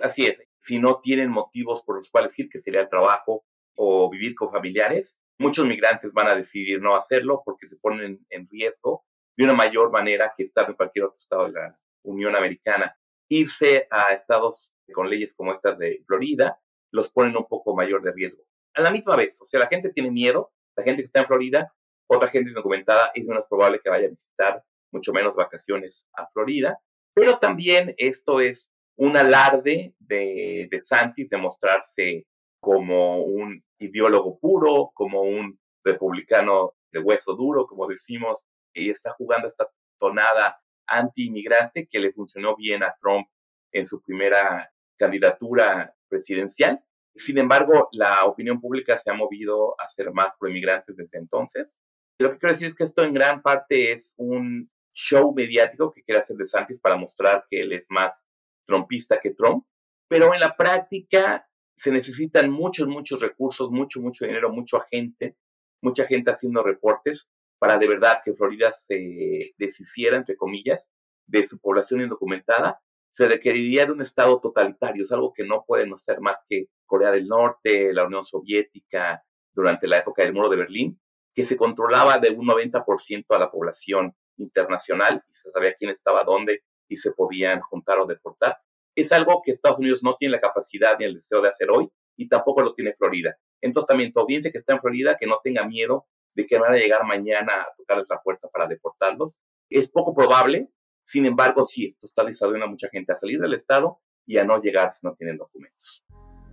Así 0.01 0.25
es, 0.27 0.43
si 0.61 0.79
no 0.79 1.01
tienen 1.01 1.31
motivos 1.31 1.83
por 1.85 1.97
los 1.97 2.11
cuales 2.11 2.39
ir, 2.39 2.49
que 2.49 2.59
sería 2.59 2.81
el 2.81 2.89
trabajo 2.89 3.45
o 3.77 4.11
vivir 4.11 4.35
con 4.35 4.51
familiares, 4.51 5.21
Muchos 5.39 5.67
migrantes 5.67 6.13
van 6.13 6.29
a 6.29 6.35
decidir 6.35 6.81
no 6.81 6.95
hacerlo 6.97 7.43
porque 7.45 7.67
se 7.67 7.77
ponen 7.77 8.25
en 8.31 8.49
riesgo 8.49 9.05
de 9.37 9.45
una 9.45 9.55
mayor 9.55 9.91
manera 9.91 10.33
que 10.37 10.45
estar 10.45 10.69
en 10.69 10.77
cualquier 10.77 11.07
otro 11.07 11.19
estado 11.19 11.47
de 11.47 11.53
la 11.53 11.79
Unión 12.05 12.37
Americana. 12.37 12.97
Irse 13.29 13.89
a 13.91 14.13
estados 14.13 14.75
con 14.93 15.09
leyes 15.09 15.35
como 15.35 15.53
estas 15.53 15.79
de 15.79 16.03
Florida 16.07 16.59
los 16.93 17.11
ponen 17.11 17.37
un 17.37 17.47
poco 17.47 17.75
mayor 17.75 18.03
de 18.03 18.13
riesgo. 18.13 18.45
A 18.75 18.81
la 18.81 18.91
misma 18.91 19.17
vez, 19.17 19.41
o 19.41 19.45
sea, 19.45 19.61
la 19.61 19.67
gente 19.67 19.91
tiene 19.91 20.11
miedo, 20.11 20.53
la 20.77 20.85
gente 20.85 21.03
que 21.03 21.07
está 21.07 21.21
en 21.21 21.27
Florida, 21.27 21.73
otra 22.07 22.29
gente 22.29 22.51
indocumentada 22.51 23.11
es 23.15 23.25
menos 23.25 23.47
probable 23.47 23.81
que 23.83 23.91
vaya 23.91 24.07
a 24.07 24.11
visitar 24.11 24.63
mucho 24.93 25.13
menos 25.13 25.35
vacaciones 25.35 26.07
a 26.13 26.29
Florida, 26.29 26.79
pero 27.15 27.39
también 27.39 27.95
esto 27.97 28.41
es 28.41 28.71
un 28.97 29.17
alarde 29.17 29.95
de, 29.99 30.69
de 30.71 30.83
Santis 30.83 31.31
de 31.31 31.37
mostrarse 31.37 32.27
como 32.61 33.25
un 33.25 33.63
ideólogo 33.85 34.39
puro, 34.39 34.91
como 34.95 35.23
un 35.23 35.59
republicano 35.85 36.75
de 36.93 37.01
hueso 37.01 37.35
duro, 37.35 37.67
como 37.67 37.87
decimos, 37.87 38.47
y 38.73 38.91
está 38.91 39.13
jugando 39.13 39.47
esta 39.47 39.69
tonada 39.99 40.61
anti-inmigrante 40.87 41.87
que 41.91 41.99
le 41.99 42.13
funcionó 42.13 42.57
bien 42.57 42.83
a 42.83 42.95
Trump 43.01 43.29
en 43.73 43.87
su 43.87 44.01
primera 44.03 44.71
candidatura 44.99 45.95
presidencial. 46.09 46.83
Sin 47.17 47.39
embargo, 47.39 47.89
la 47.93 48.25
opinión 48.25 48.61
pública 48.61 48.99
se 48.99 49.11
ha 49.11 49.15
movido 49.15 49.75
a 49.81 49.89
ser 49.89 50.13
más 50.13 50.35
pro-inmigrantes 50.39 50.97
desde 50.97 51.19
entonces. 51.19 51.77
Lo 52.19 52.33
que 52.33 52.39
quiero 52.39 52.53
decir 52.53 52.69
es 52.69 52.75
que 52.75 52.85
esto 52.85 53.03
en 53.03 53.15
gran 53.15 53.43
parte 53.43 53.93
es 53.93 54.15
un 54.17 54.71
show 54.93 55.33
mediático 55.35 55.93
que 55.93 56.03
quiere 56.03 56.21
hacer 56.21 56.37
de 56.37 56.47
Santis 56.47 56.81
para 56.81 56.97
mostrar 56.97 57.45
que 57.51 57.63
él 57.63 57.73
es 57.73 57.87
más 57.91 58.27
trompista 58.65 59.21
que 59.21 59.35
Trump, 59.35 59.65
pero 60.09 60.33
en 60.33 60.41
la 60.41 60.57
práctica 60.57 61.49
se 61.77 61.91
necesitan 61.91 62.51
muchos, 62.51 62.89
muchos 62.89 63.21
recursos, 63.21 63.71
mucho, 63.71 64.01
mucho 64.01 64.25
dinero, 64.25 64.53
mucha 64.53 64.81
gente, 64.91 65.37
mucha 65.83 66.07
gente 66.07 66.31
haciendo 66.31 66.63
reportes 66.63 67.29
para 67.59 67.79
de 67.79 67.89
verdad 67.89 68.21
que 68.25 68.35
Florida 68.35 68.73
se 68.73 69.55
deshiciera, 69.57 70.17
entre 70.17 70.37
comillas, 70.37 70.91
de 71.27 71.45
su 71.45 71.59
población 71.59 72.03
indocumentada, 72.03 72.81
se 73.11 73.29
requeriría 73.29 73.87
de 73.87 73.93
un 73.93 74.03
Estado 74.03 74.41
totalitario, 74.41 75.05
es 75.05 75.13
algo 75.13 75.33
que 75.33 75.45
no 75.45 75.65
pueden 75.67 75.97
ser 75.97 76.21
más 76.21 76.45
que 76.49 76.67
Corea 76.85 77.11
del 77.11 77.27
Norte, 77.27 77.93
la 77.93 78.05
Unión 78.05 78.25
Soviética, 78.25 79.23
durante 79.55 79.87
la 79.87 79.99
época 79.99 80.23
del 80.23 80.35
muro 80.35 80.49
de 80.49 80.57
Berlín, 80.57 81.01
que 81.33 81.45
se 81.45 81.57
controlaba 81.57 82.19
de 82.19 82.31
un 82.31 82.47
90% 82.47 83.25
a 83.31 83.39
la 83.39 83.51
población 83.51 84.15
internacional 84.37 85.23
y 85.31 85.35
se 85.35 85.51
sabía 85.51 85.75
quién 85.75 85.91
estaba 85.91 86.25
dónde 86.25 86.65
y 86.89 86.97
se 86.97 87.13
podían 87.13 87.61
juntar 87.61 87.99
o 87.99 88.07
deportar. 88.07 88.59
Es 88.95 89.13
algo 89.13 89.43
que 89.45 89.53
Estados 89.53 89.79
Unidos 89.79 90.03
no 90.03 90.17
tiene 90.17 90.33
la 90.33 90.41
capacidad 90.41 90.97
ni 90.99 91.05
el 91.05 91.15
deseo 91.15 91.41
de 91.41 91.49
hacer 91.49 91.71
hoy 91.71 91.89
y 92.17 92.29
tampoco 92.29 92.63
lo 92.63 92.75
tiene 92.75 92.95
Florida. 92.95 93.37
Entonces 93.61 93.89
también 93.89 94.13
tu 94.13 94.21
audiencia 94.21 94.53
que 94.53 94.59
está 94.59 94.75
en 94.75 94.81
Florida, 94.81 95.17
que 95.19 95.27
no 95.27 95.41
tenga 95.43 95.67
miedo 95.67 96.07
de 96.35 96.47
que 96.47 96.59
van 96.59 96.73
a 96.73 96.77
llegar 96.77 97.05
mañana 97.05 97.53
a 97.53 97.75
tocarles 97.77 98.09
la 98.11 98.21
puerta 98.21 98.49
para 98.49 98.67
deportarlos. 98.67 99.41
Es 99.71 99.91
poco 99.91 100.15
probable, 100.15 100.69
sin 101.05 101.27
embargo, 101.27 101.67
sí, 101.67 101.87
esto 101.87 102.07
está 102.07 102.25
desafiando 102.25 102.67
a 102.67 102.69
mucha 102.69 102.89
gente 102.89 103.13
a 103.13 103.17
salir 103.17 103.41
del 103.41 103.55
Estado 103.55 104.01
y 104.27 104.39
a 104.39 104.45
no 104.45 104.61
llegar 104.61 104.91
si 104.91 104.99
no 105.03 105.15
tienen 105.15 105.37
documentos. 105.37 106.05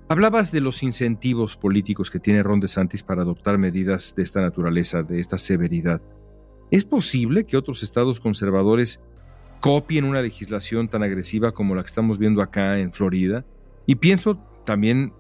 Hablabas 0.10 0.52
de 0.52 0.60
los 0.60 0.84
incentivos 0.84 1.56
políticos 1.56 2.12
que 2.12 2.20
tiene 2.20 2.44
Ron 2.44 2.60
DeSantis 2.60 3.02
para 3.02 3.22
adoptar 3.22 3.58
medidas 3.58 4.14
de 4.14 4.24
esta 4.24 4.42
naturaleza, 4.42 5.04
de 5.04 5.20
esta 5.20 5.38
severidad. 5.38 6.02
¿Es 6.70 6.86
posible 6.86 7.46
que 7.46 7.58
otros 7.58 7.82
estados 7.82 8.20
conservadores 8.20 9.02
copien 9.62 10.04
una 10.04 10.22
legislación 10.22 10.90
tan 10.90 11.04
agresiva 11.04 11.54
como 11.54 11.76
la 11.76 11.84
que 11.84 11.88
estamos 11.88 12.18
viendo 12.18 12.42
acá 12.42 12.80
en 12.80 12.92
Florida? 12.92 13.46
Y 13.86 13.96
pienso 13.96 14.36
también 14.66 15.14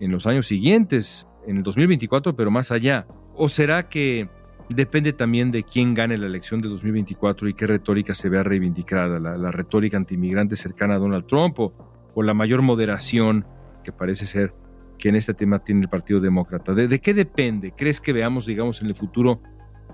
en 0.00 0.10
los 0.10 0.26
años 0.26 0.46
siguientes, 0.46 1.26
en 1.46 1.56
el 1.58 1.62
2024, 1.62 2.36
pero 2.36 2.50
más 2.50 2.70
allá. 2.70 3.06
¿O 3.34 3.48
será 3.48 3.88
que 3.88 4.28
depende 4.68 5.12
también 5.12 5.50
de 5.50 5.62
quién 5.62 5.94
gane 5.94 6.18
la 6.18 6.26
elección 6.26 6.60
de 6.60 6.68
2024 6.68 7.48
y 7.48 7.54
qué 7.54 7.66
retórica 7.66 8.14
se 8.14 8.28
vea 8.28 8.42
reivindicada? 8.42 9.18
La, 9.18 9.50
retórica 9.50 9.96
antimigrante 9.96 10.56
cercana 10.56 10.94
a 10.94 10.98
Donald 10.98 11.26
Trump 11.26 11.58
o, 11.58 11.72
la 12.16 12.34
mayor 12.34 12.62
moderación 12.62 13.44
que 13.82 13.92
parece 13.92 14.26
ser 14.26 14.54
que 14.98 15.08
en 15.08 15.16
este 15.16 15.34
tema 15.34 15.58
tiene 15.58 15.82
el 15.82 15.88
Partido 15.88 16.20
Demócrata. 16.20 16.72
¿De, 16.72 16.86
¿De 16.86 17.00
qué 17.00 17.12
depende? 17.12 17.72
¿Crees 17.76 18.00
que 18.00 18.12
veamos, 18.12 18.46
digamos, 18.46 18.80
en 18.80 18.86
el 18.86 18.94
futuro 18.94 19.40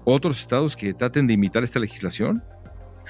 otros 0.05 0.38
estados 0.38 0.76
que 0.76 0.92
traten 0.92 1.26
de 1.26 1.32
imitar 1.32 1.64
esta 1.64 1.78
legislación? 1.78 2.42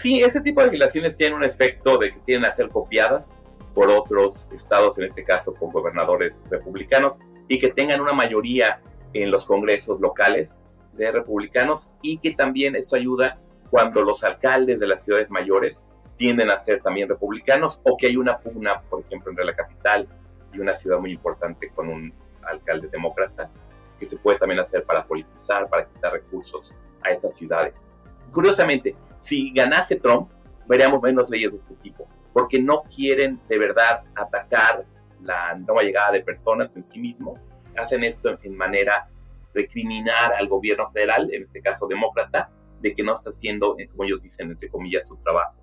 Sí, 0.01 0.22
ese 0.22 0.40
tipo 0.40 0.62
de 0.62 0.68
legislaciones 0.68 1.14
tienen 1.14 1.36
un 1.36 1.44
efecto 1.44 1.98
de 1.98 2.14
que 2.14 2.20
tienen 2.20 2.46
a 2.46 2.53
ser 2.55 2.70
copiadas 2.70 3.36
por 3.74 3.90
otros 3.90 4.48
estados, 4.51 4.98
en 4.98 5.05
este 5.05 5.24
caso 5.24 5.53
con 5.53 5.70
gobernadores 5.72 6.46
republicanos, 6.48 7.18
y 7.48 7.59
que 7.59 7.68
tengan 7.68 8.01
una 8.01 8.14
mayoría 8.14 8.80
en 9.12 9.30
los 9.30 9.44
congresos 9.44 10.01
locales 10.01 10.64
de 10.94 11.12
republicanos 11.12 11.92
y 12.01 12.16
que 12.16 12.32
también 12.34 12.76
esto 12.76 12.96
ayuda 12.96 13.38
cuando 13.68 14.01
los 14.01 14.24
alcaldes 14.24 14.80
de 14.80 14.86
las 14.86 15.05
ciudades 15.05 15.28
mayores 15.28 15.86
tienden 16.16 16.51
a 16.51 16.59
ser 16.59 16.80
también 16.80 17.07
republicanos 17.11 17.82
o 17.82 17.98
que 17.98 18.07
hay 18.07 18.16
una 18.16 18.38
pugna, 18.38 18.80
por 18.88 19.03
ejemplo, 19.03 19.30
entre 19.32 19.44
la 19.44 19.55
capital 19.55 20.09
y 20.55 20.61
una 20.61 20.74
ciudad 20.74 20.98
muy 20.98 21.12
importante 21.12 21.68
con 21.74 21.90
un 21.90 22.11
alcalde 22.44 22.88
demócrata, 22.88 23.51
que 23.98 24.07
se 24.07 24.16
puede 24.16 24.38
también 24.38 24.61
hacer 24.61 24.82
para 24.84 25.05
politizar, 25.05 25.68
para 25.68 25.84
quitar 25.84 26.14
recursos 26.14 26.74
a 27.03 27.11
esas 27.11 27.36
ciudades. 27.36 27.84
Curiosamente, 28.32 28.96
si 29.21 29.53
ganase 29.53 29.97
Trump, 29.97 30.31
veríamos 30.66 31.01
menos 31.01 31.31
leyes 31.31 31.53
de 31.53 31.59
este 31.59 31.75
tipo, 31.77 32.09
porque 32.33 32.61
no 32.61 32.83
quieren 32.83 33.39
de 33.49 33.59
verdad 33.59 34.03
atacar 34.16 34.85
la 35.23 35.55
nueva 35.55 35.83
llegada 35.83 36.12
de 36.12 36.23
personas 36.23 36.75
en 36.75 36.83
sí 36.83 36.99
mismo, 36.99 37.39
hacen 37.77 38.03
esto 38.03 38.39
en 38.43 38.57
manera 38.57 39.09
de 39.55 39.68
criminar 39.68 40.33
al 40.35 40.49
gobierno 40.49 40.89
federal, 40.91 41.33
en 41.33 41.43
este 41.43 41.61
caso 41.61 41.87
demócrata, 41.87 42.51
de 42.81 42.95
que 42.95 43.03
no 43.03 43.14
está 43.14 43.31
haciendo, 43.31 43.77
eh, 43.79 43.89
como 43.89 44.05
ellos 44.05 44.23
dicen, 44.23 44.51
entre 44.51 44.71
comillas, 44.71 45.07
su 45.07 45.16
trabajo. 45.18 45.55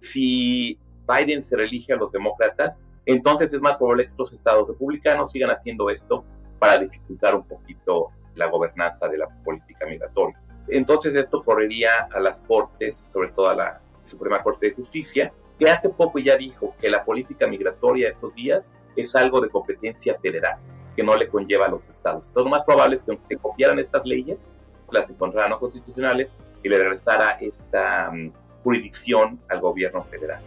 Si 0.00 0.78
Biden 1.06 1.42
se 1.42 1.56
reelige 1.56 1.92
a 1.92 1.96
los 1.96 2.10
demócratas, 2.10 2.80
entonces 3.06 3.52
es 3.52 3.60
más 3.60 3.76
probable 3.76 4.04
que 4.04 4.10
estos 4.10 4.32
estados 4.32 4.66
republicanos 4.68 5.30
sigan 5.30 5.50
haciendo 5.50 5.88
esto 5.90 6.24
para 6.58 6.78
dificultar 6.78 7.34
un 7.34 7.46
poquito 7.46 8.10
la 8.34 8.46
gobernanza 8.46 9.06
de 9.08 9.18
la 9.18 9.28
política 9.44 9.86
migratoria. 9.86 10.40
Entonces 10.68 11.14
esto 11.14 11.42
correría 11.42 12.08
a 12.12 12.20
las 12.20 12.40
cortes, 12.42 12.96
sobre 12.96 13.30
todo 13.30 13.48
a 13.48 13.54
la 13.54 13.80
Suprema 14.04 14.42
Corte 14.42 14.68
de 14.68 14.74
Justicia, 14.74 15.32
que 15.58 15.70
hace 15.70 15.88
poco 15.88 16.18
ya 16.18 16.36
dijo 16.36 16.74
que 16.80 16.88
la 16.88 17.04
política 17.04 17.46
migratoria 17.46 18.08
estos 18.08 18.34
días 18.34 18.72
es 18.96 19.14
algo 19.14 19.40
de 19.40 19.48
competencia 19.48 20.18
federal, 20.20 20.58
que 20.96 21.02
no 21.02 21.16
le 21.16 21.28
conlleva 21.28 21.66
a 21.66 21.70
los 21.70 21.88
estados. 21.88 22.26
Entonces 22.28 22.44
lo 22.44 22.56
más 22.56 22.64
probable 22.64 22.96
es 22.96 23.04
que 23.04 23.12
aunque 23.12 23.26
se 23.26 23.36
copiaran 23.36 23.78
estas 23.78 24.04
leyes, 24.04 24.54
las 24.90 25.10
encontraran 25.10 25.50
no 25.50 25.58
constitucionales 25.58 26.36
y 26.62 26.68
le 26.68 26.78
regresara 26.78 27.32
esta 27.40 28.10
um, 28.10 28.32
jurisdicción 28.62 29.40
al 29.48 29.60
gobierno 29.60 30.02
federal. 30.04 30.42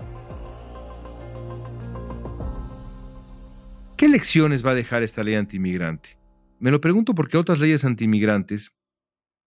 ¿Qué 3.95 4.07
lecciones 4.07 4.65
va 4.65 4.71
a 4.71 4.75
dejar 4.75 5.03
esta 5.03 5.23
ley 5.23 5.35
antimigrante? 5.35 6.17
Me 6.59 6.71
lo 6.71 6.79
pregunto 6.79 7.13
porque 7.13 7.37
otras 7.37 7.59
leyes 7.59 7.83
antimigrantes 7.83 8.71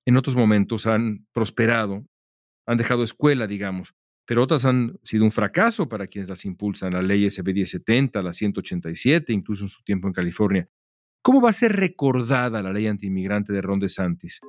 en 0.07 0.17
otros 0.17 0.37
momentos 0.37 0.87
han 0.87 1.27
prosperado, 1.33 2.05
han 2.67 2.79
dejado 2.79 3.03
escuela, 3.03 3.47
digamos, 3.47 3.95
pero 4.27 4.43
otras 4.43 4.65
han 4.65 4.99
sido 5.03 5.25
un 5.25 5.33
fracaso 5.33 5.89
para 5.89 6.07
quienes 6.07 6.29
las 6.29 6.45
impulsan, 6.45 6.93
la 6.93 7.03
ley 7.03 7.29
SB 7.29 7.53
1070, 7.53 8.23
la 8.23 8.33
187, 8.33 9.33
incluso 9.33 9.65
en 9.65 9.71
su 9.71 9.83
tiempo 9.83 10.07
en 10.07 10.13
California. 10.13 10.69
¿Cómo 11.23 11.41
va 11.41 11.51
a 11.51 11.53
ser 11.53 11.75
recordada 11.75 12.63
la 12.63 12.73
ley 12.73 12.87
antimigrante 12.87 13.53
de 13.53 13.61
Ron 13.61 13.81
DeSantis? 13.81 14.41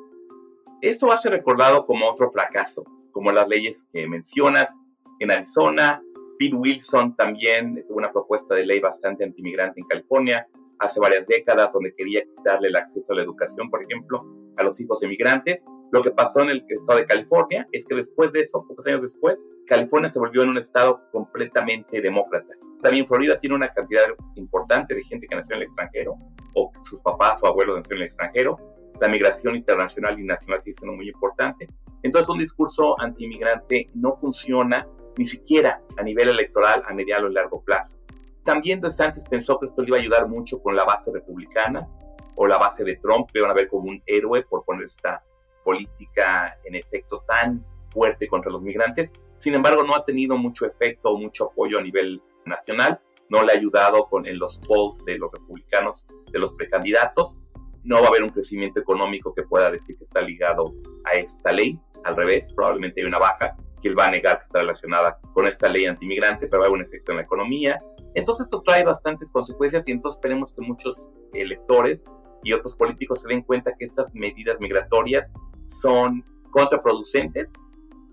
Esto 0.82 1.08
va 1.08 1.16
a 1.16 1.18
ser 1.18 1.32
recordado 1.32 1.86
como 1.86 2.10
otro 2.10 2.32
fracaso, 2.32 2.84
como 3.12 3.32
las 3.32 3.48
leyes 3.48 3.88
que 3.92 4.08
mencionas 4.08 4.78
en 5.20 5.32
Arizona. 5.32 6.02
Pete 6.40 6.56
Wilson 6.56 7.16
también 7.16 7.84
tuvo 7.88 7.98
una 7.98 8.12
propuesta 8.12 8.56
de 8.56 8.66
ley 8.66 8.80
bastante 8.80 9.24
antimigrante 9.24 9.80
en 9.80 9.88
California 9.88 10.48
hace 10.82 11.00
varias 11.00 11.28
décadas, 11.28 11.72
donde 11.72 11.94
quería 11.94 12.24
quitarle 12.36 12.68
el 12.68 12.76
acceso 12.76 13.14
a 13.14 13.16
la 13.16 13.24
educación, 13.24 13.70
por 13.70 13.84
ejemplo, 13.84 14.26
a 14.58 14.64
los 14.64 14.80
hijos 14.82 15.00
de 15.00 15.08
migrantes. 15.08 15.66
Lo 15.92 16.02
que 16.02 16.12
pasó 16.12 16.42
en 16.42 16.50
el 16.50 16.66
estado 16.68 17.00
de 17.00 17.06
California 17.06 17.68
es 17.72 17.86
que 17.86 17.96
después 17.96 18.32
de 18.34 18.42
eso, 18.42 18.66
pocos 18.68 18.86
años 18.88 19.04
después, 19.04 19.46
California 19.68 20.10
se 20.10 20.20
volvió 20.20 20.42
en 20.44 20.50
un 20.50 20.58
estado 20.58 21.00
completamente 21.12 22.02
demócrata. 22.02 22.54
También 22.82 23.08
Florida 23.08 23.40
tiene 23.40 23.56
una 23.56 23.72
cantidad 23.72 24.04
importante 24.36 24.96
de 24.96 25.04
gente 25.04 25.28
que 25.28 25.36
nació 25.36 25.56
en 25.56 25.62
el 25.62 25.68
extranjero, 25.68 26.16
o 26.56 26.72
sus 26.84 27.00
papás 27.02 27.44
o 27.44 27.48
abuelos 27.48 27.78
nacieron 27.78 28.00
en 28.00 28.02
el 28.02 28.08
extranjero. 28.08 28.58
La 29.00 29.08
migración 29.08 29.56
internacional 29.56 30.20
y 30.20 30.24
nacional 30.24 30.62
sigue 30.64 30.76
siendo 30.78 30.96
muy 30.96 31.10
importante. 31.10 31.68
Entonces, 32.04 32.30
un 32.30 32.40
discurso 32.40 33.00
antimigrante 33.00 33.88
no 33.94 34.18
funciona 34.18 34.88
ni 35.18 35.28
siquiera 35.28 35.82
a 35.98 36.04
nivel 36.04 36.30
electoral 36.30 36.84
a 36.88 36.94
mediano 36.94 37.30
y 37.30 37.34
largo 37.34 37.64
plazo. 37.64 38.01
También 38.44 38.82
DeSantis 38.82 39.26
pensó 39.26 39.60
que 39.60 39.68
esto 39.68 39.82
le 39.82 39.90
iba 39.90 39.98
a 39.98 40.00
ayudar 40.00 40.28
mucho 40.28 40.62
con 40.62 40.76
la 40.76 40.84
base 40.84 41.12
republicana 41.14 41.88
o 42.36 42.48
la 42.48 42.58
base 42.58 42.84
de 42.84 42.96
Trump, 42.98 43.30
que 43.32 43.40
iban 43.40 43.52
a 43.52 43.54
ver 43.54 43.68
como 43.68 43.90
un 43.90 44.02
héroe 44.06 44.44
por 44.44 44.64
poner 44.66 44.86
esta 44.86 45.24
política 45.64 46.58
en 46.64 46.76
efecto 46.76 47.24
tan 47.28 47.64
fuerte 47.92 48.28
contra 48.28 48.52
los 48.52 48.62
migrantes. 48.62 49.12
Sin 49.38 49.54
embargo, 49.54 49.84
no 49.84 49.96
ha 49.96 50.06
tenido 50.06 50.38
mucho 50.38 50.66
efecto 50.66 51.10
o 51.10 51.18
mucho 51.18 51.52
apoyo 51.52 51.80
a 51.80 51.82
nivel 51.82 52.22
nacional. 52.46 53.00
No 53.30 53.44
le 53.44 53.54
ha 53.54 53.56
ayudado 53.56 54.06
con, 54.06 54.26
en 54.26 54.40
los 54.40 54.60
polls 54.68 55.04
de 55.06 55.18
los 55.18 55.32
republicanos, 55.32 56.08
de 56.32 56.40
los 56.40 56.54
precandidatos. 56.56 57.42
No 57.84 58.00
va 58.00 58.06
a 58.06 58.10
haber 58.10 58.24
un 58.24 58.30
crecimiento 58.30 58.80
económico 58.80 59.34
que 59.34 59.44
pueda 59.44 59.72
decir 59.72 59.98
que 59.98 60.04
está 60.04 60.22
ligado 60.22 60.74
a 61.06 61.16
esta 61.18 61.52
ley. 61.52 61.80
Al 62.04 62.16
revés, 62.16 62.52
probablemente 62.54 63.02
hay 63.02 63.08
una 63.08 63.20
baja 63.20 63.56
que 63.82 63.88
él 63.88 63.98
va 63.98 64.06
a 64.06 64.12
negar 64.12 64.40
que 64.40 64.46
está 64.46 64.60
relacionada 64.60 65.20
con 65.34 65.48
esta 65.48 65.68
ley 65.68 65.86
antimigrante, 65.86 66.48
pero 66.48 66.60
va 66.60 66.66
a 66.66 66.70
haber 66.70 66.82
un 66.82 66.86
efecto 66.86 67.12
en 67.12 67.18
la 67.18 67.24
economía. 67.24 67.82
Entonces 68.14 68.46
esto 68.46 68.62
trae 68.62 68.84
bastantes 68.84 69.32
consecuencias 69.32 69.88
y 69.88 69.92
entonces 69.92 70.18
esperemos 70.18 70.52
que 70.54 70.62
muchos 70.62 71.10
electores 71.34 72.06
y 72.44 72.54
otros 72.54 72.76
políticos 72.76 73.22
se 73.22 73.30
den 73.30 73.42
cuenta 73.44 73.74
que 73.78 73.86
estas 73.86 74.14
medidas 74.14 74.60
migratorias 74.60 75.32
son 75.68 76.26
contraproducentes, 76.52 77.54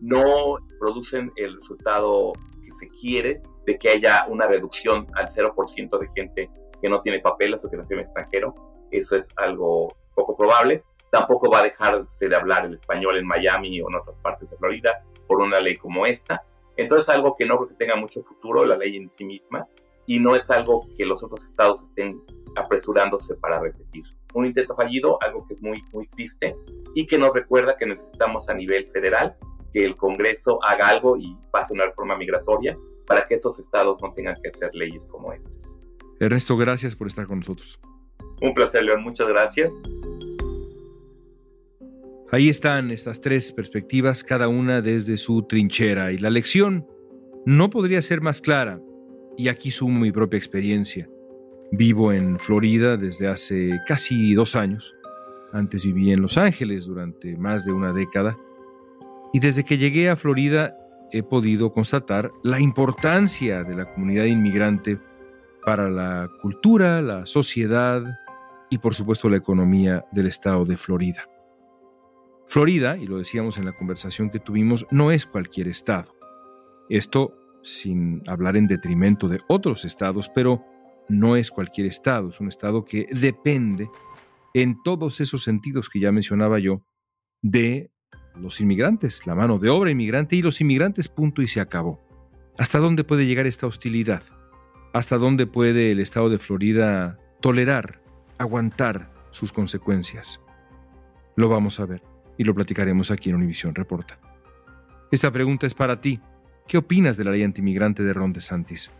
no 0.01 0.59
producen 0.79 1.33
el 1.37 1.57
resultado 1.57 2.33
que 2.65 2.73
se 2.73 2.89
quiere 2.89 3.43
de 3.67 3.79
que 3.79 3.91
haya 3.91 4.27
una 4.29 4.47
reducción 4.47 5.07
al 5.15 5.29
0% 5.29 5.99
de 5.99 6.09
gente 6.15 6.51
que 6.81 6.89
no 6.89 7.01
tiene 7.03 7.19
papeles 7.19 7.65
o 7.65 7.71
que 7.71 7.77
nació 7.77 7.97
en 7.97 8.03
extranjero. 8.03 8.55
Eso 8.91 9.17
es 9.17 9.33
algo 9.37 9.97
poco 10.15 10.37
probable. 10.37 10.85
Tampoco 11.11 11.51
va 11.51 11.61
a 11.61 11.65
dejarse 11.65 12.29
de 12.29 12.37
hablar 12.37 12.67
el 12.67 12.75
español 12.75 13.17
en 13.17 13.27
Miami 13.27 13.81
o 13.81 13.89
en 13.89 13.97
otras 13.97 14.17
partes 14.19 14.51
de 14.51 14.57
Florida 14.57 15.03
por 15.27 15.41
una 15.41 15.59
ley 15.61 15.77
como 15.77 16.07
esta. 16.07 16.43
Entonces, 16.77 17.09
algo 17.09 17.35
que 17.37 17.45
no 17.45 17.57
creo 17.57 17.69
que 17.69 17.75
tenga 17.75 17.97
mucho 17.97 18.23
futuro, 18.23 18.65
la 18.65 18.77
ley 18.77 18.97
en 18.97 19.11
sí 19.11 19.25
misma, 19.25 19.67
y 20.09 20.19
no 20.19 20.35
es 20.35 20.51
algo 20.51 20.87
que 20.97 21.05
los 21.05 21.23
otros 21.23 21.45
estados 21.45 21.83
estén 21.85 22.21
apresurándose 22.57 23.35
para 23.37 23.61
repetir. 23.61 24.05
Un 24.35 24.47
intento 24.47 24.75
fallido, 24.75 25.23
algo 25.23 25.47
que 25.47 25.55
es 25.55 25.63
muy, 25.63 25.85
muy 25.93 26.09
triste 26.09 26.57
y 26.95 27.07
que 27.07 27.19
nos 27.19 27.33
recuerda 27.35 27.77
que 27.77 27.87
necesitamos 27.87 28.49
a 28.49 28.55
nivel 28.55 28.89
federal 28.91 29.37
que 29.73 29.85
el 29.85 29.97
Congreso 29.97 30.59
haga 30.65 30.89
algo 30.89 31.19
y 31.19 31.37
pase 31.53 31.75
una 31.75 31.85
reforma 31.85 32.17
migratoria 32.17 32.77
para 33.07 33.27
que 33.27 33.35
esos 33.35 33.59
estados 33.61 33.99
no 34.03 34.13
tengan 34.15 34.35
que 34.43 34.49
hacer 34.49 34.71
leyes 34.75 35.07
como 35.07 35.33
estas. 35.33 35.79
Ernesto, 36.21 36.57
gracias 36.57 36.97
por 36.97 37.07
estar 37.07 37.27
con 37.27 37.41
nosotros. 37.41 37.79
Un 38.41 38.55
placer, 38.55 38.85
León. 38.85 39.03
Muchas 39.03 39.29
gracias. 39.29 39.79
Ahí 42.31 42.49
están 42.49 42.91
estas 42.91 43.21
tres 43.21 43.53
perspectivas, 43.53 44.25
cada 44.25 44.49
una 44.49 44.81
desde 44.81 45.19
su 45.19 45.43
trinchera, 45.43 46.13
y 46.13 46.19
la 46.19 46.31
lección 46.31 46.87
no 47.47 47.71
podría 47.71 48.03
ser 48.03 48.21
más 48.21 48.41
clara. 48.41 48.81
Y 49.39 49.47
aquí 49.47 49.71
sumo 49.71 50.01
mi 50.01 50.11
propia 50.11 50.37
experiencia. 50.37 51.09
Vivo 51.71 52.13
en 52.13 52.41
Florida 52.41 52.97
desde 52.97 53.29
hace 53.29 53.71
casi 53.87 54.35
dos 54.35 54.57
años. 54.57 54.97
Antes 55.53 55.87
viví 55.87 56.13
en 56.13 56.21
Los 56.21 56.37
Ángeles 56.37 56.87
durante 56.87 57.37
más 57.37 57.65
de 57.65 57.71
una 57.71 57.93
década. 57.93 58.37
Y 59.33 59.39
desde 59.39 59.65
que 59.65 59.79
llegué 59.79 60.11
a 60.11 60.17
Florida 60.17 60.77
he 61.13 61.23
podido 61.23 61.73
constatar 61.73 62.33
la 62.43 62.59
importancia 62.59 63.63
de 63.63 63.77
la 63.77 63.95
comunidad 63.95 64.25
inmigrante 64.25 64.99
para 65.65 65.89
la 65.89 66.29
cultura, 66.43 67.01
la 67.01 67.25
sociedad 67.25 68.03
y 68.71 68.79
por 68.79 68.97
supuesto 68.97 69.29
la 69.29 69.37
economía 69.37 70.05
del 70.11 70.27
estado 70.27 70.65
de 70.65 70.77
Florida. 70.77 71.29
Florida, 72.49 72.97
y 72.97 73.07
lo 73.07 73.19
decíamos 73.19 73.57
en 73.57 73.67
la 73.67 73.73
conversación 73.73 74.31
que 74.31 74.41
tuvimos, 74.41 74.85
no 74.91 75.13
es 75.13 75.27
cualquier 75.27 75.69
estado. 75.69 76.13
Esto 76.89 77.35
sin 77.63 78.23
hablar 78.27 78.57
en 78.57 78.67
detrimento 78.67 79.29
de 79.29 79.41
otros 79.49 79.85
estados, 79.85 80.31
pero 80.35 80.65
no 81.09 81.37
es 81.37 81.51
cualquier 81.51 81.87
estado, 81.87 82.31
es 82.31 82.41
un 82.41 82.49
estado 82.49 82.85
que 82.85 83.09
depende 83.13 83.89
en 84.55 84.83
todos 84.83 85.21
esos 85.21 85.43
sentidos 85.43 85.89
que 85.89 86.01
ya 86.01 86.13
mencionaba 86.13 86.59
yo 86.59 86.83
de 87.43 87.91
los 88.35 88.61
inmigrantes, 88.61 89.27
la 89.27 89.35
mano 89.35 89.59
de 89.59 89.69
obra 89.69 89.91
inmigrante 89.91 90.37
y 90.37 90.43
los 90.43 90.61
inmigrantes, 90.61 91.09
punto 91.09 91.43
y 91.43 91.49
se 91.49 91.61
acabó. 91.61 92.01
¿Hasta 92.57 92.79
dónde 92.79 93.05
puede 93.05 93.27
llegar 93.27 93.47
esta 93.47 93.67
hostilidad? 93.67 94.23
¿Hasta 94.93 95.19
dónde 95.19 95.47
puede 95.47 95.93
el 95.93 96.01
estado 96.01 96.29
de 96.29 96.39
Florida 96.39 97.19
tolerar, 97.41 98.03
aguantar 98.39 99.13
sus 99.31 99.53
consecuencias? 99.53 100.41
Lo 101.37 101.49
vamos 101.49 101.79
a 101.79 101.87
ver 101.87 102.03
y 102.37 102.45
lo 102.45 102.55
platicaremos 102.55 103.11
aquí 103.11 103.29
en 103.31 103.37
Univisión 103.37 103.75
Reporta. 103.75 104.19
Esta 105.11 105.31
pregunta 105.31 105.67
es 105.67 105.75
para 105.75 106.01
ti. 106.01 106.21
¿Qué 106.69 106.77
opinas 106.77 107.17
de 107.17 107.25
la 107.25 107.31
ley 107.31 107.45
antimigrante 107.45 108.03
de 108.03 108.13
Ron 108.13 108.35
DeSantis? 108.35 108.91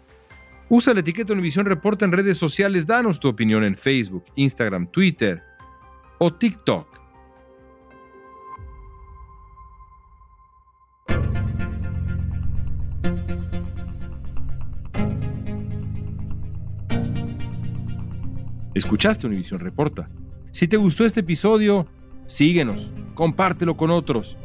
Usa 0.71 0.95
la 0.95 1.01
etiqueta 1.01 1.35
Univisión 1.35 1.67
Reporta 1.67 2.07
en 2.07 2.13
redes 2.13 2.39
sociales, 2.39 2.87
danos 2.87 3.21
tu 3.21 3.29
opinión 3.29 3.63
en 3.63 3.77
Facebook, 3.77 4.25
Instagram, 4.37 4.87
Twitter 4.91 5.43
o 6.17 6.33
TikTok. 6.33 6.99
Escuchaste 18.73 19.27
Univisión 19.27 19.61
Reporta. 19.61 20.09
Si 20.53 20.69
te 20.69 20.79
gustó 20.79 21.05
este 21.05 21.21
episodio, 21.21 21.87
síguenos, 22.27 22.91
compártelo 23.15 23.77
con 23.77 23.91
otros. 23.91 24.39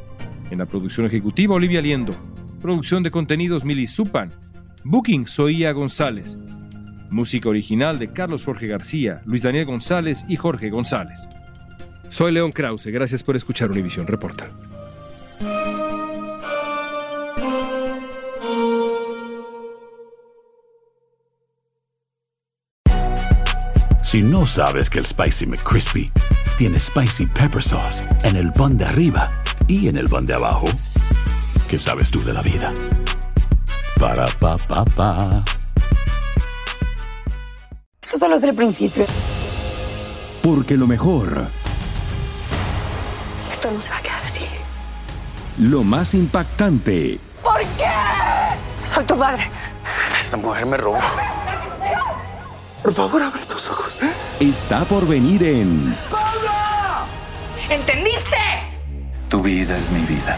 En 0.52 0.58
la 0.58 0.66
producción 0.66 1.06
ejecutiva, 1.06 1.56
Olivia 1.56 1.82
Liendo. 1.82 2.33
Producción 2.64 3.04
de 3.04 3.12
contenidos, 3.12 3.66
Mili 3.66 3.88
Supan. 3.88 4.32
Booking, 4.86 5.28
Soía 5.28 5.74
González. 5.74 6.38
Música 7.10 7.50
original 7.50 8.00
de 8.00 8.14
Carlos 8.14 8.46
Jorge 8.46 8.68
García, 8.68 9.22
Luis 9.26 9.42
Daniel 9.42 9.66
González 9.66 10.24
y 10.30 10.38
Jorge 10.38 10.70
González. 10.70 11.28
Soy 12.08 12.32
León 12.32 12.54
Krause, 12.54 12.86
gracias 12.86 13.22
por 13.22 13.36
escuchar 13.36 13.70
Univisión 13.70 14.08
Reporta. 14.08 14.50
Si 24.04 24.22
no 24.24 24.46
sabes 24.46 24.90
que 24.90 25.00
el 25.00 25.06
Spicy 25.06 25.48
McCrispy 25.48 26.10
tiene 26.58 26.80
Spicy 26.80 27.26
Pepper 27.26 27.62
Sauce 27.62 28.02
en 28.24 28.38
el 28.38 28.54
pan 28.54 28.78
de 28.78 28.86
arriba 28.86 29.30
y 29.68 29.90
en 29.90 29.98
el 29.98 30.08
pan 30.08 30.26
de 30.26 30.36
abajo, 30.36 30.68
¿qué 31.74 31.80
sabes 31.80 32.12
tú 32.12 32.24
de 32.24 32.32
la 32.32 32.44
vida? 32.44 32.72
Para, 34.00 34.28
pa, 34.40 34.58
pa, 34.58 34.86
pa. 34.86 35.44
Esto 38.00 38.20
solo 38.20 38.36
es 38.36 38.44
el 38.44 38.54
principio. 38.54 39.08
Porque 40.44 40.78
lo 40.78 40.86
mejor, 40.86 41.48
Esto 43.52 43.72
no 43.72 43.82
se 43.82 43.90
va 43.90 43.98
a 43.98 44.02
quedar 44.04 44.24
así. 44.24 44.42
lo 45.58 45.84
más 45.84 46.14
impactante, 46.14 47.20
¿Por 47.42 47.60
qué? 47.60 47.90
Soy 48.86 49.04
tu 49.06 49.16
madre. 49.16 49.50
Esta 50.22 50.38
mujer 50.38 50.68
me 50.68 50.78
robó. 50.78 51.00
Por 52.84 52.94
favor, 52.94 53.24
abre 53.24 53.42
tus 53.48 53.68
ojos. 53.72 53.98
Está 54.40 54.86
por 54.86 55.08
venir 55.08 55.42
en 55.42 55.98
¿Entendiste? 57.68 58.38
Tu 59.28 59.42
vida 59.42 59.76
es 59.76 59.90
mi 59.90 60.02
vida. 60.06 60.38